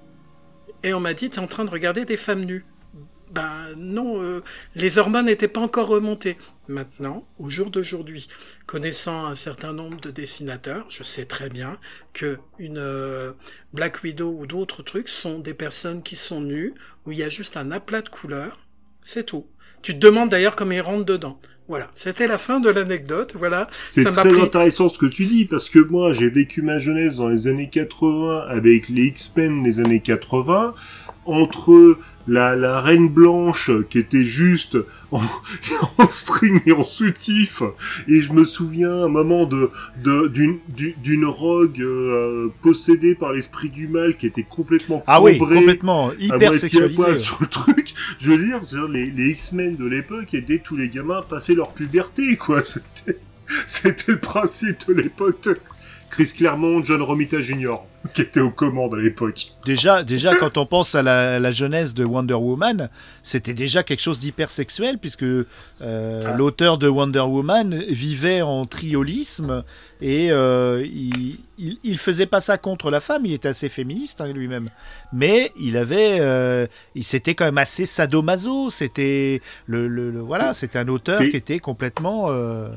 [0.84, 2.64] Et on m'a dit, tu en train de regarder des femmes nues.
[3.30, 4.42] Ben non, euh,
[4.76, 6.36] les hormones n'étaient pas encore remontées.
[6.68, 8.28] Maintenant, au jour d'aujourd'hui,
[8.66, 11.78] connaissant un certain nombre de dessinateurs, je sais très bien
[12.12, 13.32] que une euh,
[13.72, 16.74] Black Widow ou d'autres trucs sont des personnes qui sont nues,
[17.06, 18.60] où il y a juste un aplat de couleurs,
[19.02, 19.46] c'est tout.
[19.80, 21.40] Tu te demandes d'ailleurs comment ils rentrent dedans.
[21.66, 23.34] Voilà, c'était la fin de l'anecdote.
[23.38, 26.78] Voilà, C'est très pris- intéressant ce que tu dis, parce que moi, j'ai vécu ma
[26.78, 30.74] jeunesse dans les années 80 avec les X-Men des années 80,
[31.26, 34.78] entre la, la Reine Blanche qui était juste
[35.12, 35.20] en,
[35.98, 37.62] en string et en soutif,
[38.08, 39.70] et je me souviens un moment de
[40.02, 45.38] de- d'une d'une- rogue euh, possédée par l'esprit du mal qui était complètement Ah oui,
[45.38, 47.24] complètement à hyper moitié à poil sexualisé.
[47.24, 47.94] sur le truc.
[48.20, 52.36] Je veux dire, les, les X-Men de l'époque étaient tous les gamins passer leur puberté,
[52.36, 52.62] quoi.
[52.74, 53.18] C'était,
[53.66, 55.48] c'était le principe de l'époque.
[56.14, 57.74] Chris Claremont, John Romita Jr.,
[58.14, 59.46] qui était aux commandes à l'époque.
[59.66, 62.88] Déjà, déjà, quand on pense à la, la jeunesse de Wonder Woman,
[63.22, 65.44] c'était déjà quelque chose d'hyper sexuel, puisque euh,
[65.82, 66.34] Ah.
[66.36, 69.64] l'auteur de Wonder Woman vivait en triolisme
[70.00, 74.20] et euh, il, il, il faisait pas ça contre la femme, il était assez féministe
[74.20, 74.68] hein, lui-même.
[75.12, 78.70] Mais il avait, euh, il c'était quand même assez sadomaso.
[78.70, 82.26] C'était le, le, le- voilà, c'était un auteur qui était complètement.
[82.28, 82.68] euh,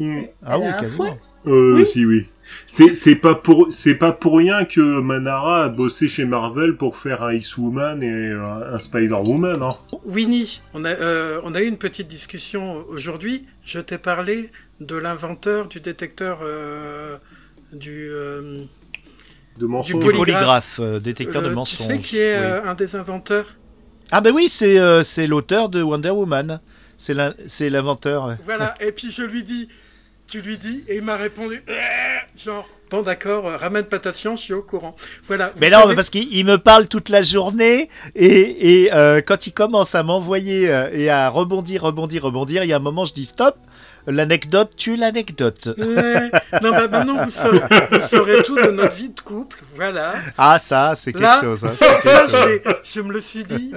[0.00, 0.22] Hmm.
[0.46, 1.06] Ah oui, quasiment.
[1.06, 1.86] fouet Euh, Oui.
[1.86, 2.26] si, oui.
[2.66, 6.96] C'est, c'est pas pour, c'est pas pour rien que Manara a bossé chez Marvel pour
[6.96, 9.76] faire un X-Woman et un, un Spider-Woman, hein.
[10.04, 13.44] Winnie, on a, euh, on a eu une petite discussion aujourd'hui.
[13.64, 14.50] Je t'ai parlé
[14.80, 17.18] de l'inventeur du détecteur euh,
[17.72, 18.62] du, euh,
[19.60, 20.00] De mensonges.
[20.02, 21.86] poly- Polygraphe, euh, détecteur de mensonges.
[21.86, 22.44] Tu sais qui est oui.
[22.44, 23.56] euh, un des inventeurs?
[24.10, 26.60] Ah ben oui, c'est euh, c'est l'auteur de Wonder Woman.
[26.96, 28.36] C'est l'inventeur.
[28.44, 29.68] Voilà, et puis je lui dis,
[30.28, 31.74] tu lui dis, et il m'a répondu, Euh,
[32.36, 34.94] genre, bon d'accord, euh, ramène pas ta science, je suis au courant.
[35.26, 35.52] Voilà.
[35.60, 39.46] Mais non, savez- parce qu'il il me parle toute la journée et, et euh, quand
[39.46, 43.04] il commence à m'envoyer euh, et à rebondir, rebondir, rebondir, il y a un moment
[43.04, 43.56] je dis stop.
[44.10, 45.70] L'anecdote tue l'anecdote.
[45.78, 46.30] Ouais.
[46.62, 47.60] Non, bah maintenant vous saurez,
[47.90, 50.14] vous saurez tout de notre vie de couple, voilà.
[50.38, 51.64] Ah ça, c'est quelque Là, chose.
[51.64, 52.76] hein, quelque chose.
[52.84, 53.72] je, me le suis dit,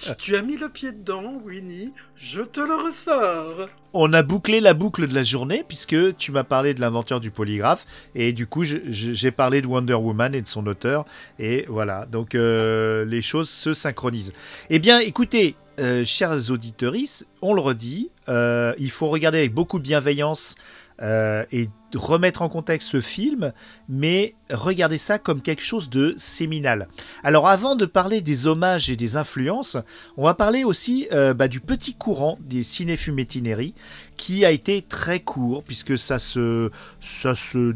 [0.00, 3.66] tu, tu as mis le pied dedans, Winnie, je te le ressors.
[3.92, 7.30] On a bouclé la boucle de la journée puisque tu m'as parlé de l'inventeur du
[7.30, 11.06] polygraphe et du coup j'ai parlé de Wonder Woman et de son auteur
[11.38, 14.34] et voilà donc euh, les choses se synchronisent.
[14.70, 16.94] Eh bien écoutez, euh, chers auditeurs,
[17.42, 20.54] on le redit, euh, il faut regarder avec beaucoup de bienveillance
[21.02, 23.52] euh, et remettre en contexte ce film,
[23.88, 26.88] mais regardez ça comme quelque chose de séminal.
[27.22, 29.76] Alors avant de parler des hommages et des influences,
[30.16, 33.74] on va parler aussi bah, du petit courant des cinéfumétinéries
[34.16, 36.70] qui a été très court puisque ça se
[37.00, 37.74] ça se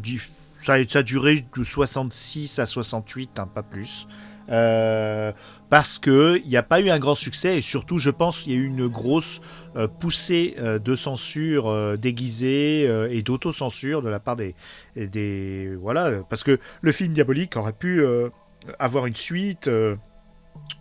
[0.61, 4.07] ça, ça a duré de 66 à 68, hein, pas plus.
[4.51, 5.31] Euh,
[5.71, 8.51] parce que il n'y a pas eu un grand succès et surtout je pense qu'il
[8.51, 9.39] y a eu une grosse
[9.77, 16.43] euh, poussée euh, de censure euh, déguisée et d'autocensure de la part des, voilà parce
[16.43, 18.03] que le film diabolique aurait pu
[18.79, 19.69] avoir une suite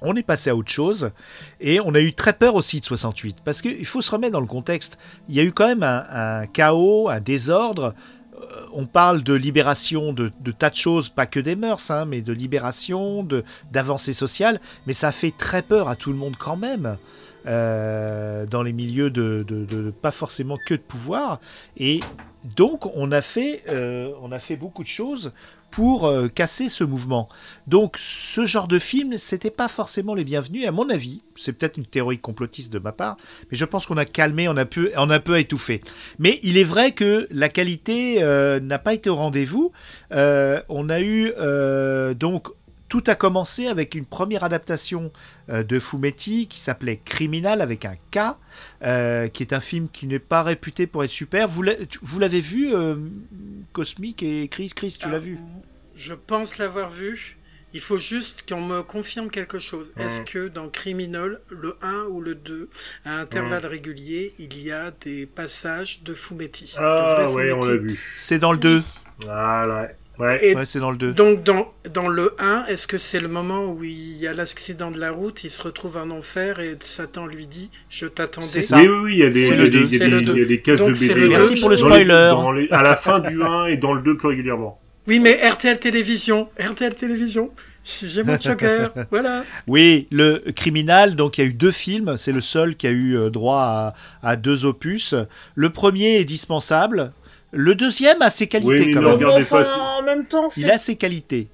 [0.02, 1.12] on est passé à autre chose
[1.60, 4.40] et on a eu très peur aussi de 68 parce qu'il faut se remettre dans
[4.40, 4.98] le contexte.
[5.28, 7.94] Il y a eu quand même un chaos un désordre
[8.72, 12.32] on parle de libération de, tas de choses, pas que des mœurs, hein, mais de
[12.32, 13.26] libération,
[13.72, 16.96] d'avancée sociale, mais ça fait très peur à tout le monde quand même.
[17.46, 21.40] euh, dans les milieux de- pas forcément que de pouvoir
[21.78, 22.00] et
[22.56, 25.32] donc on a fait euh, on a fait beaucoup de choses
[25.70, 27.28] pour euh, casser ce mouvement.
[27.66, 31.76] Donc ce genre de film c'était pas forcément les bienvenus à mon avis c'est peut-être
[31.76, 33.16] une théorie complotiste de ma part
[33.51, 35.80] mais je pense qu'on a calmé on a peu on a peu étouffé.
[36.18, 39.72] Mais il est vrai que la qualité euh, n'a pas été au rendez-vous.
[40.12, 41.32] Euh, on a eu
[42.14, 42.48] donc
[42.90, 45.12] tout a commencé avec une première adaptation
[45.48, 48.36] euh, de Fumetti qui s'appelait Criminal avec un K,
[48.82, 51.48] euh, qui est un film qui n'est pas réputé pour être super.
[51.48, 52.96] Vous l'avez vu, euh,
[53.72, 55.38] Cosmic et Chris Chris, tu l'as vu?
[55.94, 57.38] Je pense l'avoir vu.
[57.72, 59.92] Il faut juste qu'on me confirme quelque chose.
[59.96, 62.68] Est-ce que dans Criminal, le 1 ou le 2,
[63.04, 67.76] à intervalles réguliers, il y a des passages de Fumetti de Ah ouais, on l'a
[67.76, 68.14] vu.
[68.16, 68.82] C'est dans le 2.
[69.20, 69.90] Voilà.
[70.20, 70.38] Ouais.
[70.44, 71.12] Et Ouais, c'est dans le 2.
[71.12, 74.90] donc dans, dans le 1, est-ce que c'est le moment où il y a l'accident
[74.90, 78.47] de la route, il se retrouve en enfer et Satan lui dit Je t'attendais.
[78.72, 80.09] Oui, oui, oui, il y a des, il y a des, il y a C'est
[80.10, 81.28] des- il y a des cases Donc de BD.
[81.28, 82.30] Merci les- pour le dans les- spoiler.
[82.32, 84.80] dans les- à la fin du 1 et dans le 2 plus régulièrement.
[85.06, 87.51] Oui, mais RTL Télévision, RTL Télévision,
[87.84, 89.42] j'ai mon joker, voilà.
[89.66, 92.90] Oui, le Criminal, donc il y a eu deux films, c'est le seul qui a
[92.90, 95.14] eu euh, droit à, à deux opus.
[95.55, 97.12] Le premier est dispensable,
[97.52, 99.16] le deuxième a ses qualités Oui, mais quand non, même.
[99.18, 100.48] regardez enfin, pas, c'est- en même temps.
[100.56, 101.48] Il a ses qualités.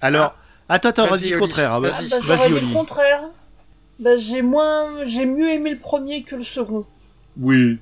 [0.00, 0.34] Alors,
[0.68, 1.40] attends, attends, Vas-y, vas-y, le Oli.
[1.46, 1.72] contraire.
[1.74, 2.08] hein, Vas-y.
[2.12, 2.66] Ah, bah, Oli.
[2.66, 3.22] le contraire.
[3.98, 6.84] Bah, j'ai moins, j'ai mieux aimé le premier que le second.
[7.38, 7.78] Oui.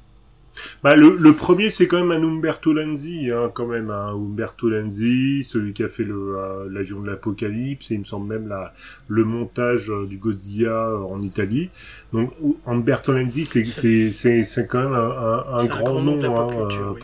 [0.82, 4.68] Bah, le, le premier, c'est quand même un Umberto Lenzi, hein, quand même, un Umberto
[4.68, 8.48] Lenzi, celui qui a fait le euh, l'avion de l'apocalypse, et il me semble même
[8.48, 8.74] la,
[9.08, 11.70] le montage euh, du Godzilla euh, en Italie.
[12.12, 12.32] Donc,
[12.66, 15.92] Umberto Lenzi, c'est Ça- c'est c'est c'est quand même un, un, un C'est un grand
[15.92, 17.00] grand nom hein, culture, euh, oui.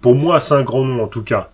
[0.00, 1.50] pour moi, c'est un grand nom en tout cas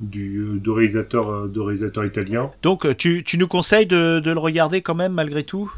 [0.00, 2.50] du euh, de réalisateur euh, de réalisateur italien.
[2.62, 5.72] Donc, tu, tu nous conseilles de, de le regarder quand même, malgré tout?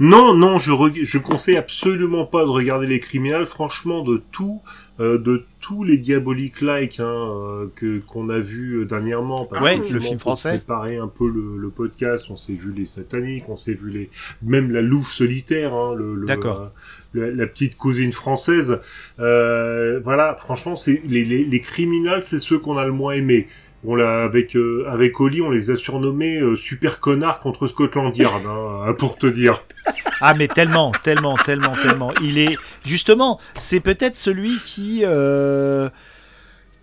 [0.00, 0.72] Non, non, je
[1.02, 3.46] je conseille absolument pas de regarder les criminels.
[3.46, 4.60] Franchement, de tout,
[5.00, 9.44] euh, de tous les diaboliques like hein, euh, que qu'on a vu euh, dernièrement.
[9.44, 10.50] parce Ouais, que le film français.
[10.58, 14.10] Préparer un peu le, le podcast, on s'est vu les sataniques, on s'est vu les
[14.42, 16.70] même la Louve solitaire, hein, le, le- D'accord.
[17.14, 18.80] euh, la, la petite cousine française.
[19.20, 23.46] Euh, voilà, franchement, c'est les, les, les criminels, c'est ceux qu'on a le moins aimé.
[23.84, 28.16] On l'a avec euh, avec Oli, on les a surnommés euh, super connards contre Scotland
[28.16, 29.64] Yard, hein, pour te dire.
[30.20, 32.12] Ah, mais tellement, tellement, tellement, tellement.
[32.22, 35.88] Il est, justement, c'est peut-être celui qui, euh,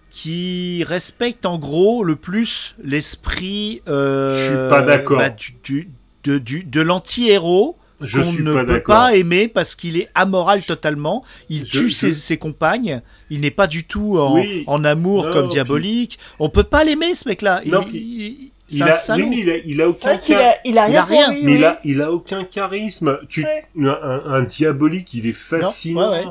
[0.09, 3.81] qui respecte en gros le plus l'esprit.
[3.88, 5.19] Euh, Je suis pas d'accord.
[5.19, 5.89] bah, du, du-
[6.26, 7.77] de, du- de l'anti-héros.
[8.01, 11.23] Je qu'on suis ne pas peut pas aimer parce qu'il est amoral totalement.
[11.49, 13.01] Il Je- tue je- Ses, ses compagnes.
[13.30, 14.63] Il n'est pas du tout en, Oui.
[14.67, 16.19] en amour Non, comme puis- diabolique.
[16.39, 17.61] On peut pas l'aimer ce mec-là.
[17.65, 19.23] Il, Non, il- puis- il- Il a, salaud.
[19.23, 21.31] oui, mais il a, il a aucun a, il a Il a rien pour rien,
[21.34, 21.57] lui, mais oui.
[21.57, 23.17] il a, il a aucun charisme.
[23.27, 23.65] Tu, Ouais.
[23.81, 26.11] un, un- un diabolique, il est fascinant.
[26.11, 26.26] ouais,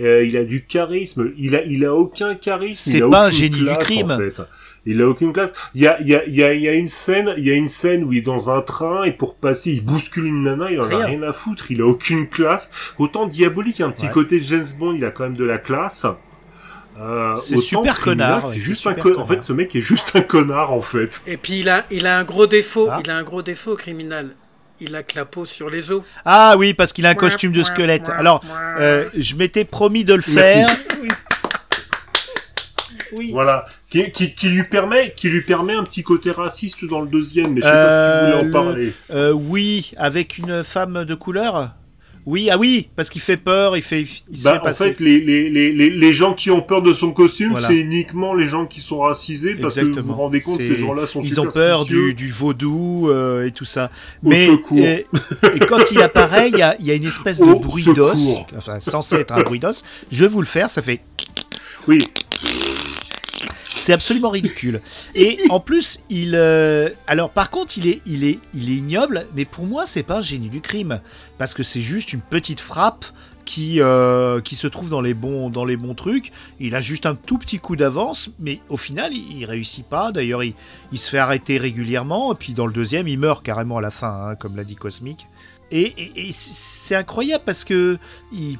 [0.00, 1.30] Euh, il a du charisme.
[1.38, 2.90] Il a, il a aucun charisme.
[2.90, 4.10] C'est il a pas un génie du crime.
[4.10, 4.42] En fait.
[4.86, 5.50] Il a aucune classe.
[5.74, 7.44] Il y a, il y a, il y a, il y a une scène, il
[7.44, 10.26] y a une scène où il est dans un train et pour passer, il bouscule
[10.26, 10.70] une nana.
[10.70, 11.00] Il en Rien.
[11.00, 11.70] a rien à foutre.
[11.70, 12.70] Il a aucune classe.
[12.98, 14.12] Autant diabolique, un petit Ouais.
[14.12, 16.04] côté James Bond, il a quand même de la classe.
[17.00, 19.28] Euh, C'est super criminel, connard, C'est juste un super co- En connard.
[19.28, 21.22] fait, ce mec est juste un connard, en fait.
[21.26, 23.00] Et puis il a, il a un gros défaut, Ah.
[23.02, 24.30] il a un gros défaut criminel.
[24.80, 26.02] Il a que la peau sur les os.
[26.24, 28.10] Ah oui, parce qu'il a un costume de squelette.
[28.10, 28.42] Alors,
[28.78, 30.68] euh, je m'étais promis de le faire.
[33.18, 33.30] Oui.
[33.32, 37.08] Voilà, qui, qui, qui lui permet, qui lui permet un petit côté raciste dans le
[37.08, 38.92] deuxième, mais je sais pas si tu voulais en Euh, parler.
[39.12, 41.70] Euh, oui, avec une femme de couleur?
[42.26, 44.00] Oui, ah oui, parce qu'il fait peur, il fait,
[44.30, 44.84] il se Bah, fait en passer.
[44.94, 47.68] fait, les, les, les, les, gens qui ont peur de son costume, Voilà.
[47.68, 50.16] c'est uniquement les gens qui sont racisés, parce que vous vous Exactement.
[50.22, 53.90] rendez compte, ces gens-là sont Ils ont peur du, du vaudou euh, et tout ça.
[54.24, 54.78] Au Mais secours.
[54.78, 55.04] et,
[55.54, 58.46] et quand il apparaît, il y a, y a une espèce de Au bruit d'os,
[58.56, 59.82] enfin censé être un bruit d'os.
[60.10, 61.00] Je vais vous le faire, ça fait.
[61.86, 62.08] Oui,
[63.84, 64.80] C'est absolument ridicule.
[65.14, 66.32] Et en plus, il.
[66.36, 70.02] euh, Alors, par contre, il est, il est, il est ignoble, mais pour moi, c'est
[70.02, 71.00] pas un génie du crime,
[71.36, 73.04] parce que c'est juste une petite frappe
[73.44, 76.32] qui, euh, qui se trouve dans les bons, dans les bons trucs.
[76.60, 80.12] Il a juste un tout petit coup d'avance, mais au final, il, il réussit pas.
[80.12, 80.54] D'ailleurs, il,
[80.98, 84.34] se fait arrêter régulièrement, puis dans le deuxième, il meurt carrément à la fin, hein,
[84.34, 85.26] comme l'a dit Cosmic.
[85.70, 87.98] Et, et- et c'est c'est incroyable parce que
[88.32, 88.58] il,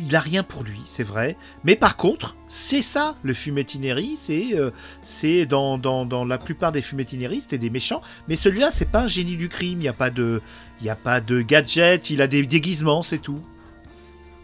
[0.00, 1.36] il a rien pour lui, c'est vrai.
[1.64, 4.70] Mais par contre, c'est ça le fumettinérie, c'est euh,
[5.02, 8.02] c'est dans, dans, dans la plupart des fumettinéries, c'était des méchants.
[8.28, 9.80] Mais celui-là, c'est pas un génie du crime.
[9.80, 10.40] Il y a pas de
[10.80, 13.40] il y a pas de gadget, il a des déguisements, c'est tout.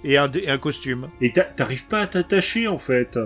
[0.04, 1.08] Et un, et un costume.
[1.20, 3.18] et t'a- t'arrives pas à t'attacher, en fait.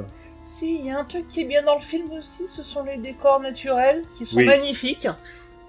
[0.42, 2.82] aussi, il y a un truc qui est bien dans le film aussi, ce sont
[2.84, 4.46] les décors naturels qui sont Oui.
[4.46, 5.06] magnifiques.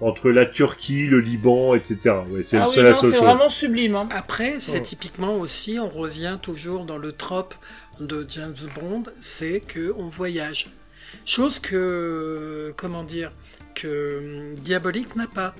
[0.00, 2.16] Entre la Turquie, le Liban, etc.
[2.28, 3.94] Ouais, c'est Ah oui, c'est vraiment sublime.
[3.94, 4.08] hein.
[4.10, 4.82] Après, c'est Ouais.
[4.82, 7.54] typiquement aussi, on revient toujours dans le trope
[8.00, 10.68] de James Bond, c'est que on voyage.
[11.24, 13.30] Chose que, comment dire,
[13.74, 15.54] que hum, Diabolique n'a pas.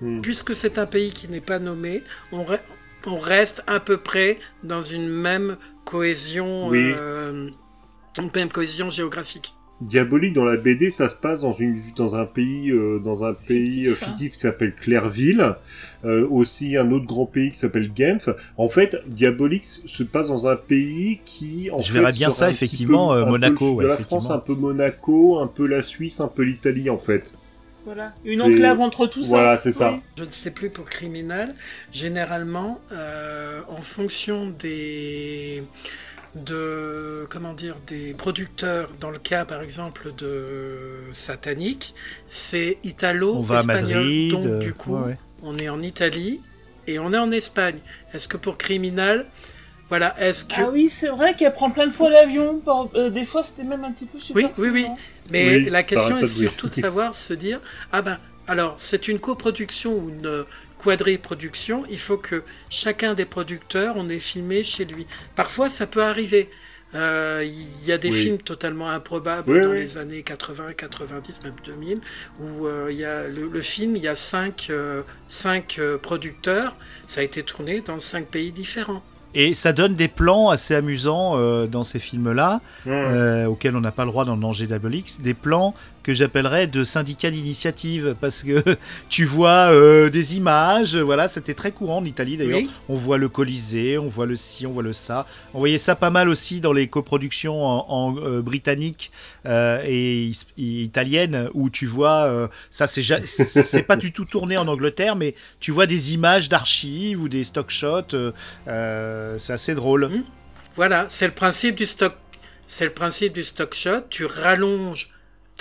[0.00, 0.20] Hmm.
[0.20, 2.60] Puisque c'est un pays qui n'est pas nommé, on, re-
[3.06, 6.92] on reste à peu près dans une même cohésion, Oui.
[6.96, 7.50] euh,
[8.18, 9.54] une même cohésion géographique.
[9.86, 13.34] Diabolique dans la BD, ça se passe dans une dans un pays euh, dans un
[13.34, 14.06] pays euh, Fictif, hein.
[14.12, 15.54] fictif qui s'appelle Clairville,
[16.04, 18.28] euh, aussi un autre grand pays qui s'appelle Genf.
[18.56, 22.50] En fait, Diabolique se passe dans un pays qui en Je fait, verrais bien ça,
[22.50, 23.96] effectivement, peu- euh, un peu Monaco, ouais, de la.
[23.96, 27.32] France, un peu Monaco, un peu la Suisse, un peu l'Italie en fait.
[27.84, 28.12] Voilà.
[28.24, 29.28] Une enclave entre tout ça.
[29.30, 29.92] Voilà, c'est ça.
[29.94, 30.00] Oui.
[30.16, 31.52] Je ne sais plus pour criminel.
[31.92, 35.64] Généralement, euh, en fonction des
[36.34, 41.94] de comment dire des producteurs, dans le cas par exemple de Satanic,
[42.28, 43.98] c'est italo On va à espagnol.
[44.04, 44.30] Madrid.
[44.32, 45.18] Donc euh, du coup, ouais, ouais.
[45.42, 46.40] on est en Italie
[46.86, 47.78] et on est en Espagne.
[48.14, 49.26] Est-ce que pour criminel,
[49.90, 52.60] voilà, est-ce que Ah oui, c'est vrai qu'elle prend plein de fois l'avion.
[52.60, 54.50] par- euh, des fois, c'était même un petit peu super.
[54.56, 54.86] Oui, oui, oui.
[55.30, 57.60] Mais Oui, la question est surtout de savoir se dire
[57.92, 58.18] ah ben
[58.48, 60.44] alors c'est une coproduction ou une
[60.86, 65.06] euh, quadriproduction, il faut que chacun des producteurs on ait filmé chez lui.
[65.36, 66.50] Parfois ça peut arriver.
[66.94, 68.16] Euh, Il y a des Oui.
[68.22, 69.80] films totalement improbables Oui, dans oui.
[69.80, 72.00] les années 80, 90, même 2000,
[72.40, 76.76] où euh, il y a le, le film, il y a cinq, euh, cinq producteurs,
[77.06, 79.02] ça a été tourné dans cinq pays différents.
[79.34, 82.90] Et ça donne des plans assez amusants euh, dans ces films-là, Mmh.
[82.90, 85.72] euh, auxquels on n'a pas le droit dans le danger Diabolix, des plans
[86.02, 88.62] que j'appellerais de syndicats d'initiative, parce que
[89.08, 92.58] tu vois euh, des images, voilà, c'était très courant en Italie d'ailleurs.
[92.58, 92.70] Oui.
[92.88, 95.26] On voit le Colisée, on voit le ci, on voit le ça.
[95.54, 99.10] On voyait ça pas mal aussi dans les coproductions en, en, euh, britanniques
[99.46, 104.56] euh, et, et italiennes, où tu vois, ça c'est ja- c'est pas du tout tourné
[104.56, 108.16] en Angleterre, mais tu vois des images d'archives ou des stock shots,
[108.66, 110.08] c'est assez drôle.
[110.08, 110.24] Mhm.
[110.76, 112.14] Voilà, c'est le principe du stock.
[112.66, 114.00] C'est le principe du stock shot.
[114.08, 115.10] Tu rallonges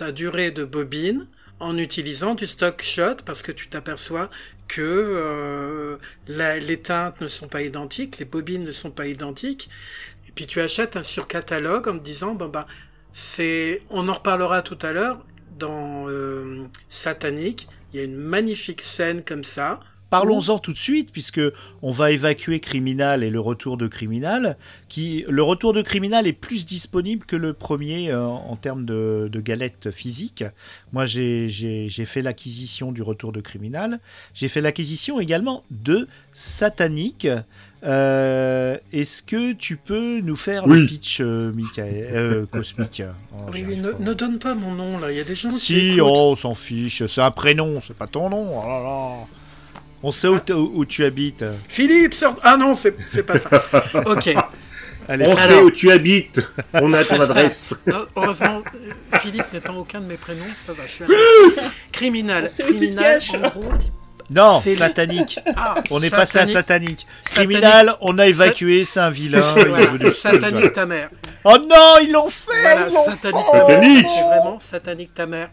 [0.01, 1.27] ta durée de bobine
[1.59, 4.31] en utilisant du stock shot parce que tu t'aperçois
[4.67, 5.97] que euh,
[6.27, 9.69] les teintes ne sont pas identiques, les bobines ne sont pas identiques.
[10.27, 12.65] Et puis tu achètes un surcatalogue en disant bon bah
[13.13, 15.23] c'est, on en reparlera tout à l'heure
[15.59, 17.67] dans euh, Satanic.
[17.93, 19.81] Il y a une magnifique scène comme ça.
[20.11, 21.41] Parlons-en tout de suite, puisque
[21.81, 24.57] on va évacuer Criminal et le retour de Criminal,
[24.89, 29.27] qui le retour de Criminal est plus disponible que le premier euh, en termes de,
[29.31, 30.43] de galettes physiques.
[30.93, 31.47] Moi, j'ai-
[32.05, 33.99] fait l'acquisition du retour de Criminal.
[34.33, 37.27] J'ai fait l'acquisition également de Satanic.
[37.83, 43.01] Euh, Est-ce que tu peux nous faire le pitch, euh, Michael, euh, cosmique
[43.33, 45.11] Oh, Oui, arrive ne, donne pas mon nom là.
[45.11, 46.01] Il y a des gens qui Si, écoutent.
[46.03, 48.45] oh, on s'en fiche, c'est un prénom, c'est pas ton nom.
[48.59, 49.15] oh là là.
[50.03, 51.45] On sait où, t- où- où tu habites.
[51.67, 52.35] Philippe, sort...
[52.43, 53.49] Ah non, c'est c'est pas ça.
[54.05, 54.33] ok.
[55.07, 56.41] Allez, On Alors- sait où tu habites.
[56.73, 57.73] On a ton adresse.
[57.85, 60.83] Non, heureusement, euh, Philippe n'étant aucun de mes prénoms, ça va.
[60.87, 61.07] Je suis un-
[61.91, 62.49] Criminal.
[62.57, 63.73] Criminal, en gros.
[64.29, 65.39] Non, satanique.
[65.57, 67.05] Ah, On est passé à satanique.
[67.05, 67.07] satanique.
[67.25, 69.41] Criminal, on a évacué, c'est un vilain.
[69.41, 71.09] Voilà, satanique ta mère.
[71.43, 73.67] Oh non, ils l'ont fait Voilà, ils l'ont satanique fait ta mère.
[73.67, 74.07] Satanique.
[74.07, 75.49] C'est vraiment satanique ta mère.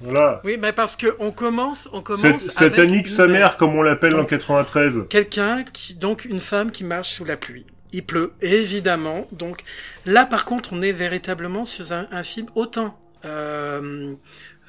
[0.00, 0.40] Voilà.
[0.44, 3.56] Oui, mais parce que on commence, on commence Satanique sa mère.
[3.56, 5.04] comme on l'appelle en Donc- 93.
[5.08, 7.64] Quelqu'un qui, donc une femme qui marche sous la pluie.
[7.92, 9.26] Il pleut, évidemment.
[9.32, 9.62] Donc
[10.04, 14.12] là, par contre, on est véritablement sur un, un film autant euh,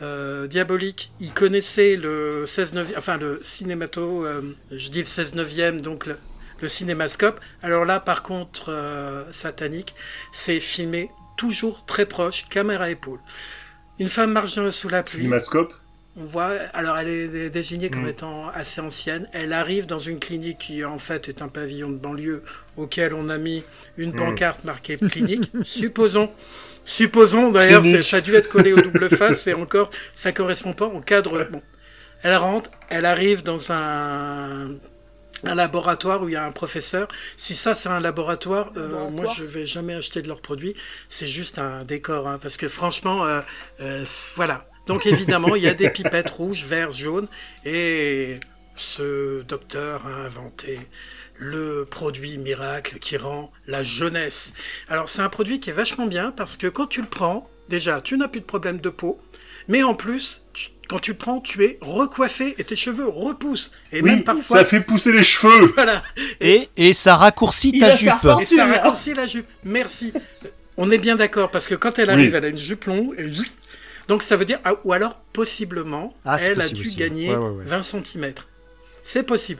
[0.02, 1.12] euh, diabolique.
[1.20, 6.06] Il connaissait le 16 9 enfin le cinémato, euh, je dis le 16 9e, donc
[6.06, 6.18] le,
[6.62, 7.40] le cinémascope.
[7.64, 9.94] Alors là, par contre, euh, satanique,
[10.32, 13.20] c'est filmé toujours très proche, caméra épaule.
[14.00, 15.18] Une femme marche sous la pluie.
[15.20, 15.74] Cinémascope.
[16.20, 18.10] On voit, alors elle est dé- désignée comme Mm.
[18.10, 19.28] étant assez ancienne.
[19.34, 22.42] Elle arrive dans une clinique qui en fait est un pavillon de banlieue
[22.76, 23.64] auquel on a mis
[23.98, 24.16] une Mm.
[24.16, 25.52] pancarte marquée clinique.
[25.64, 26.32] supposons,
[26.86, 30.86] supposons d'ailleurs, ça a dû être collé au double face et encore, ça correspond pas
[30.86, 31.44] au cadre.
[31.52, 31.62] Bon,
[32.24, 34.70] elle rentre, elle arrive dans un
[35.44, 37.08] un laboratoire où il y a un professeur.
[37.38, 40.76] Si ça c'est un laboratoire, euh, moi je vais jamais acheter de leurs produits.
[41.10, 43.42] C'est juste un décor, hein, parce que franchement, euh,
[43.82, 44.06] euh,
[44.36, 44.68] voilà.
[44.88, 47.28] Donc évidemment, il y a des pipettes rouges, vertes, jaunes,
[47.66, 48.40] et
[48.76, 50.80] ce docteur a inventé
[51.36, 54.54] le produit miracle qui rend la jeunesse.
[54.90, 58.02] Alors c'est un produit qui est vachement bien parce que quand tu le prends, déjà
[58.02, 59.20] tu n'as plus de problème de peau,
[59.68, 63.72] mais en plus, tu- quand tu le prends, tu es recoiffé et tes cheveux repoussent.
[63.92, 65.72] Et même parfois, ça fait pousser les cheveux.
[65.76, 66.04] voilà.
[66.40, 68.08] Et, et ça raccourcit ta jupe.
[68.08, 68.60] Et ça Fortune.
[68.62, 69.48] raccourcit la jupe.
[69.64, 70.14] Merci.
[70.78, 72.14] On est bien d'accord, parce que quand elle Oui.
[72.14, 73.58] arrive, elle a une jupe longue, et juste...
[74.08, 76.96] Donc ça veut dire, ah, ou alors possiblement, Ah, elle a dû aussi.
[76.96, 77.66] gagner Ouais, ouais, ouais.
[77.66, 78.34] 20 cm.
[79.04, 79.60] C'est possible.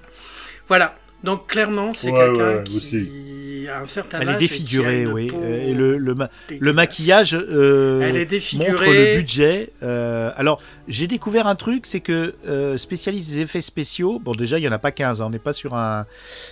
[0.68, 0.96] Voilà.
[1.24, 3.68] Donc clairement, c'est Ouais, quelqu'un ouais, qui aussi.
[3.70, 5.28] a un certain Elle âge est défigurée, oui.
[5.28, 6.76] peau Et le, le, ma- le dégueulasse.
[6.76, 9.72] maquillage euh, Elle est montre le budget.
[9.84, 14.58] Euh, alors, j'ai découvert un truc, c'est que euh, spécialiste des effets spéciaux, bon déjà,
[14.58, 16.06] il n'y en a pas 15, hein, on n'est pas sur un,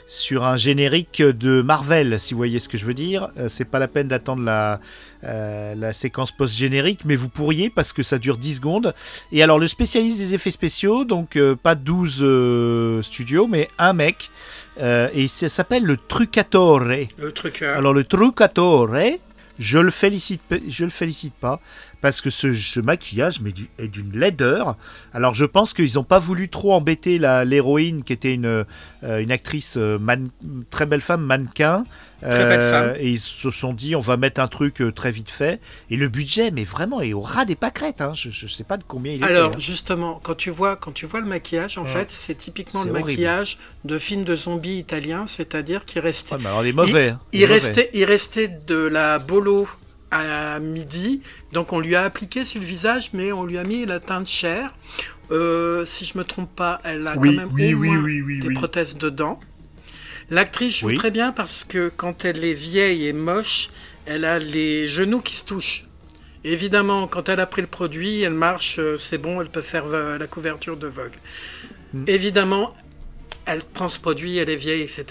[0.07, 3.29] sur un générique de Marvel, si vous voyez ce que je veux dire.
[3.37, 4.81] Euh, c'est pas la peine d'attendre la,
[5.23, 8.93] euh, la séquence post-générique, mais vous pourriez parce que ça dure 10 secondes.
[9.31, 13.93] Et alors, le spécialiste des effets spéciaux, donc euh, pas 12 euh, studios, mais un
[13.93, 14.31] mec,
[14.79, 16.79] euh, et ça s'appelle le Trucatore.
[16.81, 17.31] Le
[17.77, 18.89] Alors le trucatore,
[19.57, 21.61] je le félicite, je le félicite pas
[22.01, 24.75] parce que ce, ce maquillage mais du- est d'une laideur.
[25.13, 28.45] Alors je pense qu'ils n'ont pas voulu trop embêter l'héroïne qui était une,
[29.03, 30.27] euh, une actrice euh, man-
[30.69, 31.85] très belle femme mannequin.
[32.25, 32.93] Euh, Très belle femme.
[32.99, 35.61] Et ils se sont dit on va mettre un truc euh, très vite fait.
[35.89, 38.01] Et le budget mais vraiment est au ras des pâquerettes.
[38.01, 38.13] Hein.
[38.15, 39.25] Je, je sais pas de combien il est.
[39.25, 42.89] Alors justement, quand tu vois, quand tu vois le maquillage, en fait, c'est typiquement le
[42.91, 43.07] horrible.
[43.09, 47.09] maquillage de film de zombies italien, c'est-à-dire qu'il restait, alors il est mauvais.
[47.09, 47.19] hein.
[47.33, 47.53] il, mauvais.
[47.53, 49.67] restait, il restait de la bolo
[50.11, 51.21] à midi,
[51.51, 54.27] donc on lui a appliqué sur le visage, mais on lui a mis la teinte
[54.27, 54.73] chair.
[55.31, 58.21] Euh, si je me trompe pas, elle a Oui, quand même oui, au moins oui,
[58.21, 58.53] oui, des oui.
[58.53, 59.39] prothèses dedans.
[60.29, 60.95] L'actrice joue Oui.
[60.95, 63.69] très bien parce que quand elle est vieille et moche,
[64.05, 65.85] elle a les genoux qui se touchent.
[66.43, 69.85] Évidemment, quand elle a pris le produit, elle marche, euh, c'est bon, elle peut faire
[69.87, 71.15] euh, la couverture de Vogue.
[71.93, 72.03] Mm.
[72.07, 72.75] Évidemment,
[73.45, 75.05] elle prend ce produit, elle est vieille, etc.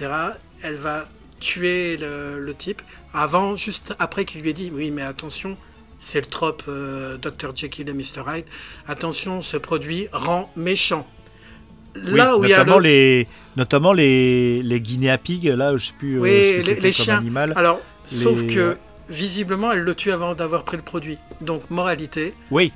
[0.63, 1.09] Elle va
[1.41, 2.83] tuer le, le type
[3.13, 5.57] avant, juste après qu'il lui ait dit oui, mais attention,
[5.99, 8.45] c'est le trope euh, Dr Jekyll et Mr Hyde.
[8.87, 11.07] Attention, ce produit rend méchant.
[11.97, 13.27] Oui, Là où il y a notamment le, les
[13.57, 16.31] notamment les les guinea pigs là je sais plus euh, Oui,
[16.63, 17.19] ce que les- les comme chiens.
[17.19, 17.53] animal.
[17.57, 18.77] Alors, sauf que
[19.09, 21.19] visiblement, elle le tue avant d'avoir pris le produit.
[21.41, 22.73] Donc, moralité, Oui.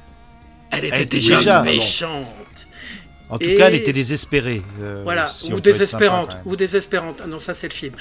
[0.70, 2.66] elle était Elle était déjà, déjà- méchante.
[3.30, 4.62] En tout Et- cas, elle était désespérée.
[4.80, 7.20] euh, voilà, si ou sympa, désespérante, ou désespérante.
[7.22, 7.94] Ah non, ça c'est le film.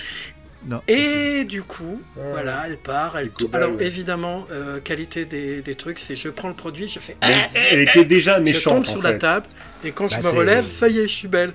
[0.67, 2.23] Non, Et du coup, Ouais.
[2.31, 3.17] voilà, elle part.
[3.17, 3.85] Elle Alors ouais.
[3.85, 7.35] évidemment, euh, qualité des, des trucs, c'est je prends le produit, je fais, Elle,
[7.71, 8.75] elle était déjà je méchante.
[8.75, 9.45] tombe sur la table,
[9.83, 11.53] et quand Bah, je me c'est- relève, ça y est, je suis belle.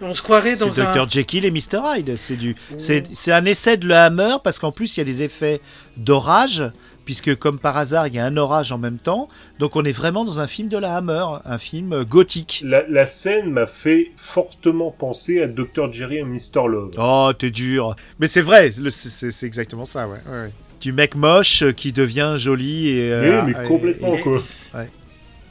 [0.00, 0.92] On se croirait dans un.
[0.92, 2.14] Dr Jekyll et Mr Hyde.
[2.16, 5.04] C'est du, c'est, c'est un essai de le Hammer parce qu'en plus il y a
[5.04, 5.60] des effets
[5.96, 6.62] d'orage
[7.04, 9.28] puisque comme par hasard il y a un orage en même temps.
[9.58, 12.62] Donc on est vraiment dans un film de la Hammer, un film euh, gothique.
[12.64, 15.92] La, la scène m'a fait fortement penser à Dr.
[15.92, 16.68] Jerry et Mr.
[16.68, 16.92] Love.
[16.96, 17.96] Oh, t'es dur.
[18.20, 20.18] Mais c'est vrai, c'est, exactement ça, ouais.
[20.30, 20.52] ouais, ouais.
[20.80, 23.12] Du mec moche qui devient joli et.
[23.12, 24.14] euh, Oui, mais et- complètement.
[24.14, 24.36] Et quoi.
[24.36, 24.90] Ouais.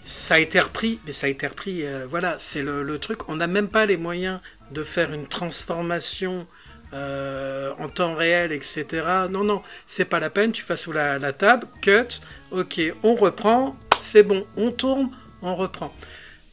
[0.08, 1.86] Ça a été repris, mais ça a été repris.
[1.86, 3.28] euh, voilà, c'est le, truc.
[3.28, 4.40] On n'a même pas les moyens
[4.72, 6.48] de faire une transformation
[6.94, 8.86] euh, en temps réel, etc.
[9.30, 10.54] Non, non, c'est pas la peine.
[10.54, 12.22] Tu vas sous la, table, cut.
[12.52, 13.76] Ok, on reprend.
[14.00, 15.10] C'est bon, on tourne,
[15.42, 15.94] on reprend.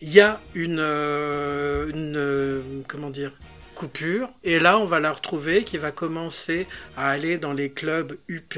[0.00, 3.30] Il y a une, une euh, comment dire,
[3.76, 4.32] coupure.
[4.42, 6.66] Et là, on va la retrouver qui va commencer
[6.96, 8.56] à aller dans les clubs UP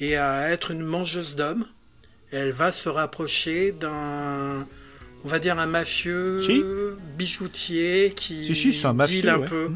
[0.00, 1.66] et à être une mangeuse d'hommes.
[2.32, 4.66] Elle va se rapprocher d'un,
[5.24, 6.62] on va dire un mafieux Si.
[7.18, 9.44] bijoutier qui Si, si, c'est un mafieux, deal un ouais.
[9.46, 9.70] peu.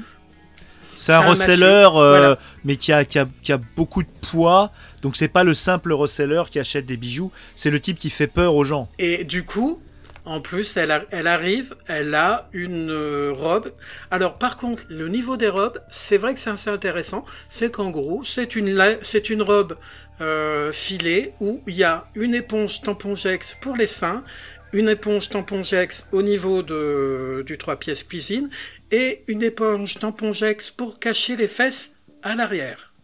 [0.97, 2.39] C'est un un reseller, euh, voilà.
[2.65, 4.73] mais qui a, qui, a, qui a beaucoup de poids.
[5.03, 8.27] Donc c'est pas le simple reseller qui achète des bijoux, c'est le type qui fait
[8.27, 8.89] peur aux gens.
[8.99, 9.83] Et du coup,
[10.27, 13.73] en plus, elle, arrive, elle a une euh, robe.
[14.11, 17.25] Alors, par contre, le niveau des robes, c'est vrai que c'est assez intéressant.
[17.49, 19.77] C'est qu'en gros, c'est une, c'est une robe
[20.21, 24.25] euh, filée où il y a une éponge tampongex pour les seins,
[24.73, 28.51] une éponge tampongex au niveau de, du trois pièces cuisine
[28.91, 31.95] et une éponge tampongex pour cacher les fesses
[32.25, 32.96] à l'arrière.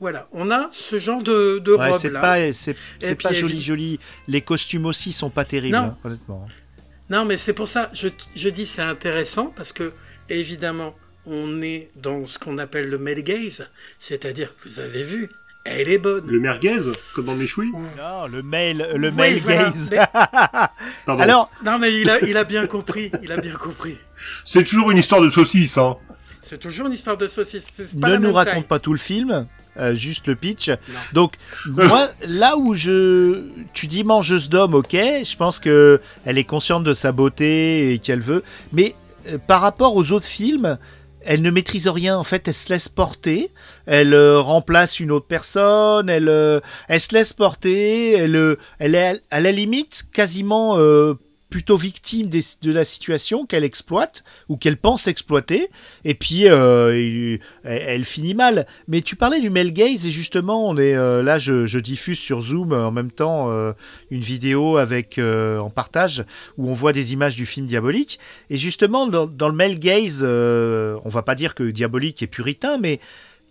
[0.00, 2.20] Voilà, on a ce genre de, de Ouais, robe c'est là.
[2.20, 2.74] pas, c'est,
[3.20, 4.00] pas puis, joli, joli.
[4.28, 5.82] Les costumes aussi sont pas terribles, Non.
[5.84, 6.46] hein, honnêtement.
[7.10, 9.92] Non, mais c'est pour ça, je, je dis c'est intéressant parce que,
[10.28, 10.94] évidemment,
[11.26, 13.68] on est dans ce qu'on appelle le male gaze,
[13.98, 15.28] c'est-à-dire, vous avez vu,
[15.64, 16.26] elle est bonne.
[16.28, 16.76] Le merguez,
[17.14, 19.64] comme dans Méchoui Non, le mail, le Oui, mail voilà.
[19.64, 19.90] gaze.
[19.90, 19.98] Mais-
[21.06, 21.22] Pardon.
[21.22, 23.98] Alors, Non, mais il a, il a bien compris, il a bien compris.
[24.44, 25.96] C'est toujours une histoire de saucisse, hein.
[26.40, 27.66] C'est toujours une histoire de saucisse.
[27.74, 28.62] c'est pas ne la nous même raconte taille.
[28.64, 29.46] pas tout le film,
[29.78, 30.70] euh, juste le pitch.
[31.12, 31.34] Donc,
[31.66, 33.42] moi, là où je.
[33.72, 37.98] Tu dis mangeuse d'hommes, ok, je pense que elle est consciente de sa beauté et
[37.98, 38.42] qu'elle veut.
[38.72, 38.94] Mais
[39.28, 40.78] euh, par rapport aux autres films,
[41.28, 42.16] elle ne maîtrise rien.
[42.16, 43.50] En fait, elle se laisse porter.
[43.86, 46.08] Elle euh, remplace une autre personne.
[46.08, 48.12] Elle, euh, elle se laisse porter.
[48.12, 50.78] Elle, euh, elle est à la limite quasiment.
[51.50, 55.68] Plutôt victime de la situation qu'elle exploite ou qu'elle pense exploiter.
[56.04, 58.66] Et puis, euh, elle, finit mal.
[58.86, 62.40] Mais tu parlais du male gaze et justement, on est euh, là, je, diffuse sur
[62.40, 63.48] Zoom euh, en même temps
[64.10, 66.24] une vidéo avec en partage
[66.56, 68.18] où on voit des images du film Diabolique.
[68.50, 72.78] Et justement, dans, dans le male gaze, on va pas dire que Diabolique est puritain,
[72.78, 73.00] mais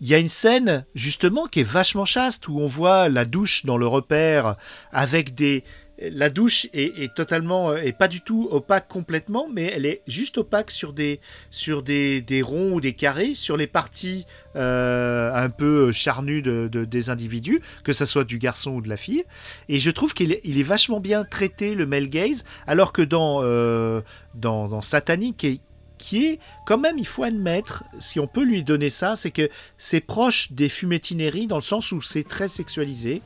[0.00, 3.64] il y a une scène justement qui est vachement chaste où on voit la douche
[3.64, 4.56] dans le repère
[4.92, 5.64] avec des
[6.00, 10.38] la douche est, est totalement est pas du tout opaque complètement mais elle est juste
[10.38, 11.20] opaque sur des
[11.50, 14.24] sur des, des ronds ou des carrés sur les parties
[14.56, 18.88] euh, un peu charnues de, de- des individus que ça soit du garçon ou de
[18.88, 19.24] la fille
[19.68, 23.40] et je trouve qu'il est, est vachement bien traité le male gaze alors que dans
[23.42, 24.00] euh,
[24.34, 25.60] dans, dans Satanic et
[25.98, 29.48] qui est quand même, il faut admettre, si on peut lui donner ça, c'est que
[29.78, 33.20] c'est proche des fumétineries dans le sens où c'est très sexualisé.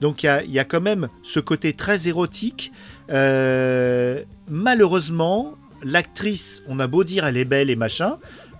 [0.00, 2.72] Donc il y a, quand même ce côté très érotique.
[3.10, 8.18] Euh, malheureusement, l'actrice, on a beau dire elle est belle et machin,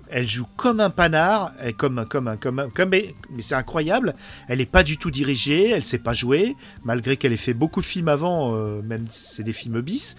[0.09, 3.57] elle joue comme un panard, et comme, comme, un- comme, un- comme, mais mais c'est
[3.57, 4.15] incroyable.
[4.49, 6.55] Elle n'est pas du tout dirigée, elle sait pas jouer,
[6.85, 10.17] malgré qu'elle ait fait beaucoup de films avant, euh, même c'est des films bis.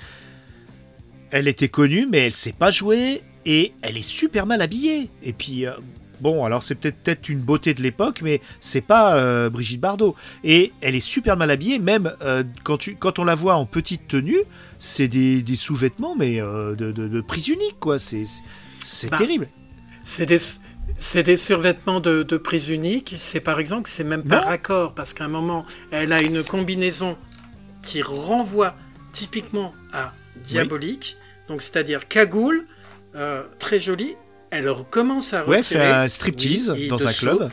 [1.31, 5.10] Elle était connue, mais elle sait pas jouer et elle est super mal habillée.
[5.23, 5.72] Et puis, euh,
[6.22, 10.15] bon, alors c'est peut-être une beauté de l'époque, mais c'est pas euh, Brigitte Bardot.
[10.44, 13.65] Et elle est super mal habillée, même euh, quand, tu, quand on la voit en
[13.65, 14.39] petite tenue,
[14.80, 17.98] c'est des, des sous-vêtements, mais euh, de, de, de prise unique, quoi.
[17.99, 18.23] C'est
[19.10, 19.48] Bah, terrible.
[20.03, 20.38] C'est des,
[20.98, 23.15] c'est des survêtements de, de prise unique.
[23.18, 24.48] C'est par exemple, c'est même pas Non.
[24.48, 27.18] raccord parce qu'à un moment, elle a une combinaison
[27.84, 28.76] qui renvoie
[29.11, 30.14] typiquement à
[30.44, 31.18] diabolique.
[31.49, 32.65] Donc, c'est-à-dire cagoule,
[33.15, 34.15] euh, très jolie.
[34.49, 35.80] Elle commence à Ouais, retirer.
[35.80, 37.49] fait un striptease oui, dans un club.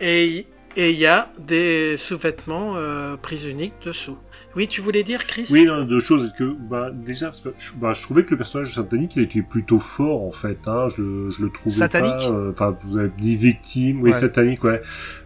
[0.00, 0.46] Et
[0.76, 4.18] et il y a des sous-vêtements euh, prise unique dessous.
[4.56, 5.46] Oui, tu voulais dire, Chris?
[5.50, 6.32] Oui, non, deux choses.
[6.38, 9.22] que, bah, déjà, parce que je, bah, je trouvais que le personnage de Satanique, il
[9.22, 10.58] était plutôt fort, en fait.
[10.66, 10.88] Hein.
[10.96, 12.16] Je, je le trouvais Satanique?
[12.18, 12.30] pas.
[12.30, 14.00] euh, Enfin, vous avez dit victime.
[14.02, 14.16] Oui, Ouais.
[14.16, 14.80] Satanique, ouais.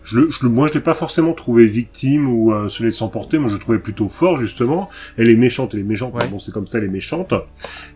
[0.05, 3.09] Je, le- je, le- moi, je l'ai pas forcément trouvé victime ou euh, se laissant
[3.09, 3.39] porter.
[3.39, 4.89] Moi, je le trouvais plutôt fort, justement.
[5.19, 6.15] Elle est méchante, elle est méchante.
[6.15, 6.27] Ouais.
[6.29, 7.35] Bon, c'est comme ça, elle est méchante.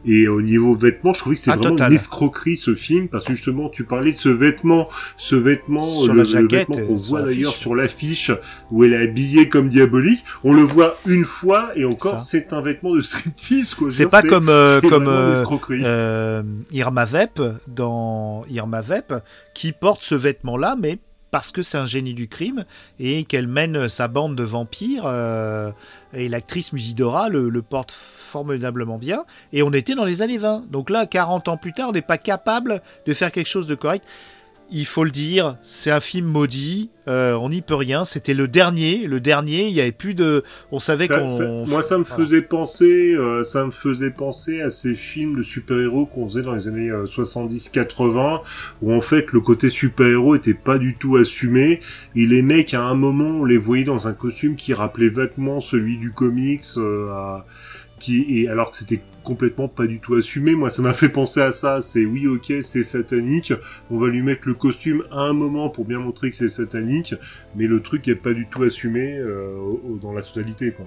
[0.04, 1.92] Et au niveau vêtements, je trouvais que c'était Ah, vraiment total.
[1.92, 6.12] une escroquerie, ce film, parce que justement, tu parlais de ce vêtement, ce vêtement, Sur
[6.12, 8.30] le, la le vêtement qu'on euh, voit d'ailleurs sur l'affiche,
[8.70, 10.22] où elle est habillée comme diabolique.
[10.44, 13.90] On le voit une fois, et encore, c'est un vêtement de striptease, quoi.
[13.90, 19.14] C'est pas comme, euh, comme euh, euh, Irma Vep dans Irma Vep
[19.54, 20.98] qui porte ce vêtement-là, mais
[21.30, 22.64] parce que c'est un génie du crime
[23.00, 25.06] et qu'elle mène sa bande de vampires.
[26.12, 29.24] et l'actrice Musidora le, le porte formidablement bien.
[29.54, 30.64] Et on était dans les années 20.
[30.70, 33.74] Donc là, 40 ans plus tard, on n'est pas capable de faire quelque chose de
[33.74, 34.04] correct.
[34.74, 36.90] Il faut le dire, c'est un film maudit.
[37.08, 38.04] euh, on n'y peut rien.
[38.04, 39.66] C'était le dernier, le dernier.
[39.66, 40.44] Il y avait plus de.
[40.70, 41.26] On savait qu'on.
[41.28, 45.42] ça- moi, ça me faisait penser, euh, ça me faisait penser à ces films de
[45.42, 48.40] super-héros qu'on faisait dans les années euh, 70-80,
[48.82, 51.80] où en fait le côté super-héros était pas du tout assumé.
[52.14, 55.60] Et les mecs, à un moment, on les voyait dans un costume qui rappelait vaguement
[55.60, 57.46] celui du comics, euh, à-
[58.02, 60.54] qui et alors que c'était complètement pas du tout assumé.
[60.54, 61.80] Moi, ça m'a fait penser à ça.
[61.82, 63.52] C'est oui, ok, c'est satanique.
[63.90, 67.14] On va lui mettre le costume à un moment pour bien montrer que c'est satanique,
[67.54, 69.56] mais le truc est pas du tout assumé euh,
[70.02, 70.86] dans la totalité, quoi.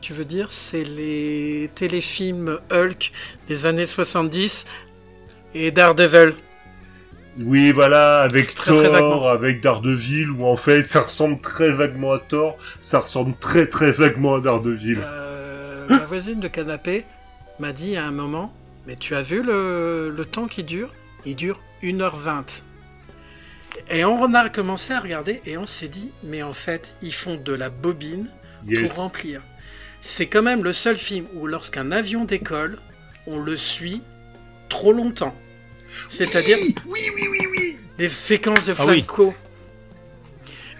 [0.00, 3.10] Tu veux dire, c'est les téléfilms Hulk
[3.48, 4.66] des années 70
[5.54, 6.34] et Daredevil.
[7.40, 12.18] Oui, voilà, avec très, Thor, avec Daredevil, où en fait, ça ressemble très vaguement à
[12.18, 15.00] Thor, ça ressemble très très vaguement à Daredevil.
[15.02, 15.33] Euh,
[15.88, 17.04] ma voisine de canapé
[17.58, 18.52] m'a dit à un moment,
[18.86, 20.92] mais tu as vu le, le temps qui dure?
[21.24, 22.62] Il dure 1h20.
[23.90, 27.36] Et on a commencé à regarder et on s'est dit, mais en fait, ils font
[27.36, 28.28] de la bobine
[28.66, 28.92] Yes.
[28.92, 29.42] pour remplir.
[30.00, 32.78] C'est quand même le seul film où lorsqu'un avion décolle,
[33.26, 34.00] on le suit
[34.70, 35.34] trop longtemps.
[36.08, 36.56] C'est-à-dire
[36.86, 37.78] Oui, oui, oui, oui.
[37.98, 39.04] les séquences de Ah oui.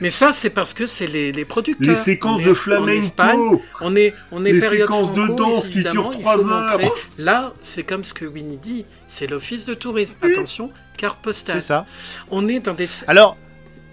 [0.00, 1.88] Mais ça, c'est parce que c'est les, les producteurs.
[1.94, 3.62] Les séquences On est de en Espagne, flamenco.
[3.80, 6.78] on est, on est Les période séquences de danse qui durent trois heures.
[6.78, 6.90] montrer.
[7.18, 10.14] Là, c'est comme ce que Winnie dit, c'est l'office de tourisme.
[10.22, 11.60] Attention, carte postale.
[11.60, 11.86] C'est ça.
[12.30, 12.86] On est dans des.
[13.06, 13.36] Alors,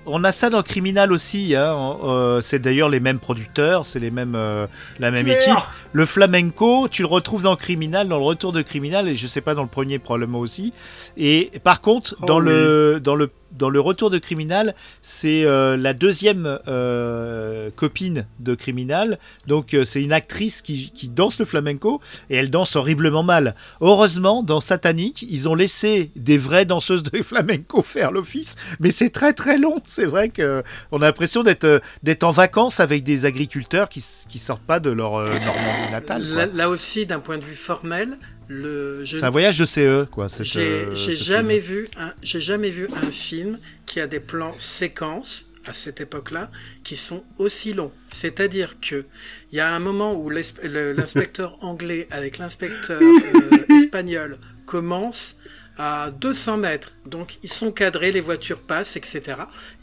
[0.07, 1.55] on a ça dans Criminal aussi.
[1.55, 1.97] Hein.
[2.03, 4.65] euh, c'est d'ailleurs les mêmes producteurs, c'est les mêmes, euh,
[4.99, 5.41] la même Claire.
[5.43, 5.63] équipe.
[5.93, 9.41] Le flamenco, tu le retrouves dans Criminal, dans le retour de Criminal, et je sais
[9.41, 10.73] pas dans le premier probablement aussi.
[11.17, 15.77] Et par contre, Oh dans le dans le dans le retour de Criminal, c'est euh,
[15.77, 19.19] la deuxième euh, copine de Criminal.
[19.47, 23.55] Donc euh, c'est une actrice qui, qui danse le flamenco et elle danse horriblement mal.
[23.81, 29.09] Heureusement, dans Satanic, ils ont laissé des vraies danseuses de flamenco faire l'office, mais c'est
[29.09, 29.81] très très long.
[29.83, 34.39] C'est vrai que on a l'impression d'être d'être en vacances avec des agriculteurs qui, qui
[34.39, 36.51] sortent pas de leur Normandie natale.
[36.53, 38.17] là aussi, d'un point de vue formel,
[38.51, 40.27] le, je- C'est un voyage de CE, quoi.
[40.41, 41.79] j'ai euh, j'ai jamais film.
[41.79, 46.49] vu un, j'ai jamais vu un film qui a des plans séquences à cette époque-là
[46.83, 47.91] qui sont aussi longs.
[48.09, 49.05] C'est-à-dire que
[49.51, 50.29] il y a un moment où
[50.99, 55.37] l'inspecteur anglais avec l'inspecteur euh, espagnol commence
[55.77, 56.91] à 200 mètres.
[57.05, 59.21] Donc ils sont cadrés, les voitures passent, etc.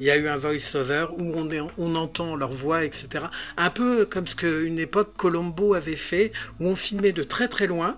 [0.01, 3.25] Il y a eu un voice-over où on, est- on entend leur voix, etc.
[3.57, 7.67] Un peu comme ce qu'une époque Colombo avait fait, où on filmait de très très
[7.67, 7.97] loin.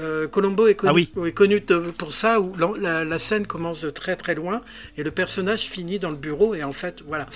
[0.00, 1.28] Euh, Colombo est connu, Ah oui.
[1.28, 4.62] est connu de- pour ça, où la, scène commence de très très loin
[4.96, 6.54] et le personnage finit dans le bureau.
[6.54, 7.26] Et en fait, voilà.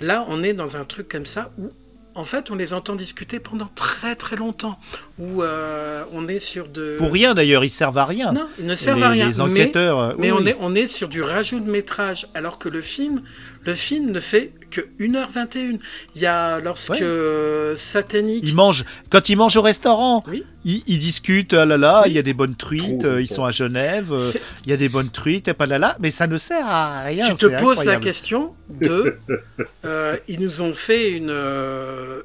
[0.00, 1.70] Là, on est dans un truc comme ça où,
[2.16, 4.78] en fait, on les entend discuter pendant très très longtemps.
[5.18, 6.96] Où euh, on est sur de.
[6.98, 8.32] Pour rien d'ailleurs, ils servent à rien.
[8.32, 9.28] Non, ils ne servent les, à rien.
[9.28, 9.98] les mais- enquêteurs.
[9.98, 10.50] euh, mais oui, on, oui.
[10.50, 13.22] est, on est sur du rajout de métrage, alors que le film,
[13.66, 15.78] le film ne fait que 1h21.
[16.16, 17.02] Il y a, lorsque Ouais.
[17.02, 18.42] euh, Satanic...
[18.46, 20.22] Ils mangent quand ils mangent au restaurant.
[20.28, 20.44] Oui.
[20.64, 21.54] Ils, ils discutent.
[21.54, 22.10] Ah là là, Oui.
[22.10, 23.00] il y a des bonnes truites.
[23.00, 24.12] Trop euh, ils sont à Genève.
[24.12, 24.32] euh,
[24.66, 25.48] Il y a des bonnes truites.
[25.48, 25.96] Et pas là là.
[26.00, 27.30] Mais ça ne sert à rien.
[27.34, 29.16] tu te poses la question de...
[29.84, 31.34] euh, ils nous ont fait une,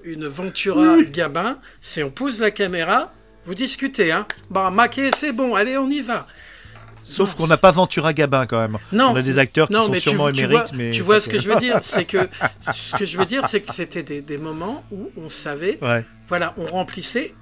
[0.04, 1.58] une Ventura Gabin.
[1.82, 3.14] C'est on pose la caméra,
[3.46, 4.26] vous discutez, hein.
[4.50, 6.28] Bah, maquet, c'est bon, allez, on y va.
[7.10, 8.78] Sauf qu'on n'a pas Ventura Gabin quand même.
[8.92, 10.92] Non, On a des acteurs qui non, sont mais tu, sûrement tu émérites, vois, mais
[10.92, 12.30] tu vois ce que je veux dire, c'est que
[12.74, 16.06] ce que je veux dire, c'est que c'était des, des moments où on savait Ouais.
[16.28, 17.34] Voilà, on remplissait.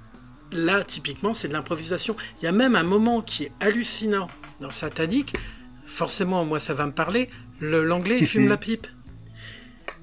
[0.50, 2.16] Là, typiquement, c'est de l'improvisation.
[2.40, 4.28] Il y a même un moment qui est hallucinant
[4.62, 5.34] dans Satanic.
[5.84, 7.28] Forcément, moi, ça va me parler.
[7.60, 8.86] Le- L'anglais, il fume la pipe.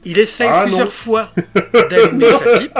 [0.03, 0.91] Il essaye Ah, plusieurs non.
[0.91, 1.31] fois
[1.89, 2.77] d'allumer sa pipe.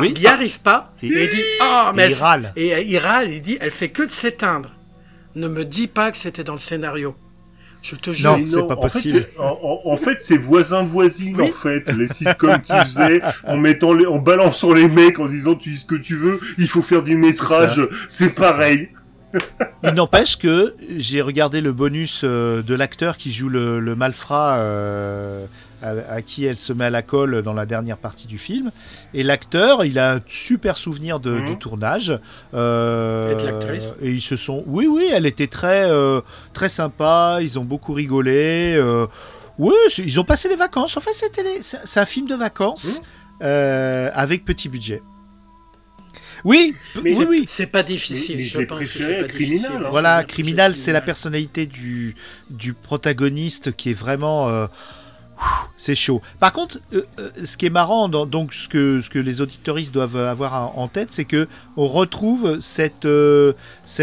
[0.00, 0.12] Oui.
[0.16, 0.92] Il n'y arrive pas.
[1.02, 2.52] Et- Et il dit Ah, mais Et elle il f- râle.
[2.56, 3.30] Et euh, il râle.
[3.30, 4.70] Il dit Elle fait que de s'éteindre.
[5.34, 7.14] Ne me dis pas que c'était dans le scénario.
[7.82, 8.38] Je te jure.
[8.38, 9.26] Non, c'est pas en fait, possible.
[9.34, 11.48] c'est- en, fait, c'est voisins voisines Oui.
[11.48, 15.56] en fait, les sitcoms qu'ils faisaient, en mettant les, en balançant les mecs, en disant
[15.56, 18.90] tu dis ce que tu veux, il faut faire du métrage, c'est pareil.
[19.82, 24.56] Il n'empêche que j'ai regardé le bonus euh, de l'acteur qui joue le, le malfrat
[24.58, 25.46] euh,
[25.82, 28.70] à, à qui elle se met à la colle dans la dernière partie du film.
[29.14, 31.44] Et l'acteur, il a un super souvenir de- Mhm.
[31.46, 32.18] du tournage.
[32.54, 34.62] Euh, Et de l'actrice Et ils se sont.
[34.66, 36.20] Oui, oui, elle était très, euh,
[36.52, 37.38] très sympa.
[37.40, 38.74] Ils ont beaucoup rigolé.
[38.76, 39.06] euh,
[39.58, 40.96] Oui, ils ont passé les vacances.
[40.96, 43.04] En fait, c'était les- c'est un film de vacances Mhm.
[43.42, 45.02] euh, avec petit budget.
[46.44, 47.44] Oui, Mais oui, C'est- oui.
[47.46, 48.38] C'est pas difficile.
[48.38, 49.76] Mais- je pense que préféré pas Criminal, difficile.
[49.84, 49.88] hein.
[49.90, 52.16] Voilà, Criminal, c'est la personnalité du,
[52.50, 54.48] du protagoniste qui est vraiment.
[54.48, 54.66] euh,
[55.76, 56.22] c'est chaud.
[56.38, 60.78] Par contre, euh, euh, ce qui est marrant, donc ce que, les auditoristes doivent avoir
[60.78, 63.52] en tête, c'est que on retrouve cette, euh,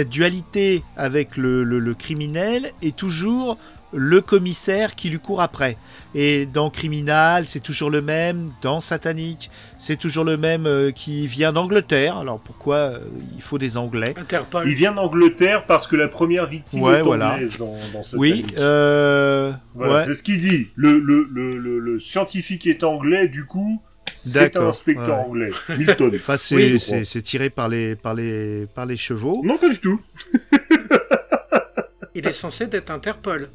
[0.10, 3.58] dualité avec le criminel et toujours
[3.94, 5.78] le commissaire qui lui court après.
[6.16, 8.52] Et dans Criminal, c'est toujours le même.
[8.62, 12.18] Dans Satanic, c'est toujours le même euh, qui vient d'Angleterre.
[12.18, 13.00] Alors pourquoi euh,
[13.36, 14.68] il faut des Anglais Interpol.
[14.68, 17.34] Il vient d'Angleterre parce que la première victime Ouais, est voilà.
[17.34, 20.04] anglaise dans, dans cette Oui, euh, Voilà, ouais.
[20.08, 20.68] c'est ce qu'il dit.
[20.76, 23.82] Le, le, le, le, le scientifique est anglais, du coup,
[24.14, 25.26] c'est un D'accord, inspecteur ouais.
[25.26, 25.50] anglais.
[25.78, 26.12] Milton.
[26.16, 29.42] Enfin, c'est, Oui, tiré par les, par les, par les chevaux.
[29.46, 30.02] non, pas du tout.
[32.16, 33.50] il est censé être Interpol.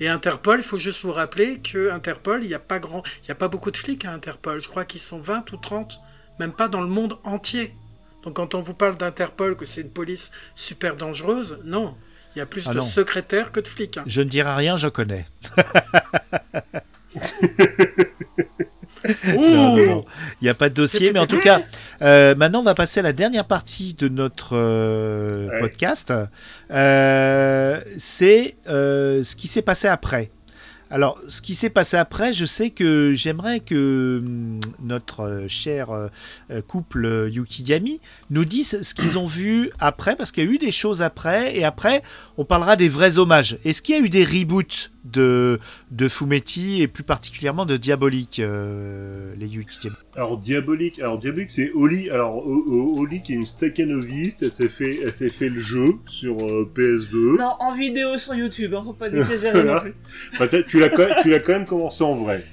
[0.00, 3.28] Et Interpol, il faut juste vous rappeler que Interpol, il n'y a pas grand, il
[3.28, 4.60] y a pas beaucoup de flics à Interpol.
[4.62, 6.00] Je crois qu'ils sont 20 ou 30,
[6.38, 7.74] même pas dans le monde entier.
[8.22, 11.96] Donc quand on vous parle d'Interpol, que c'est une police super dangereuse, non.
[12.36, 12.84] Il y a plus Ah de non.
[12.84, 13.96] secrétaires que de flics.
[13.96, 14.04] hein.
[14.06, 15.26] Je ne dirai rien, je connais.
[19.26, 20.02] Il
[20.42, 21.60] n'y a pas de dossier, mais en tout cas,
[22.02, 25.60] euh, maintenant on va passer à la dernière partie de notre euh, Ouais.
[25.60, 26.12] podcast.
[26.70, 30.30] Euh, c'est euh, ce qui s'est passé après.
[30.90, 35.88] Alors, ce qui s'est passé après, je sais que j'aimerais que hum, notre cher
[36.66, 40.72] couple Yukigami nous dise ce qu'ils ont vu après, parce qu'il y a eu des
[40.72, 42.02] choses après, et après,
[42.38, 43.58] on parlera des vrais hommages.
[43.66, 44.90] Est-ce qu'il y a eu des reboots?
[45.12, 45.58] De,
[45.90, 51.70] de Fumetti, et plus particulièrement de Diabolique, euh, les Yukigami Alors diabolique, alors diabolique c'est
[51.74, 52.10] Oli.
[52.10, 56.36] Alors Oli qui est une staccanoviste, elle s'est fait, elle s'est fait le jeu sur
[56.44, 57.38] euh, PS2.
[57.38, 59.94] Non, en vidéo sur YouTube, hein, faut pas exagérer non plus.
[60.38, 62.44] T'as- tu l'as quand, tu l'as quand même commencé en vrai.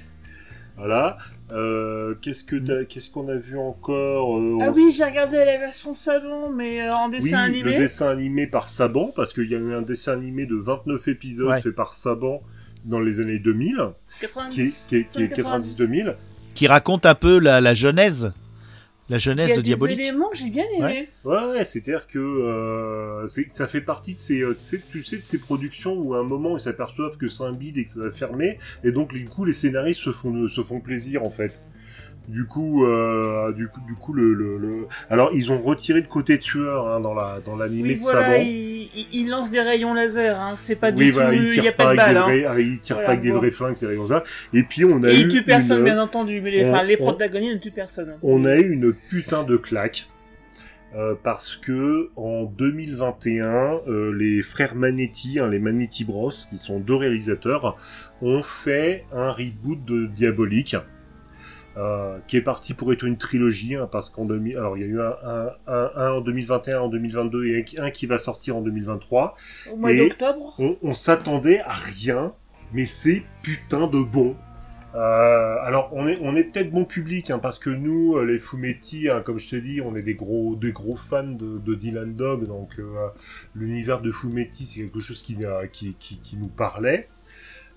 [0.76, 1.16] Voilà.
[1.52, 5.94] Euh, qu'est-ce que qu'est-ce qu'on a vu encore euh, Ah oui, j'ai regardé la version
[5.94, 7.72] salon, mais euh, en Oui, dessin animé.
[7.72, 11.08] le dessin animé par Saban, parce qu'il y a eu un dessin animé de 29
[11.08, 11.60] épisodes Ouais.
[11.62, 12.40] fait par Saban,
[12.84, 13.76] dans les années 2000,
[14.20, 14.54] 90,
[14.88, 16.14] qui est, qui est, qui est 90-2000.
[16.54, 18.32] Qui raconte un peu la, la genèse.
[19.08, 20.00] La Il genèse y a de des Diabolique.
[20.00, 21.08] éléments que j'ai bien aimé.
[21.24, 25.22] Ouais, ouais, c'est-à-dire que euh, ça fait partie de ces, euh, c'est- tu sais, de
[25.26, 28.00] ces productions où à un moment ils s'aperçoivent que c'est un bide et que ça
[28.00, 31.62] va fermer, et donc du coup les scénaristes se font, se font plaisir en fait.
[32.28, 36.08] Du coup, euh, du coup, du coup, le, le, le- alors ils ont retiré le
[36.08, 38.42] côté tueur hein, dans la dans l'animé Oui, de voilà, Saban.
[38.42, 40.54] il, il- il lance des rayons laser, hein.
[40.56, 42.16] c'est pas Oui, du tout, il tire n'y a pas, de balle.
[42.16, 42.22] Hein.
[42.22, 44.24] vrais, il tire Voilà, pas avec des vrais flingues, c'est comme ça.
[44.52, 46.74] Et puis on a Et eu il tue personne, une- bien entendu, mais les, on-
[46.74, 48.14] on- protagonistes ne tuent personne.
[48.22, 50.08] on a eu une putain de claque.
[50.96, 56.78] euh, parce que en 2021, euh, les frères Manetti, hein, les Manetti Bros, qui sont
[56.80, 57.76] deux réalisateurs,
[58.22, 60.76] ont fait un reboot de Diabolique,
[61.76, 64.84] euh, qui est parti pour être une trilogie, hein, parce qu'en 2000, alors il y
[64.84, 68.56] a eu un, un, un- un en 2021, en 2022 et un, qui va sortir
[68.56, 69.36] en 2023.
[69.72, 72.32] Au mois d'octobre On, on s'attendait à rien,
[72.72, 74.34] mais c'est putain de bon.
[74.94, 78.38] Euh, alors on est on est peut-être bon public hein, parce que nous euh, les
[78.38, 81.74] Fumetti hein, comme je te dis on est des gros des gros fans de, de
[81.74, 83.08] Dylan Dog donc euh,
[83.54, 85.36] l'univers de Fumetti c'est quelque chose qui,
[85.72, 87.08] qui, qui, qui nous parlait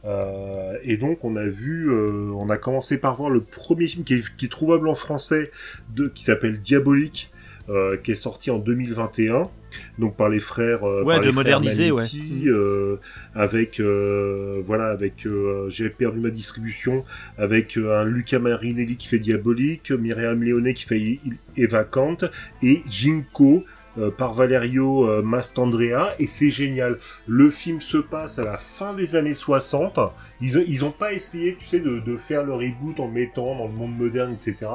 [0.06, 4.06] Euh, et donc on a vu euh, on a commencé par voir le premier film
[4.06, 5.52] qui est, qui est trouvable en français
[5.94, 7.32] de qui s'appelle Diabolique
[7.68, 9.50] euh, qui est sorti en 2021
[9.98, 11.98] donc par les frères euh, Ouais, par de les frères moderniser, ouais.
[12.04, 12.96] Manetti, euh,
[13.36, 15.28] avec euh, voilà avec
[15.68, 17.04] j'ai perdu ma distribution
[17.38, 21.20] avec un Luca Marinelli qui fait Diabolique, Myriam Leone qui fait
[21.58, 22.18] Eva Kant
[22.64, 23.66] et Jinko
[23.98, 26.98] euh, par Valerio euh, Mastandrea et c'est génial.
[27.28, 30.00] Le film se passe à la fin des années 60.
[30.42, 33.68] Ils ils ont pas essayé, tu sais, de, de faire le reboot en mettant dans
[33.68, 34.70] le monde moderne, etc.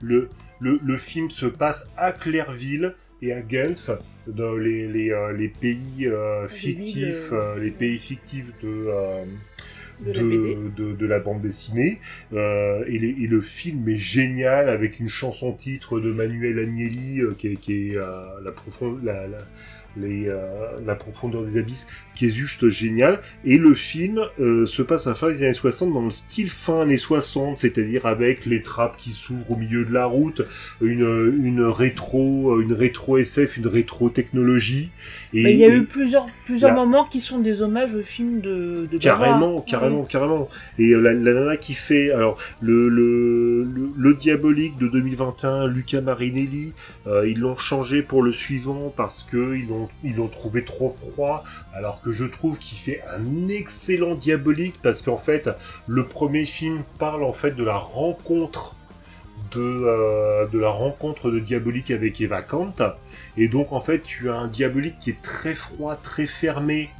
[0.00, 0.28] Le,
[0.60, 3.90] le, le film se passe à Clairville et à Genf,
[4.26, 8.88] dans les, les, euh, les pays euh, fictifs, les pays fictifs de,
[10.00, 10.56] de la BD.
[10.76, 11.98] de, de la bande dessinée.
[12.32, 17.20] Euh, et, les- et le film est génial avec une chanson titre de Manuel Agnelli
[17.20, 18.04] euh, qui est, qui est, euh,
[18.44, 19.38] la, profond- la, la,
[19.96, 20.36] les, euh,
[20.86, 23.20] la profondeur des abysses, qui est juste génial.
[23.44, 26.50] Et le film euh, se passe à la fin des années 60 dans le style
[26.50, 30.42] fin années 60, c'est-à-dire avec les trappes qui s'ouvrent au milieu de la route,
[30.80, 34.90] une, une rétro, une rétro SF, une rétro technologie.
[35.34, 38.88] Et, il y a eu plusieurs, plusieurs moments qui sont des hommages au film de,
[38.90, 39.64] de Carrément, Bava.
[39.66, 40.48] carrément, carrément.
[40.78, 45.66] Et euh, la, la nana qui fait, alors le le, le, le diabolique de 2021,
[45.66, 46.74] Luca Marinelli,
[47.06, 51.44] euh, ils l'ont changé pour le suivant parce que ils ils l'ont trouvé trop froid.
[51.74, 55.50] Alors que je trouve qu'il fait un excellent diabolique parce qu'en fait
[55.86, 58.74] le premier film parle en fait de la rencontre
[59.52, 62.74] de euh, de la rencontre de diabolique avec Eva Kant.
[63.36, 66.90] Et donc en fait tu as un diabolique qui est très froid, très fermé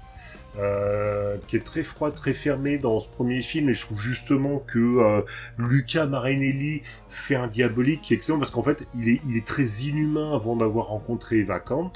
[0.59, 4.59] euh, qui est très froid, très fermé dans ce premier film, et je trouve justement
[4.59, 5.21] que euh,
[5.59, 10.35] Luca Marinelli fait un diabolique qui est excellent parce qu'en fait, il est, très inhumain
[10.35, 11.93] avant d'avoir rencontré Eva Kant,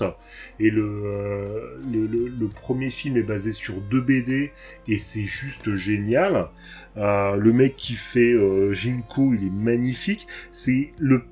[0.60, 4.52] et le, euh, le, premier film est basé sur deux BD,
[4.88, 6.48] et c'est juste génial.
[6.96, 8.34] Euh, le mec qui fait
[8.72, 10.26] Jinko, il est magnifique.
[10.50, 11.24] C'est le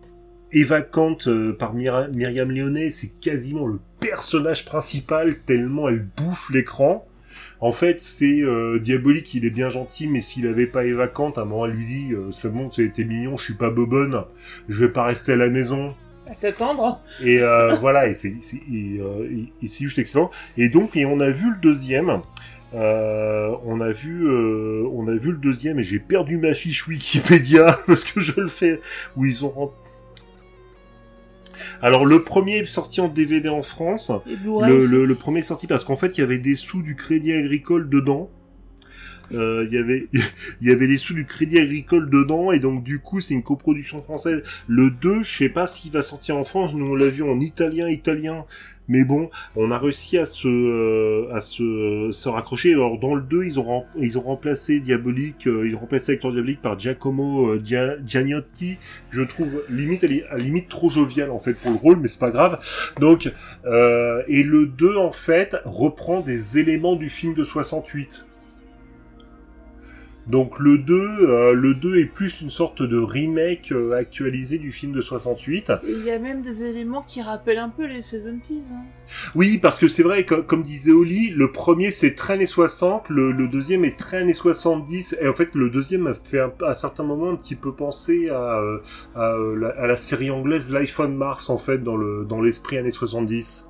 [0.52, 7.06] Eva Kant euh, par Myriam Leone, c'est quasiment le personnage principal tellement elle bouffe l'écran.
[7.62, 11.30] En fait, c'est euh, diabolique, il est bien gentil, mais s'il avait pas Eva Kant,
[11.32, 14.22] à un moment, elle lui dit euh, C'est bon, c'était mignon, je suis pas bobonne,
[14.68, 15.94] je vais pas rester à la maison.
[16.26, 17.00] À t'attendre.
[17.22, 20.30] Et euh, voilà, et c'est c'est- et, euh, et- et c'est juste excellent.
[20.56, 22.20] Et donc, et on a vu le deuxième.
[22.72, 26.86] Euh, on a vu, euh, on a vu le deuxième et j'ai perdu ma fiche
[26.86, 28.80] Wikipédia parce que je le fais
[29.16, 29.70] où ils ont.
[31.82, 34.10] Alors le premier est sorti en DVD en France.
[34.44, 37.88] Le premier est sorti parce qu'en fait il y avait des sous du Crédit Agricole
[37.88, 38.30] dedans.
[39.32, 40.08] Euh, Il y avait
[40.60, 43.42] il y avait les sous du Crédit Agricole dedans et donc du coup c'est une
[43.42, 44.42] coproduction française.
[44.66, 46.74] Le 2, je sais pas s'il va sortir en France.
[46.74, 48.44] Nous on en italien italien.
[48.88, 52.72] Mais bon, on a réussi à se euh, à se, se raccrocher.
[52.72, 56.32] Alors dans le 2, ils ont ils ont remplacé Diabolique, euh, ils ont remplacé l'acteur
[56.32, 58.78] Diabolique par Giacomo euh, Gia- Giannotti.
[59.10, 62.32] Je trouve limite à limite trop jovial en fait pour le rôle, mais c'est pas
[62.32, 62.58] grave.
[62.98, 63.30] Donc
[63.64, 68.26] euh, et le 2 en fait reprend des éléments du film de 68.
[70.30, 74.70] Donc le 2, euh, le 2 est plus une sorte de remake euh, actualisé du
[74.70, 75.70] film de 68.
[75.70, 78.72] Et il y a même des éléments qui rappellent un peu les 70s.
[78.72, 78.84] Hein.
[79.34, 83.08] Oui, parce que c'est vrai, comme, comme disait Oli, le premier c'est très années 60,
[83.08, 86.52] le, le deuxième est très années 70, et en fait le deuxième a fait un-
[86.64, 88.78] à certains moments un petit peu penser à, euh,
[89.16, 92.40] à, euh, la, à la série anglaise Life on Mars en fait dans le dans
[92.40, 93.66] l'esprit années 70.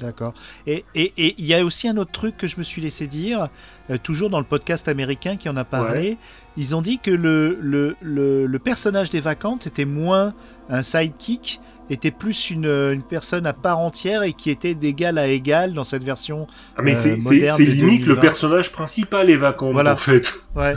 [0.00, 0.34] D'accord.
[0.66, 3.06] Et et- et il y a aussi un autre truc que je me suis laissé
[3.06, 3.48] dire,
[3.90, 6.16] euh, toujours dans le podcast américain qui en a parlé.
[6.56, 10.34] Ils ont dit que le, le, le, le personnage des vacantes était moins
[10.68, 11.60] un sidekick,
[11.90, 15.82] était plus une, une personne à part entière et qui était d'égal à égal dans
[15.84, 16.46] cette version.
[16.76, 18.20] Ah, mais euh, c'est- limite le 2020.
[18.20, 19.92] personnage principal est vacant Voilà.
[19.94, 20.34] en fait.
[20.54, 20.76] Ouais.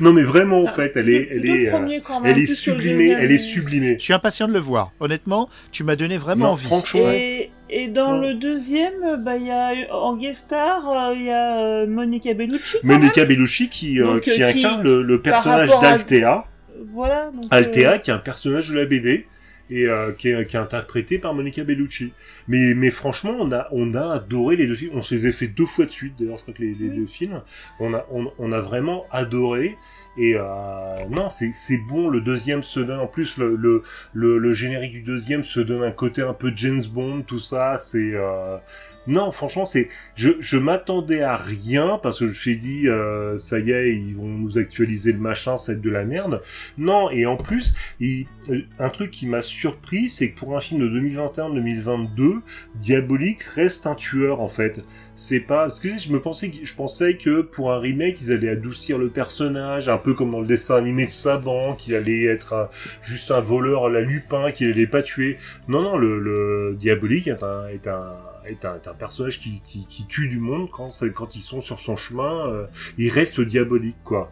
[0.00, 2.42] Non mais vraiment en fait, elle est, Le elle est, euh, premiers, quand même, elle
[2.42, 3.96] est sublimée, elle est sublimée.
[3.98, 4.92] Je suis impatient de le voir.
[5.00, 6.64] Honnêtement, tu m'as donné vraiment Non, envie.
[6.66, 8.28] franchement, Et, et dans Ouais.
[8.28, 12.34] le deuxième, bah, il y a, en guest star, euh, il y a euh, Monica
[12.34, 12.76] Bellucci.
[12.82, 16.44] Monica Bellucci qui, euh, Donc, qui euh, qui- incarne le, personnage à- d'Altea.
[16.92, 17.30] Voilà.
[17.34, 19.26] Donc, euh, Altea, qui est un personnage de la BD
[19.72, 22.12] et euh, qui, est, qui est interprété par Monica Bellucci.
[22.48, 24.92] Mais, mais franchement, on a, on a adoré les deux films.
[24.94, 27.06] On se les a fait deux fois de suite, d'ailleurs, je crois que les, deux
[27.06, 27.42] films.
[27.80, 29.76] On a, on, on a vraiment adoré.
[30.18, 32.10] Et euh, non, c'est c'est bon.
[32.10, 33.82] Le deuxième se donne, en plus, le, le,
[34.12, 37.78] le, le générique du deuxième se donne un côté un peu James Bond, tout ça.
[37.78, 38.58] C'est euh,
[39.06, 43.36] non, franchement, c'est je, je m'attendais à rien parce que je me suis dit euh,
[43.36, 46.42] ça y est, ils vont nous actualiser le machin, ça de la merde.
[46.78, 50.60] Non, et en plus, il- euh, un truc qui m'a surpris, c'est que pour un
[50.60, 52.42] film de 2021-2022,
[52.76, 54.80] Diabolique reste un tueur en fait.
[55.16, 58.50] C'est pas, excusez, je me pensais, que- je pensais que pour un remake, ils allaient
[58.50, 62.54] adoucir le personnage, un peu comme dans le dessin animé de Saban, qu'il allait être
[62.54, 62.68] un-
[63.02, 65.36] juste un voleur à la Lupin, qu'il allait pas tuer.
[65.68, 68.14] Non, non, le, le Diabolique est un, est un,
[68.46, 72.48] est un, personnage qui, tue du monde quand ils sont sur son chemin.
[72.48, 72.66] euh,
[72.98, 74.30] il reste diabolique, quoi.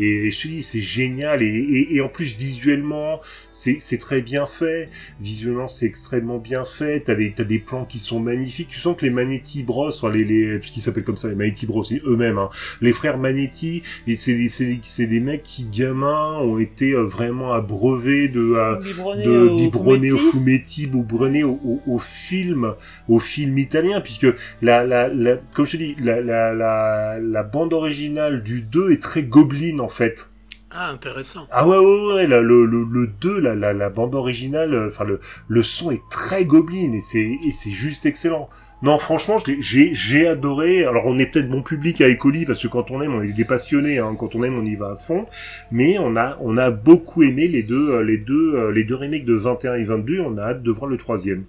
[0.00, 1.42] Et je te dis, c'est génial.
[1.42, 3.20] Et, et, et en plus, visuellement,
[3.52, 4.88] c'est très bien fait.
[5.20, 7.00] Visuellement, c'est extrêmement bien fait.
[7.00, 8.68] T'as des, t'as des plans qui sont magnifiques.
[8.68, 11.66] Tu sens que les Manetti Bros, enfin les, les, puisqu'ils s'appellent comme ça, les Manetti
[11.66, 12.48] Bros, c'est eux-mêmes, hein.
[12.80, 17.52] Les frères Manetti, et c'est des, c'est des- mecs qui, gamins, ont été euh, vraiment
[17.52, 20.86] abreuvés de, biberonné de au biberonner au Fumetti.
[20.86, 22.72] biberonner au, au, au film,
[23.08, 24.26] au film italien, puisque
[24.62, 28.92] la, la, la, comme je te dis, la, la, la, la bande originale du 2
[28.92, 30.28] est très gobeline, en fait.
[30.72, 31.48] Ah, intéressant.
[31.50, 34.88] Ah ouais, ouais, ouais, là, le, le, le 2, la, la, la bande originale, euh,
[34.88, 38.48] enfin, le, le son est très gobeline, et c'est, et c'est juste excellent.
[38.82, 40.84] Non, franchement, j'ai, j'ai adoré.
[40.84, 43.32] Alors, on est peut-être bon public à Ecoli, parce que quand on aime, on est
[43.32, 44.16] des passionnés, hein.
[44.18, 45.26] Quand on aime, on y va à fond.
[45.70, 48.94] Mais on a, on a beaucoup aimé les deux, euh, les deux, euh, les deux
[48.94, 50.20] remakes de 21 et 22.
[50.20, 51.44] On a hâte de voir le troisième.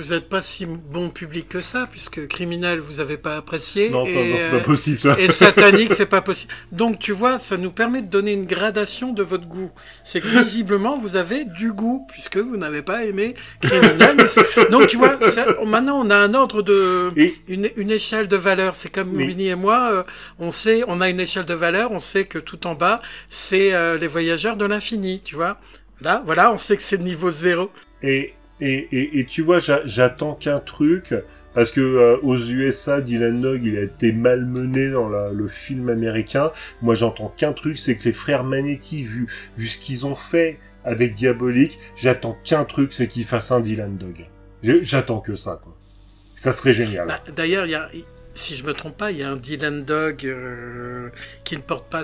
[0.00, 3.90] Vous n'êtes pas si bon public que ça, puisque criminel, vous avez pas apprécié.
[3.90, 5.14] Non, et, non, c'est euh, pas possible, ça.
[5.18, 6.50] Et satanique, c'est pas possible.
[6.72, 9.70] Donc, tu vois, ça nous permet de donner une gradation de votre goût.
[10.02, 14.16] C'est que visiblement, vous avez du goût, puisque vous n'avez pas aimé criminel.
[14.70, 18.36] Donc, tu vois, ça- maintenant, on a un ordre de, Et, une, une échelle de
[18.36, 18.74] valeur.
[18.74, 19.26] C'est comme Oui.
[19.26, 20.02] Winnie et moi, euh,
[20.38, 23.74] on sait, on a une échelle de valeur, on sait que tout en bas, c'est
[23.74, 25.58] euh, les voyageurs de l'infini, tu vois.
[26.00, 27.70] Là, voilà, on sait que c'est le niveau zéro.
[28.02, 31.14] Et, et, tu vois, j'a- j'attends qu'un truc,
[31.54, 36.52] parce que euh, aux USA, Dylan Dog, il a été malmené dans le film américain.
[36.82, 39.26] Moi, j'entends qu'un truc, c'est que les frères Manetti, vu,
[39.56, 43.96] vu ce qu'ils ont fait avec Diabolique, j'attends qu'un truc, c'est qu'ils fassent un Dylan
[43.96, 44.26] Dog.
[44.62, 45.76] J'attends que ça, quoi.
[46.36, 47.06] Ça serait génial.
[47.08, 47.66] Bah, D'ailleurs,
[48.34, 51.08] si je me trompe pas, il y a un Dylan Dog euh,
[51.44, 52.02] qui ne porte pas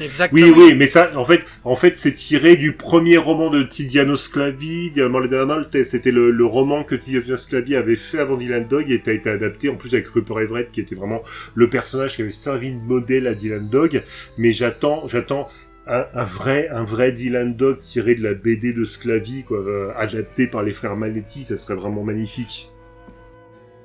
[0.00, 0.40] exactement.
[0.40, 4.16] Oui, oui, mais ça, en fait, en fait, c'est tiré du premier roman de Tiziano
[4.16, 5.82] Sclavi, Diamant della Malte.
[5.84, 9.30] C'était le, le roman que Tiziano Sclavi avait fait avant Dylan Dog et a été
[9.30, 11.22] adapté en plus avec Rupert Everett, qui était vraiment
[11.54, 14.02] le personnage qui avait servi de modèle à Dylan Dog.
[14.36, 15.48] Mais j'attends, j'attends
[15.86, 19.90] un, un vrai, un vrai Dylan Dog tiré de la BD de Sclavi, quoi, euh,
[19.96, 22.70] adapté par les frères Manetti, ça serait vraiment magnifique.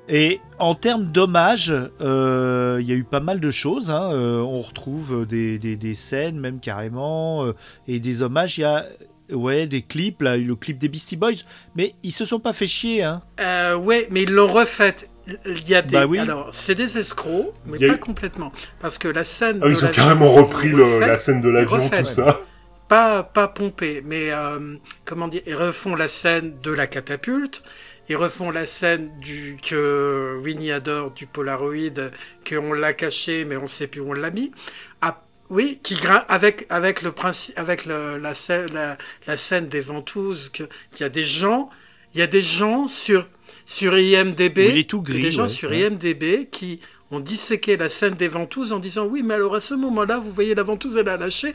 [0.08, 3.90] Et en termes d'hommages, euh, il y a eu pas mal de choses.
[3.90, 4.10] hein.
[4.12, 7.52] Euh, on retrouve des, des, des scènes, même carrément, euh,
[7.88, 8.58] et des hommages.
[8.58, 8.84] Il y a
[9.32, 11.32] ouais, des clips, là, le clip des Beastie Boys.
[11.74, 13.02] Mais ils se sont pas fait chier.
[13.02, 13.22] Hein.
[13.40, 15.08] Euh, ouais, mais ils l'ont refaite.
[15.46, 15.94] Il y a des.
[15.94, 16.18] Bah oui.
[16.18, 18.52] Alors, c'est des escrocs, mais Il y a pas eu- complètement.
[18.80, 19.58] Parce que la scène.
[19.62, 22.02] Ah, de ils ont carrément repris le- refait, la scène de l'avion, refait.
[22.02, 22.40] tout ça.
[22.88, 24.76] Pas, pas pompé, mais euh,
[25.06, 27.62] comment dire, ils refont la scène de la catapulte,
[28.08, 32.10] ils refont la scène du que Winnie adore du Polaroid,
[32.48, 34.52] qu'on l'a caché, mais on sait plus où on l'a mis.
[35.00, 35.20] Ah,
[35.50, 35.96] oui, qui
[36.28, 41.00] avec avec le principe, avec le, la, scène, la, la scène des ventouses, que qu'il
[41.00, 41.70] y a des gens,
[42.14, 43.26] il y a des gens sur
[43.66, 45.20] sur IMDb, il est tout gris.
[45.22, 45.48] des gens ouais.
[45.48, 45.80] sur Ouais.
[45.86, 49.74] IMDb qui ont disséqué la scène des ventouses en disant oui, mais alors à ce
[49.74, 51.54] moment-là, vous voyez la ventouse, elle a lâché.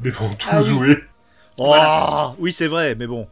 [0.00, 0.72] Des ventouses, Ah oui.
[0.72, 0.94] oui.
[1.58, 2.34] Oh, Voilà.
[2.38, 3.26] Oui, c'est vrai, mais bon.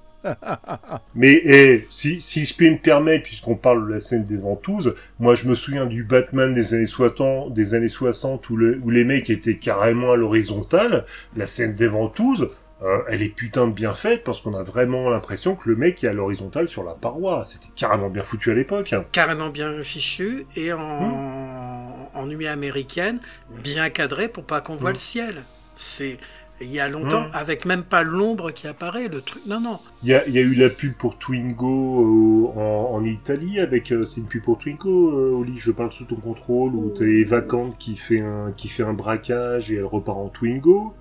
[1.14, 4.94] Mais eh, si, si je peux me permettre, puisqu'on parle de la scène des ventouses,
[5.18, 8.90] moi je me souviens du Batman des années 60, des années 60 où, le- où
[8.90, 11.04] les mecs étaient carrément à l'horizontale.
[11.36, 12.48] La scène des ventouses,
[12.82, 16.02] euh, elle est putain de bien faite parce qu'on a vraiment l'impression que le mec
[16.04, 17.42] est à l'horizontale sur la paroi.
[17.44, 18.92] C'était carrément bien foutu à l'époque.
[18.92, 19.04] hein.
[19.12, 21.92] Carrément bien fichu et en, Hmm.
[22.14, 23.18] en nuit américaine,
[23.62, 24.94] bien cadré pour pas qu'on voit Mm.
[24.94, 25.42] le ciel.
[25.80, 26.18] C'est
[26.60, 27.30] il y a longtemps, Mm.
[27.34, 29.42] avec même pas l'ombre qui apparaît, le truc.
[29.46, 29.78] Non, non.
[30.02, 33.60] Il y a, il y a eu la pub pour Twingo euh, en, en Italie
[33.60, 36.90] avec euh, c'est une pub pour Twingo euh, Oli je parle sous ton contrôle où
[36.96, 40.94] t'as Eva Kant qui fait un qui fait un braquage et elle repart en Twingo.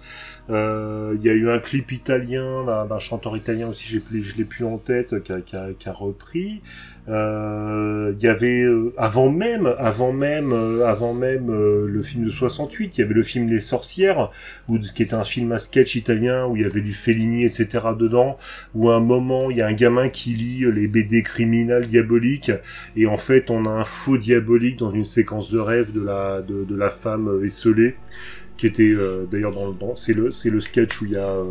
[0.49, 4.63] Il y a eu un clip italien d'un chanteur italien aussi j'ai je l'ai plus
[4.65, 6.61] en tête qui a, qui a- qui a repris.
[7.09, 12.29] Euh, Il y avait euh, avant même avant même euh, avant même le film de
[12.29, 14.29] 68 il y avait le film Les Sorcières
[14.67, 17.79] où, qui était un film à sketch italien où il y avait du Fellini etc
[17.97, 18.37] dedans
[18.75, 22.51] où à un moment il y a un gamin qui lit les BD criminels diaboliques
[22.97, 26.41] et en fait on a un faux diabolique dans une séquence de rêve de la
[26.41, 27.95] de, de la femme esselée
[28.57, 31.27] qui était euh, d'ailleurs dans, dans c'est le c'est le sketch où il y a
[31.27, 31.43] euh,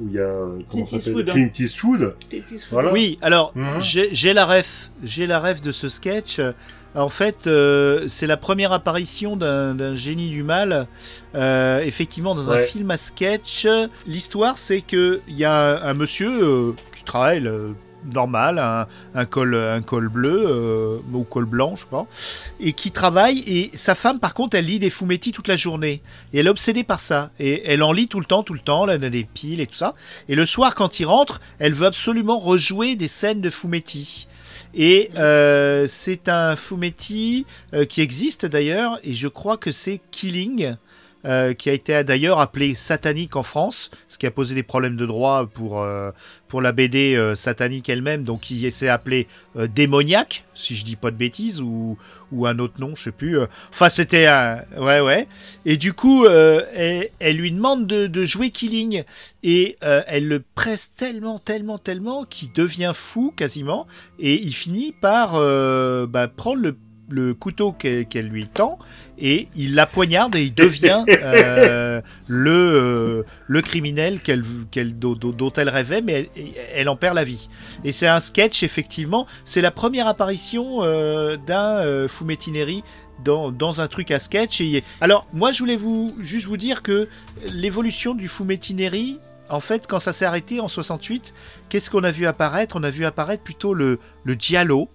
[0.00, 1.32] où il y a euh, comment Clint ça s'appelle Eastwood, hein.
[1.32, 2.72] Clint Eastwood Clint Eastwood.
[2.72, 2.92] Voilà.
[2.92, 3.80] Oui, alors Mhm.
[3.80, 6.40] j'ai j'ai la ref, j'ai la ref de ce sketch.
[6.94, 10.86] En fait, euh, c'est la première apparition d'un d'un génie du mal,
[11.34, 13.66] euh, effectivement dans un film à sketch.
[14.06, 17.72] L'histoire, c'est que il y a un, un monsieur euh, qui travaille euh,
[18.12, 22.06] normal, un, un col, un col bleu euh, ou col blanc, je sais pas,
[22.60, 23.40] et qui travaille.
[23.46, 26.00] Et sa femme, par contre, elle lit des fumetti toute la journée.
[26.32, 27.30] Et elle est obsédée par ça.
[27.38, 28.88] Et elle en lit tout le temps, tout le temps.
[28.88, 29.94] Elle a des piles et tout ça.
[30.28, 34.26] Et le soir, quand il rentre, elle veut absolument rejouer des scènes de fumetti.
[34.74, 40.76] Et euh, c'est un fumetti euh, qui existe d'ailleurs, et je crois que c'est Killing,
[41.26, 44.96] euh, qui a été d'ailleurs appelé satanique en France, ce qui a posé des problèmes
[44.96, 46.10] de droit pour, euh,
[46.48, 49.26] pour la BD euh, satanique elle-même, donc qui s'est appelé
[49.56, 51.98] euh, démoniaque, si je dis pas de bêtises, ou,
[52.30, 53.38] ou un autre nom, je sais plus.
[53.70, 54.60] Enfin, c'était un.
[54.76, 55.26] Ouais, ouais.
[55.64, 59.04] Et du coup, elle, lui demande de, jouer Killing.
[59.42, 63.86] Et elle le presse tellement, tellement, tellement qu'il devient fou quasiment.
[64.18, 65.32] Et il finit par
[66.08, 66.76] bah, prendre le,
[67.08, 68.78] le couteau qu'elle lui tend
[69.18, 75.52] et il la poignarde et il devient euh, le, euh, le criminel qu'elle, qu'elle- dont,
[75.56, 77.48] elle rêvait, mais elle, elle en perd la vie.
[77.84, 79.26] Et c'est un sketch, effectivement.
[79.44, 82.82] C'est la première apparition euh, d'un euh, Fumetti Neri
[83.24, 84.60] dans, dans un truc à sketch.
[84.60, 84.82] Et...
[85.00, 87.08] Alors, moi, je voulais vous, juste vous dire que
[87.52, 89.18] l'évolution du Fumetti Neri,
[89.48, 91.32] en fait, quand ça s'est arrêté en 68,
[91.68, 92.76] qu'est-ce qu'on a vu apparaître?
[92.76, 94.88] On a vu apparaître plutôt le, le Giallo.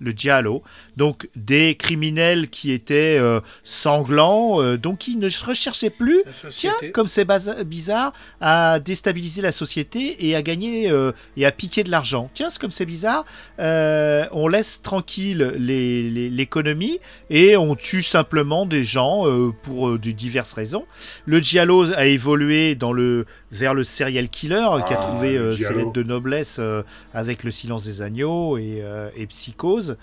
[0.00, 0.62] Le Giallo,
[0.96, 7.08] donc des criminels qui étaient euh, sanglants, euh, donc qui ne recherchaient plus Tiens, comme
[7.08, 7.26] c'est
[7.64, 12.30] bizarre, à déstabiliser la société et à gagner euh, et à piquer de l'argent.
[12.34, 13.24] Tiens, comme c'est bizarre,
[13.58, 16.98] on laisse tranquille l'économie
[17.30, 19.24] et on tue simplement des gens
[19.62, 20.86] pour de diverses raisons.
[21.26, 25.56] Le Giallo a évolué dans le vers le serial killer qui a Ah, trouvé euh,
[25.56, 26.82] ses lettres de noblesse euh,
[27.14, 29.96] avec le silence des agneaux et, euh, et Psychose.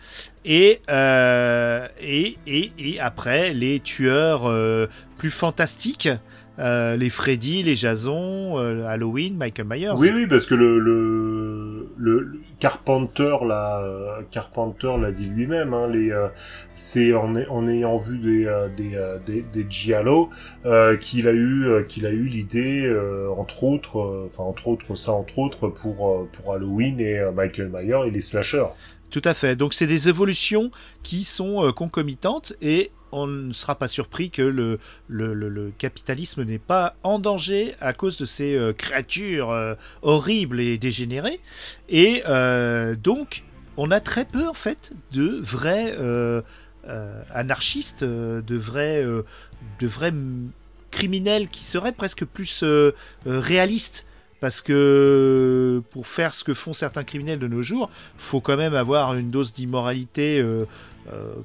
[0.45, 4.51] Et, euh, et, et, et après, les tueurs
[5.17, 6.09] plus fantastiques,
[6.59, 9.93] euh, les Freddy, les Jason, euh, Halloween, Michael Myers.
[9.97, 13.83] Oui, oui, parce que le, le, le, le Carpenter l'a
[14.31, 15.73] Carpenter l'a dit lui-même.
[15.73, 16.27] Hein, les, euh,
[16.75, 20.29] c'est en, ay- en ayant vu des euh, des euh, des, des giallo
[20.65, 25.11] euh, qu'il a eu qu'il a eu l'idée, euh, entre autres, enfin entre autres ça
[25.11, 28.67] entre autres pour pour Halloween et Michael Myers et les slashers.
[29.11, 29.55] Tout à fait.
[29.55, 30.71] Donc c'est des évolutions
[31.03, 36.59] qui sont concomitantes et on ne sera pas surpris que le, le, le- capitalisme n'est
[36.59, 41.39] pas en danger à cause de ces euh, créatures euh, horribles et dégénérées.
[41.89, 43.43] Et euh, donc
[43.77, 45.95] on a très peu en fait de vrais
[47.33, 50.13] anarchistes, de vrais, de vrais
[50.91, 52.63] criminels qui seraient presque plus
[53.25, 54.05] réalistes.
[54.41, 58.75] Parce que pour faire ce que font certains criminels de nos jours, faut quand même
[58.75, 60.43] avoir une dose d'immoralité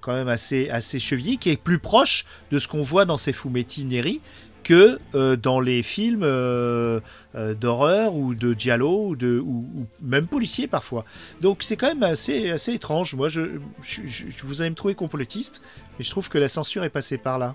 [0.00, 3.32] quand même assez, assez chevillée, qui est plus proche de ce qu'on voit dans ces
[3.32, 4.20] fumetti neri
[4.62, 7.00] que euh, dans les films euh,
[7.34, 11.04] euh, d'horreur ou de giallo ou, même policiers parfois.
[11.40, 13.14] Donc c'est quand même assez, assez étrange.
[13.14, 13.42] Moi, je,
[14.42, 15.62] vous allez me trouver complotiste,
[15.98, 17.54] mais je trouve que la censure est passée par là.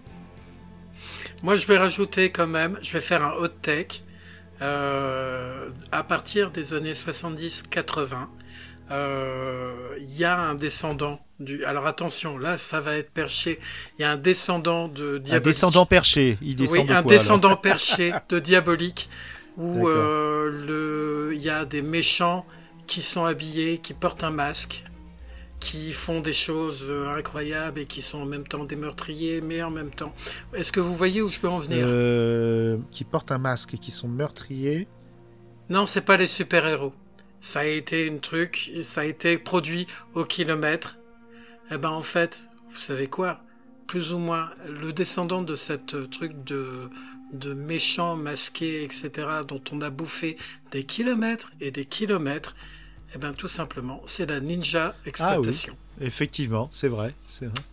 [1.44, 4.02] Moi, je vais rajouter quand même, je vais faire un hot take.
[4.62, 8.28] Euh, à partir des années 70-80,
[8.92, 11.64] euh, il y a un descendant du.
[11.66, 13.60] Alors attention, là, ça va être perché.
[13.98, 15.44] Il y a un descendant de Un Diabolique.
[15.44, 19.10] descendant perché, il descend oui, de un quoi, descendant perché de Diabolique,
[19.58, 22.46] où euh, le, il y a des méchants
[22.88, 24.84] qui sont habillés, qui portent un masque,
[25.60, 29.64] qui font des choses euh, incroyables et qui sont en même temps des meurtriers, mais
[29.64, 30.14] en même temps.
[30.54, 31.86] Est-ce que vous voyez où je peux en venir?
[31.90, 34.88] Euh, qui portent un masque et qui sont meurtriers?
[35.70, 36.94] Non, c'est pas les super-héros.
[37.46, 39.86] Ça a été une truc, ça a été produit
[40.16, 40.98] au kilomètre.
[41.70, 43.40] Eh ben en fait, vous savez quoi?
[43.86, 46.90] Plus ou moins, le descendant de cette truc de
[47.34, 49.12] de méchants masqués, etc.,
[49.48, 50.38] dont on a bouffé
[50.72, 52.56] des kilomètres et des kilomètres,
[53.14, 55.78] eh ben tout simplement, c'est la ninja exploitation.
[56.02, 57.64] Effectivement, c'est vrai, c'est vrai.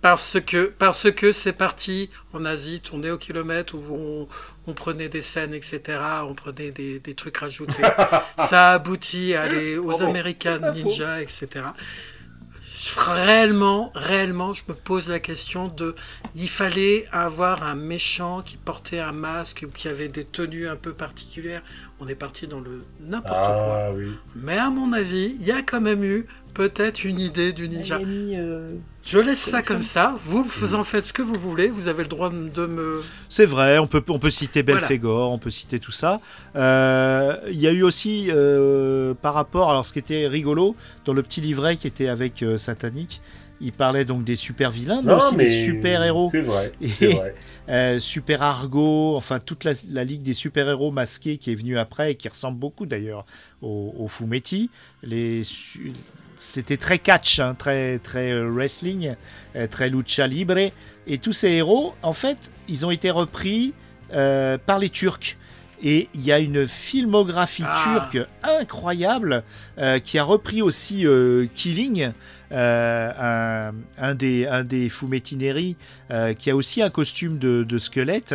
[0.00, 4.28] Parce que parce que c'est parti en Asie, tourné au kilomètre où on,
[4.68, 5.80] on, prenait des scènes, etc.
[6.22, 7.82] On prenait des, des trucs rajoutés.
[8.38, 11.62] Ça aboutit à aller aux American Ninja, etc
[12.96, 15.94] réellement, réellement, je me pose la question de,
[16.34, 20.76] il fallait avoir un méchant qui portait un masque ou qui avait des tenues un
[20.76, 21.62] peu particulières.
[22.00, 23.92] On est parti dans le n'importe Ah quoi.
[23.96, 24.12] oui.
[24.36, 26.26] Mais à mon avis, il y a quand même eu
[26.58, 28.00] peut-être une idée du ninja.
[28.00, 28.72] Mis, euh,
[29.04, 30.16] Je laisse ça comme ça.
[30.24, 31.68] Vous vous en faites ce que vous voulez.
[31.68, 33.00] Vous avez le droit de me.
[33.28, 36.20] C'est vrai, on peut, on peut citer Belphégor, on peut citer tout ça.
[36.56, 40.74] Euh, Il y a eu aussi, euh, par rapport, alors ce qui était rigolo,
[41.04, 43.20] dans le petit livret qui était avec euh, Satanic,
[43.60, 46.28] il parlait donc des super vilains, mais Non, aussi mais des super héros.
[46.32, 46.72] C'est vrai.
[46.82, 47.34] Et- C'est vrai.
[47.70, 52.12] Euh, super Argo, enfin toute la, la ligue des super-héros masqués qui est venue après
[52.12, 53.26] et qui ressemble beaucoup d'ailleurs
[53.60, 54.70] au, au Fumetti.
[55.02, 55.42] Les
[56.38, 59.14] C'était très catch, hein, très, très euh, wrestling,
[59.56, 60.58] euh, très lucha libre.
[61.06, 63.72] Et tous ces héros, en fait, ils ont été repris
[64.12, 65.36] euh, par les Turcs.
[65.80, 68.08] Et il y a une filmographie Ah.
[68.10, 69.44] turque incroyable
[69.78, 72.10] euh, qui a repris aussi euh, Killing,
[72.50, 73.74] euh, un,
[74.04, 74.90] un des, un des
[76.38, 78.34] qui a aussi un costume de, de squelette.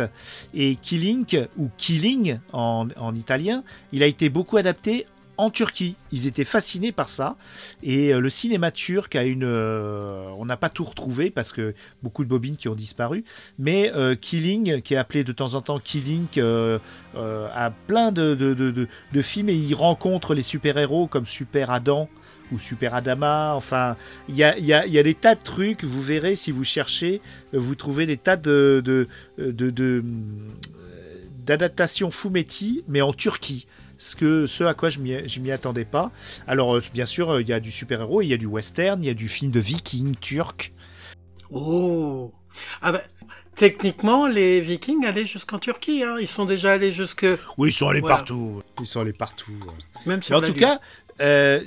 [0.54, 3.62] Et Killing, ou Killing en, en italien,
[3.92, 5.06] il a été beaucoup adapté
[5.36, 5.96] en Turquie.
[6.12, 7.36] Ils étaient fascinés par ça.
[7.82, 9.44] Et euh, le cinéma turc a une...
[9.44, 13.24] euh, on n'a pas tout retrouvé parce que beaucoup de bobines qui ont disparu.
[13.58, 16.78] Mais euh, Killing, qui est appelé de temps en temps Killing, euh,
[17.14, 22.08] a plein de, de, de- films et il rencontre les super-héros comme Super Adam
[22.52, 23.54] ou Super Adama.
[23.54, 23.96] Enfin,
[24.28, 25.82] il y a, y, a, y a des tas de trucs.
[25.84, 27.20] Vous verrez si vous cherchez,
[27.52, 29.08] vous trouvez des tas de,
[31.44, 33.66] d'adaptations Fumetti, mais en Turquie.
[33.98, 36.10] Ce, que, ce à quoi je m'y, je m'y attendais pas.
[36.46, 39.02] Alors, euh, bien sûr, euh, il y a du super-héros, il y a du western,
[39.02, 40.72] il y a du film de viking turc.
[41.50, 42.32] Oh.
[42.82, 43.00] Ah ben.
[43.56, 46.02] Techniquement, les Vikings allaient jusqu'en Turquie.
[46.02, 46.16] Hein.
[46.20, 47.24] Ils sont déjà allés jusque.
[47.56, 48.16] Oui, ils sont allés Voilà.
[48.16, 48.62] partout.
[48.80, 49.52] Ils sont allés partout.
[50.06, 50.60] Même Mais sur en la tout Lune.
[50.62, 50.80] cas,
[51.20, 51.60] euh,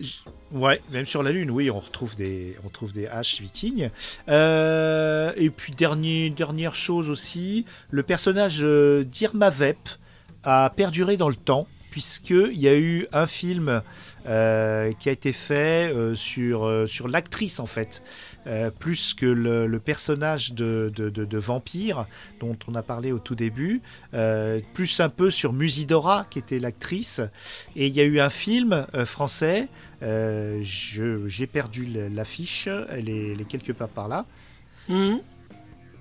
[0.51, 3.89] ouais, même sur la Lune, oui, on retrouve des, on trouve des haches vikings.
[4.27, 9.77] Euh, et puis dernier, dernière chose aussi, le personnage euh, d'Irma Vep
[10.47, 13.81] a perduré dans le temps puisque il y a eu un film
[14.27, 18.01] euh, qui a été fait euh, sur euh, sur l'actrice en fait,
[18.79, 22.07] plus que le, personnage de, de, vampire
[22.39, 23.81] dont on a parlé au tout début,
[24.73, 27.19] plus un peu sur Musidora qui était l'actrice.
[27.75, 29.67] Et il y a eu un film français,
[30.01, 34.25] j'ai perdu l'affiche, elle est, quelque part par là.
[34.87, 35.19] Mhm.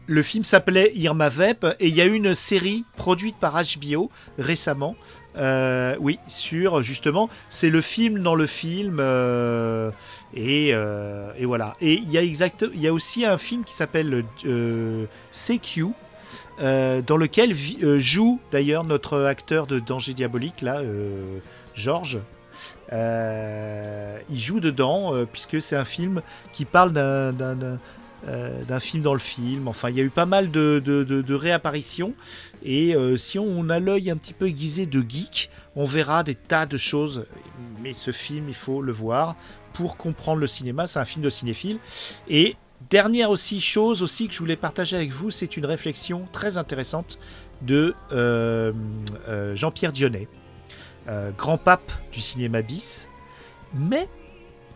[0.06, 4.10] Le film s'appelait Irma Vep et il y a eu une série produite par HBO
[4.38, 4.94] récemment.
[5.36, 9.90] euh, oui, sur justement, c'est le film dans le film euh,
[10.34, 11.74] et, euh, et voilà.
[11.80, 14.24] Et il y a y a aussi un film qui s'appelle
[15.32, 15.86] CQ.
[16.60, 17.54] dans lequel
[17.98, 20.80] joue d'ailleurs notre acteur de Danger Diabolique là,
[21.74, 22.20] Georges.
[22.92, 26.22] Il joue dedans puisque c'est un film
[26.52, 27.78] qui parle d'un-
[28.26, 29.68] euh, d'un film dans le film.
[29.68, 32.12] Enfin, il y a eu pas mal de, de- réapparitions.
[32.64, 36.34] Et euh, si on a l'œil un petit peu aiguisé de geek, on verra des
[36.34, 37.26] tas de choses.
[37.82, 39.36] Mais ce film, il faut le voir
[39.74, 40.86] pour comprendre le cinéma.
[40.86, 41.78] C'est un film de cinéphile.
[42.28, 42.56] Et
[42.90, 47.18] dernière aussi chose aussi que je voulais partager avec vous, c'est une réflexion très intéressante
[47.62, 48.72] de euh,
[49.54, 50.28] Jean-Pierre Dionnet,
[51.38, 53.08] grand pape du cinéma bis.
[53.74, 54.08] Mais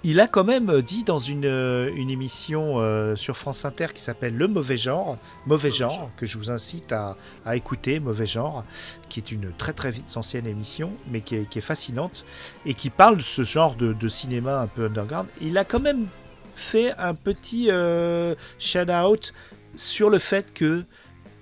[0.02, 4.00] il a quand même dit dans une, euh, une émission euh, sur France Inter qui
[4.00, 8.64] s'appelle Le Mauvais Genre, Mauvais Genre, que je vous incite à, à écouter, Mauvais Genre,
[9.08, 12.24] qui est une très très ancienne émission, mais qui est, qui est fascinante,
[12.64, 15.28] et qui parle de ce genre de, de cinéma un peu underground.
[15.40, 16.06] Il a quand même
[16.54, 19.34] fait un petit euh, shout-out
[19.76, 20.84] sur le fait que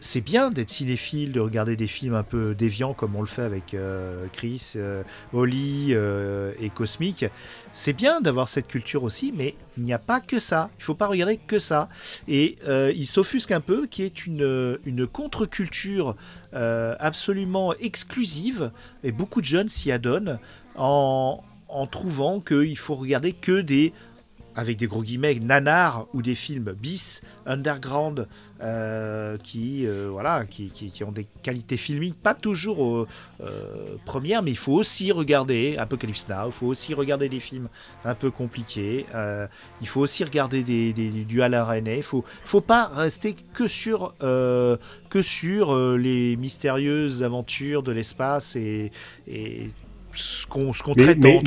[0.01, 3.43] c'est bien d'être cinéphile, de regarder des films un peu déviants comme on le fait
[3.43, 5.03] avec euh, Chris, euh,
[5.33, 7.27] Oli euh, et Cosmic.
[7.73, 10.71] C'est bien d'avoir cette culture aussi, mais il n'y a pas que ça.
[10.79, 11.89] Il faut pas regarder que ça.
[12.29, 16.17] Et euh, il s'offusque un peu, qui est une, une contre-culture
[16.51, 18.71] absolument exclusive,
[19.05, 20.39] et beaucoup de jeunes s'y adonnent,
[20.77, 23.93] en, en trouvant qu'il faut regarder que des
[24.59, 28.27] avec des gros guillemets, nanar ou des films bis, underground,
[28.61, 33.07] euh, qui, euh, voilà, qui, qui- ont des qualités filmiques pas toujours
[33.41, 37.69] euh, premières, mais il faut aussi regarder Apocalypse Now, il faut aussi regarder des films
[38.05, 39.07] un peu compliqués,
[39.81, 44.13] il faut aussi regarder des, du Alain René, il faut, faut pas rester que sur,
[44.19, 48.91] que sur les mystérieuses aventures de l'espace et
[50.19, 50.95] ce qu'on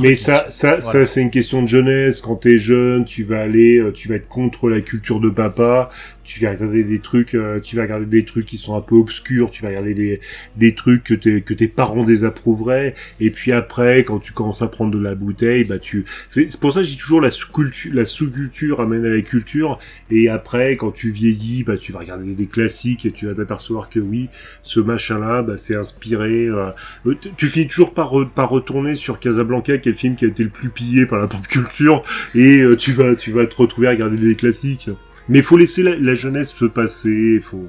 [0.02, 0.82] Mais, ça, ça, Voilà.
[0.82, 2.22] ça c'est une question de jeunesse.
[2.22, 5.90] Quand t'es jeune, tu vas aller, euh, tu vas être contre la culture de papa.
[6.24, 8.96] Tu vas regarder des trucs, euh, tu vas regarder des trucs qui sont un peu
[8.96, 9.52] obscurs.
[9.52, 10.22] Tu vas regarder des,
[10.56, 12.96] des trucs que tes, que tes parents désapprouveraient.
[13.20, 16.06] Et puis après, quand tu commences à prendre de la bouteille, bah tu.
[16.32, 19.78] C'est pour ça que dis toujours la sous-culture, la sous-culture amène à la culture.
[20.10, 23.90] Et après, quand tu vieillis, bah tu vas regarder des classiques et tu vas t'apercevoir
[23.90, 24.30] que oui,
[24.62, 26.46] ce machin-là, bah c'est inspiré.
[26.46, 26.70] euh,
[27.08, 30.26] euh, tu- finis toujours par, re- par retourner sur Casablanca, qui est le film qui
[30.26, 32.04] a été le plus pillé par la pop culture,
[32.36, 34.90] et euh, tu vas tu vas te retrouver à regarder des classiques.
[35.30, 37.68] Mais faut laisser la, jeunesse se passer, faut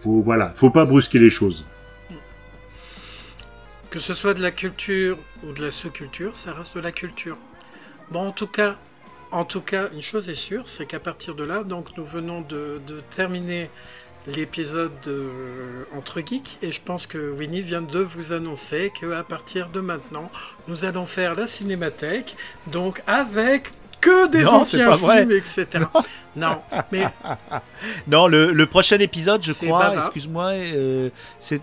[0.00, 1.66] faut voilà, faut pas brusquer les choses.
[3.90, 7.38] Que ce soit de la culture ou de la sous-culture, ça reste de la culture.
[8.10, 8.76] Bon, en tout cas,
[9.30, 12.42] en tout cas, une chose est sûre, c'est qu'à partir de là, donc nous venons
[12.42, 12.80] de
[13.10, 13.70] terminer
[14.36, 15.26] l'épisode de
[15.96, 19.80] entre geeks et je pense que Winnie vient de vous annoncer que à partir de
[19.80, 20.30] maintenant,
[20.68, 22.36] nous allons faire la cinémathèque,
[22.66, 25.18] donc avec que des Non, anciens pas vrai.
[25.26, 25.66] films, etc.
[26.36, 26.58] Non,
[26.92, 27.04] mais
[28.06, 29.96] Non, le, le prochain épisode, je crois, Bava.
[29.96, 31.60] excuse-moi, euh, c'est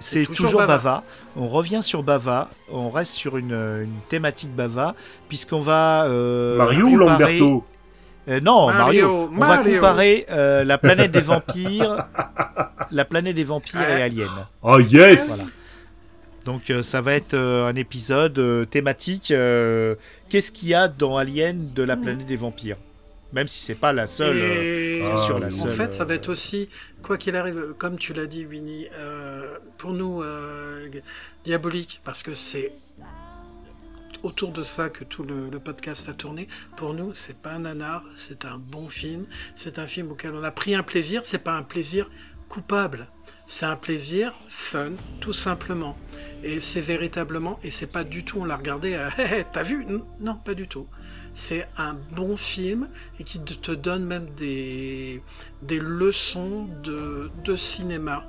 [0.00, 0.76] c'est toujours toujours, Bava.
[0.76, 1.04] Bava.
[1.36, 4.94] On revient sur Bava, on reste sur une, une thématique Bava,
[5.28, 7.64] puisqu'on va euh, Mario ou Lamberto?
[8.28, 9.28] Euh, Non, Mario.
[9.28, 12.06] Mario, On va comparer euh, la planète des vampires,
[12.90, 14.02] la planète des vampires et.
[14.02, 14.28] Alien.
[14.62, 15.44] Oh yes Voilà.
[16.44, 19.30] Donc euh, ça va être euh, un épisode euh, thématique.
[19.30, 19.94] euh,
[20.28, 22.76] Qu'est-ce qu'il y a dans Alien de la planète des vampires?
[23.34, 24.38] Même si c'est pas la seule.
[24.38, 26.70] Et bien sûr, la en seule, fait, ça va être aussi,
[27.02, 30.88] quoi qu'il arrive, comme tu l'as dit, Winnie, euh, pour nous, euh,
[31.44, 32.72] diabolique, parce que c'est
[34.28, 36.48] autour de ça que tout le, podcast a tourné.
[36.76, 39.24] Pour nous, c'est pas un nanar, c'est un bon film.
[39.56, 41.22] C'est un film auquel on a pris un plaisir.
[41.24, 42.10] C'est pas un plaisir
[42.48, 43.06] coupable.
[43.46, 45.96] C'est un plaisir fun, tout simplement.
[46.44, 49.86] Et c'est véritablement, et c'est pas du tout, on l'a regardé, Hé, hé, t'as vu?
[50.20, 50.86] Non, pas du tout.
[51.32, 52.88] C'est un bon film
[53.18, 55.22] et qui te donne même des,
[55.62, 58.24] des leçons de, de cinéma.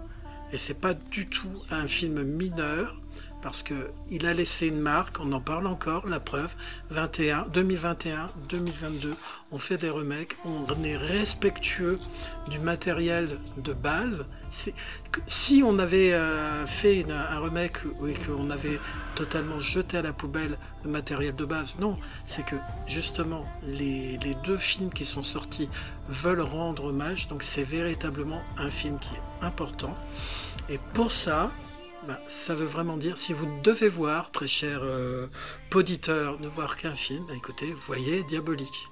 [0.54, 2.99] Et c'est pas du tout un film mineur
[3.42, 6.54] parce que il a laissé une marque, on en parle encore, la preuve,
[6.90, 9.16] 21, 2021, 2022,
[9.52, 12.00] on fait des remakes, on est respectueux
[12.50, 14.26] du matériel de base.
[15.28, 18.80] Si on avait euh, fait un remake et qu'on avait
[19.16, 21.98] totalement jeté à la poubelle le matériel de base, non,
[22.28, 22.56] c'est que
[22.88, 25.70] justement les deux films qui sont sortis
[26.10, 29.96] veulent rendre hommage, donc c'est véritablement un film qui est important.
[30.70, 31.52] Et pour ça,
[32.08, 35.28] bah, ça veut vraiment dire, si vous devez voir, très cher euh,
[35.70, 38.88] poditeur, ne voir qu'un film, bah, écoutez, voyez Diabolique.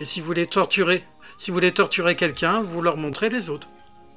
[0.00, 1.04] Et si vous voulez torturer,
[1.38, 3.68] si vous voulez torturer quelqu'un, vous leur montrez les autres.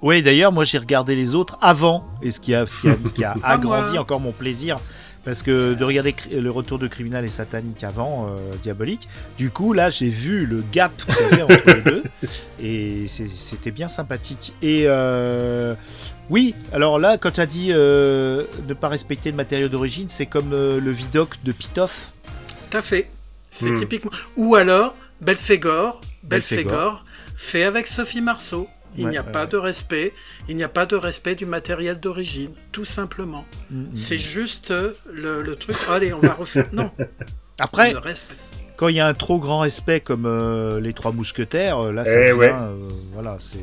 [0.01, 2.97] Oui, d'ailleurs, moi j'ai regardé les autres avant, et ce qui a, ce qui a,
[3.05, 4.77] ce qui a Ah, agrandi encore mon plaisir.
[5.23, 9.07] Parce que de regarder le retour de criminel et satanique avant euh, Diabolique,
[9.37, 12.03] du coup là j'ai vu le gap qu'il y avait entre les deux
[12.59, 14.51] et c'était bien sympathique.
[14.61, 15.75] Et euh,
[16.33, 20.25] oui, alors là quand tu as dit euh, ne pas respecter le matériau d'origine, c'est
[20.25, 22.11] comme euh, le vidoc de Pitoff.
[22.69, 23.09] T'as fait.
[23.51, 23.75] C'est Hmm.
[23.75, 24.11] typiquement.
[24.35, 27.05] Ou alors, Belphégor, Belphégor.
[27.37, 28.67] Fait avec Sophie Marceau.
[28.95, 29.47] Il Ouais, n'y a ouais, pas ouais.
[29.47, 30.13] de respect.
[30.49, 33.43] Il n'y a pas de respect du matériel d'origine, tout simplement.
[33.71, 35.75] Mm, C'est juste euh, le, le truc.
[35.89, 36.67] Allez, on va refaire.
[36.73, 36.89] Non,
[37.59, 38.35] Après, le respect.
[38.77, 42.11] quand il y a un trop grand respect comme euh, les trois mousquetaires, là ça
[42.19, 43.57] Eh devient, euh, voilà, c'est.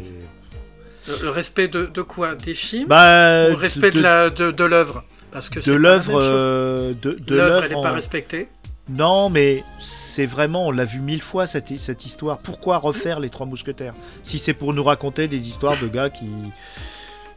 [1.08, 2.34] Le, le respect de, de quoi?
[2.34, 2.88] Des films?
[2.88, 5.04] Bah, Ou le respect de, la de, de l'œuvre?
[5.32, 8.48] Parce que c'est de l'œuvre euh, de, L'œuvre, l'œuvre elle n'est en- pas respectée.
[8.88, 12.38] non mais c'est vraiment on l'a vu mille fois cette, cette histoire.
[12.38, 13.94] Pourquoi refaire les trois mousquetaires?
[14.24, 16.26] Si c'est pour nous raconter des histoires de gars qui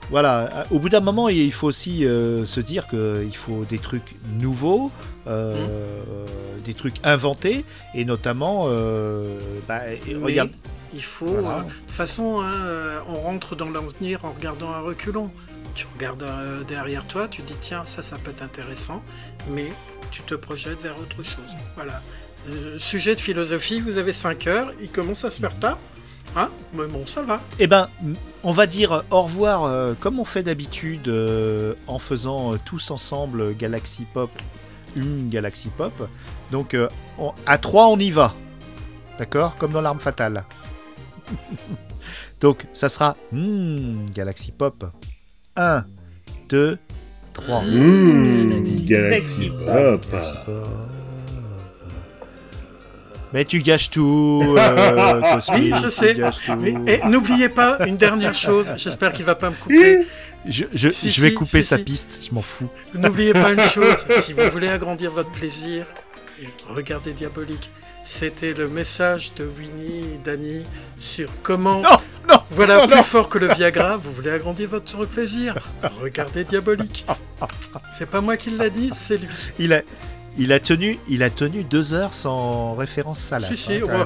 [0.09, 0.65] voilà.
[0.71, 4.91] Au bout d'un moment il faut aussi euh, se dire qu'il faut des trucs nouveaux
[5.27, 6.63] euh, Mmh.
[6.65, 7.63] des trucs inventés
[7.95, 9.37] et notamment euh,
[9.67, 9.79] bah,
[10.21, 10.49] regarde
[10.93, 11.27] il faut.
[11.27, 15.31] Euh, de toute façon, hein, euh, on rentre dans l'avenir en regardant un reculon.
[15.75, 19.01] Tu regardes euh, derrière toi, tu dis tiens, ça, ça peut être intéressant,
[19.49, 19.71] mais
[20.11, 21.57] tu te projettes vers autre chose.
[21.75, 22.01] Voilà.
[22.77, 25.59] Sujet de philosophie, vous avez 5 heures, il commence à se faire mhm.
[25.59, 25.77] tard.
[26.35, 27.39] Hein Mais bon, ça va.
[27.59, 27.89] Eh ben,
[28.43, 31.11] on va dire au revoir comme on fait d'habitude
[31.87, 34.31] en faisant tous ensemble Galaxy Pop,
[34.95, 35.93] une Galaxy Pop.
[36.51, 36.75] Donc,
[37.45, 38.33] à 3, on y va.
[39.17, 39.55] D'accord?
[39.57, 40.43] Comme dans l'arme fatale.
[42.41, 44.85] Donc ça sera hmm, Galaxy Pop.
[45.55, 45.85] 1,
[46.49, 46.77] 2,
[47.33, 47.63] 3.
[48.85, 50.05] Galaxy, Pop.
[53.33, 56.15] Mais tu gâches tout, euh, Oui, je sais.
[56.15, 60.05] Et, eh, n'oubliez pas une dernière chose, j'espère qu'il va pas me couper.
[60.45, 62.69] Je, vais couper sa piste, je m'en fous.
[62.93, 65.85] N'oubliez pas une chose, si vous voulez agrandir votre plaisir,
[66.69, 67.71] regardez Diabolique.
[68.03, 70.63] C'était le message de Winnie et
[70.99, 71.81] sur comment.
[71.81, 71.97] Non,
[72.29, 75.55] non, voilà, plus fort que le Viagra, vous voulez agrandir votre plaisir.
[76.01, 77.05] Regardez Diabolique.
[77.89, 79.27] C'est pas moi qui l'a dit, c'est lui.
[80.37, 80.99] Il a, tenu,
[81.63, 83.49] deux heures sans référence salace.
[83.49, 84.05] Si, si, hein,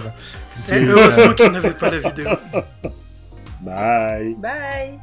[0.72, 2.30] heureusement qu'il n'avait pas la vidéo.
[3.62, 4.36] Bye.
[4.36, 5.00] Bye.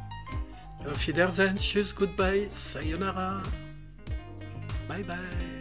[0.87, 3.41] Auf Wiedersehen, tschüss, goodbye, sayonara.
[4.87, 5.54] Bye bye.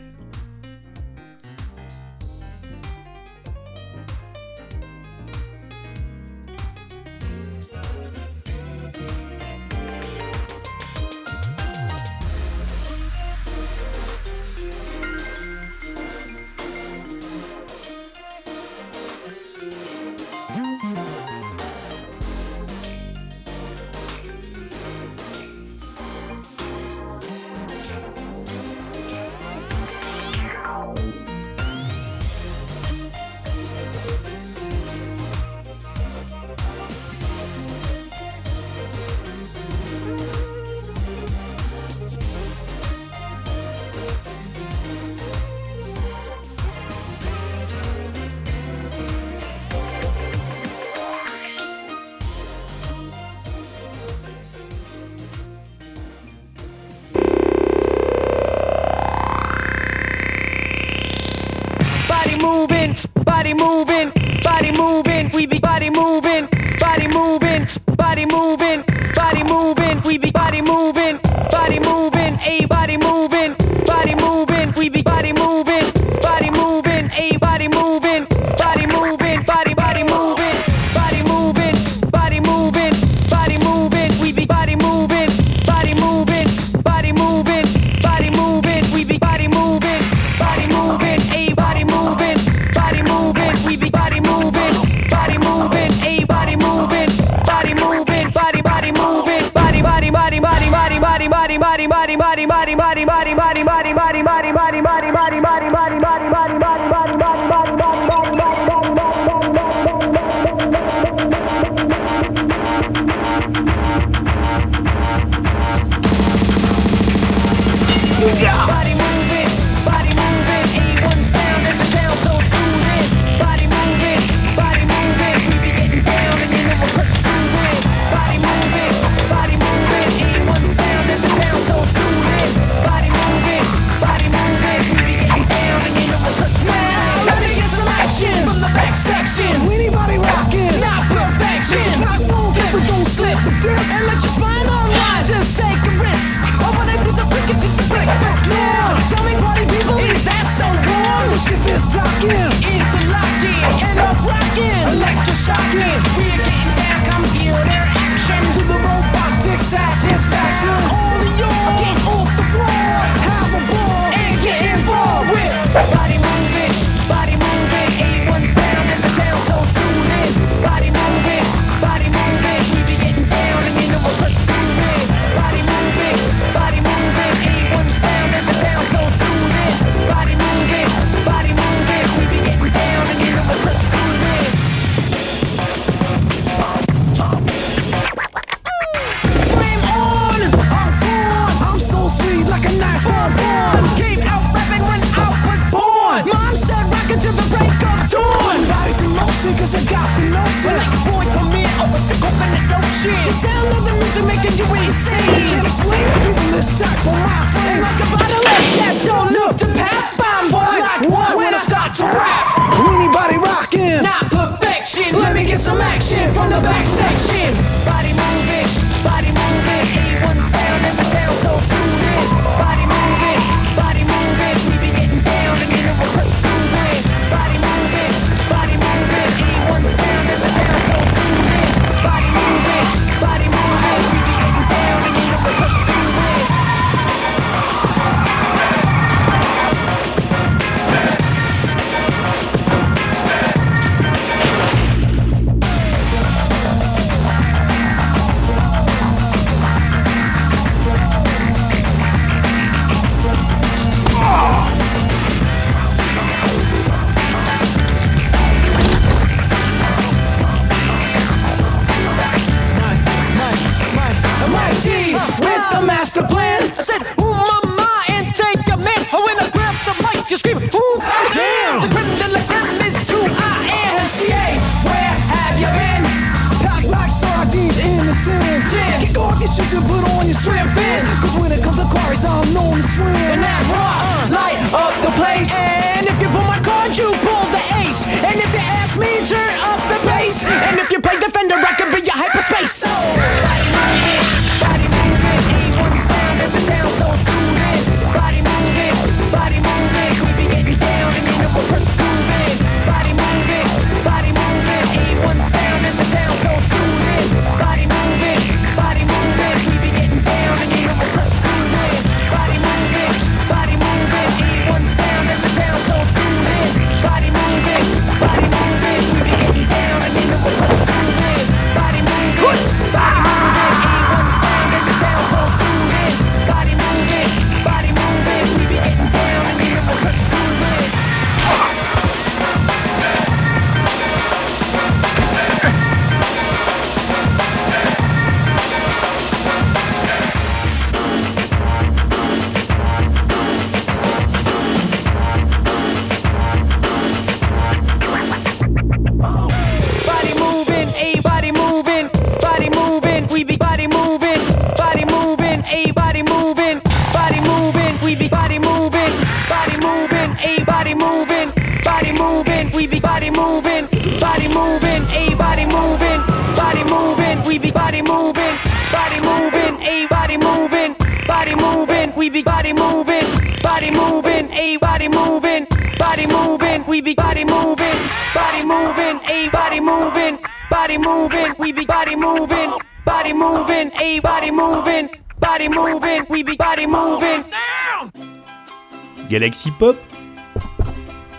[389.44, 389.98] Galaxy Pop,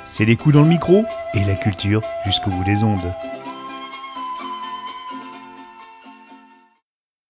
[0.03, 3.11] c'est les coups dans le micro et la culture jusqu'au bout des ondes.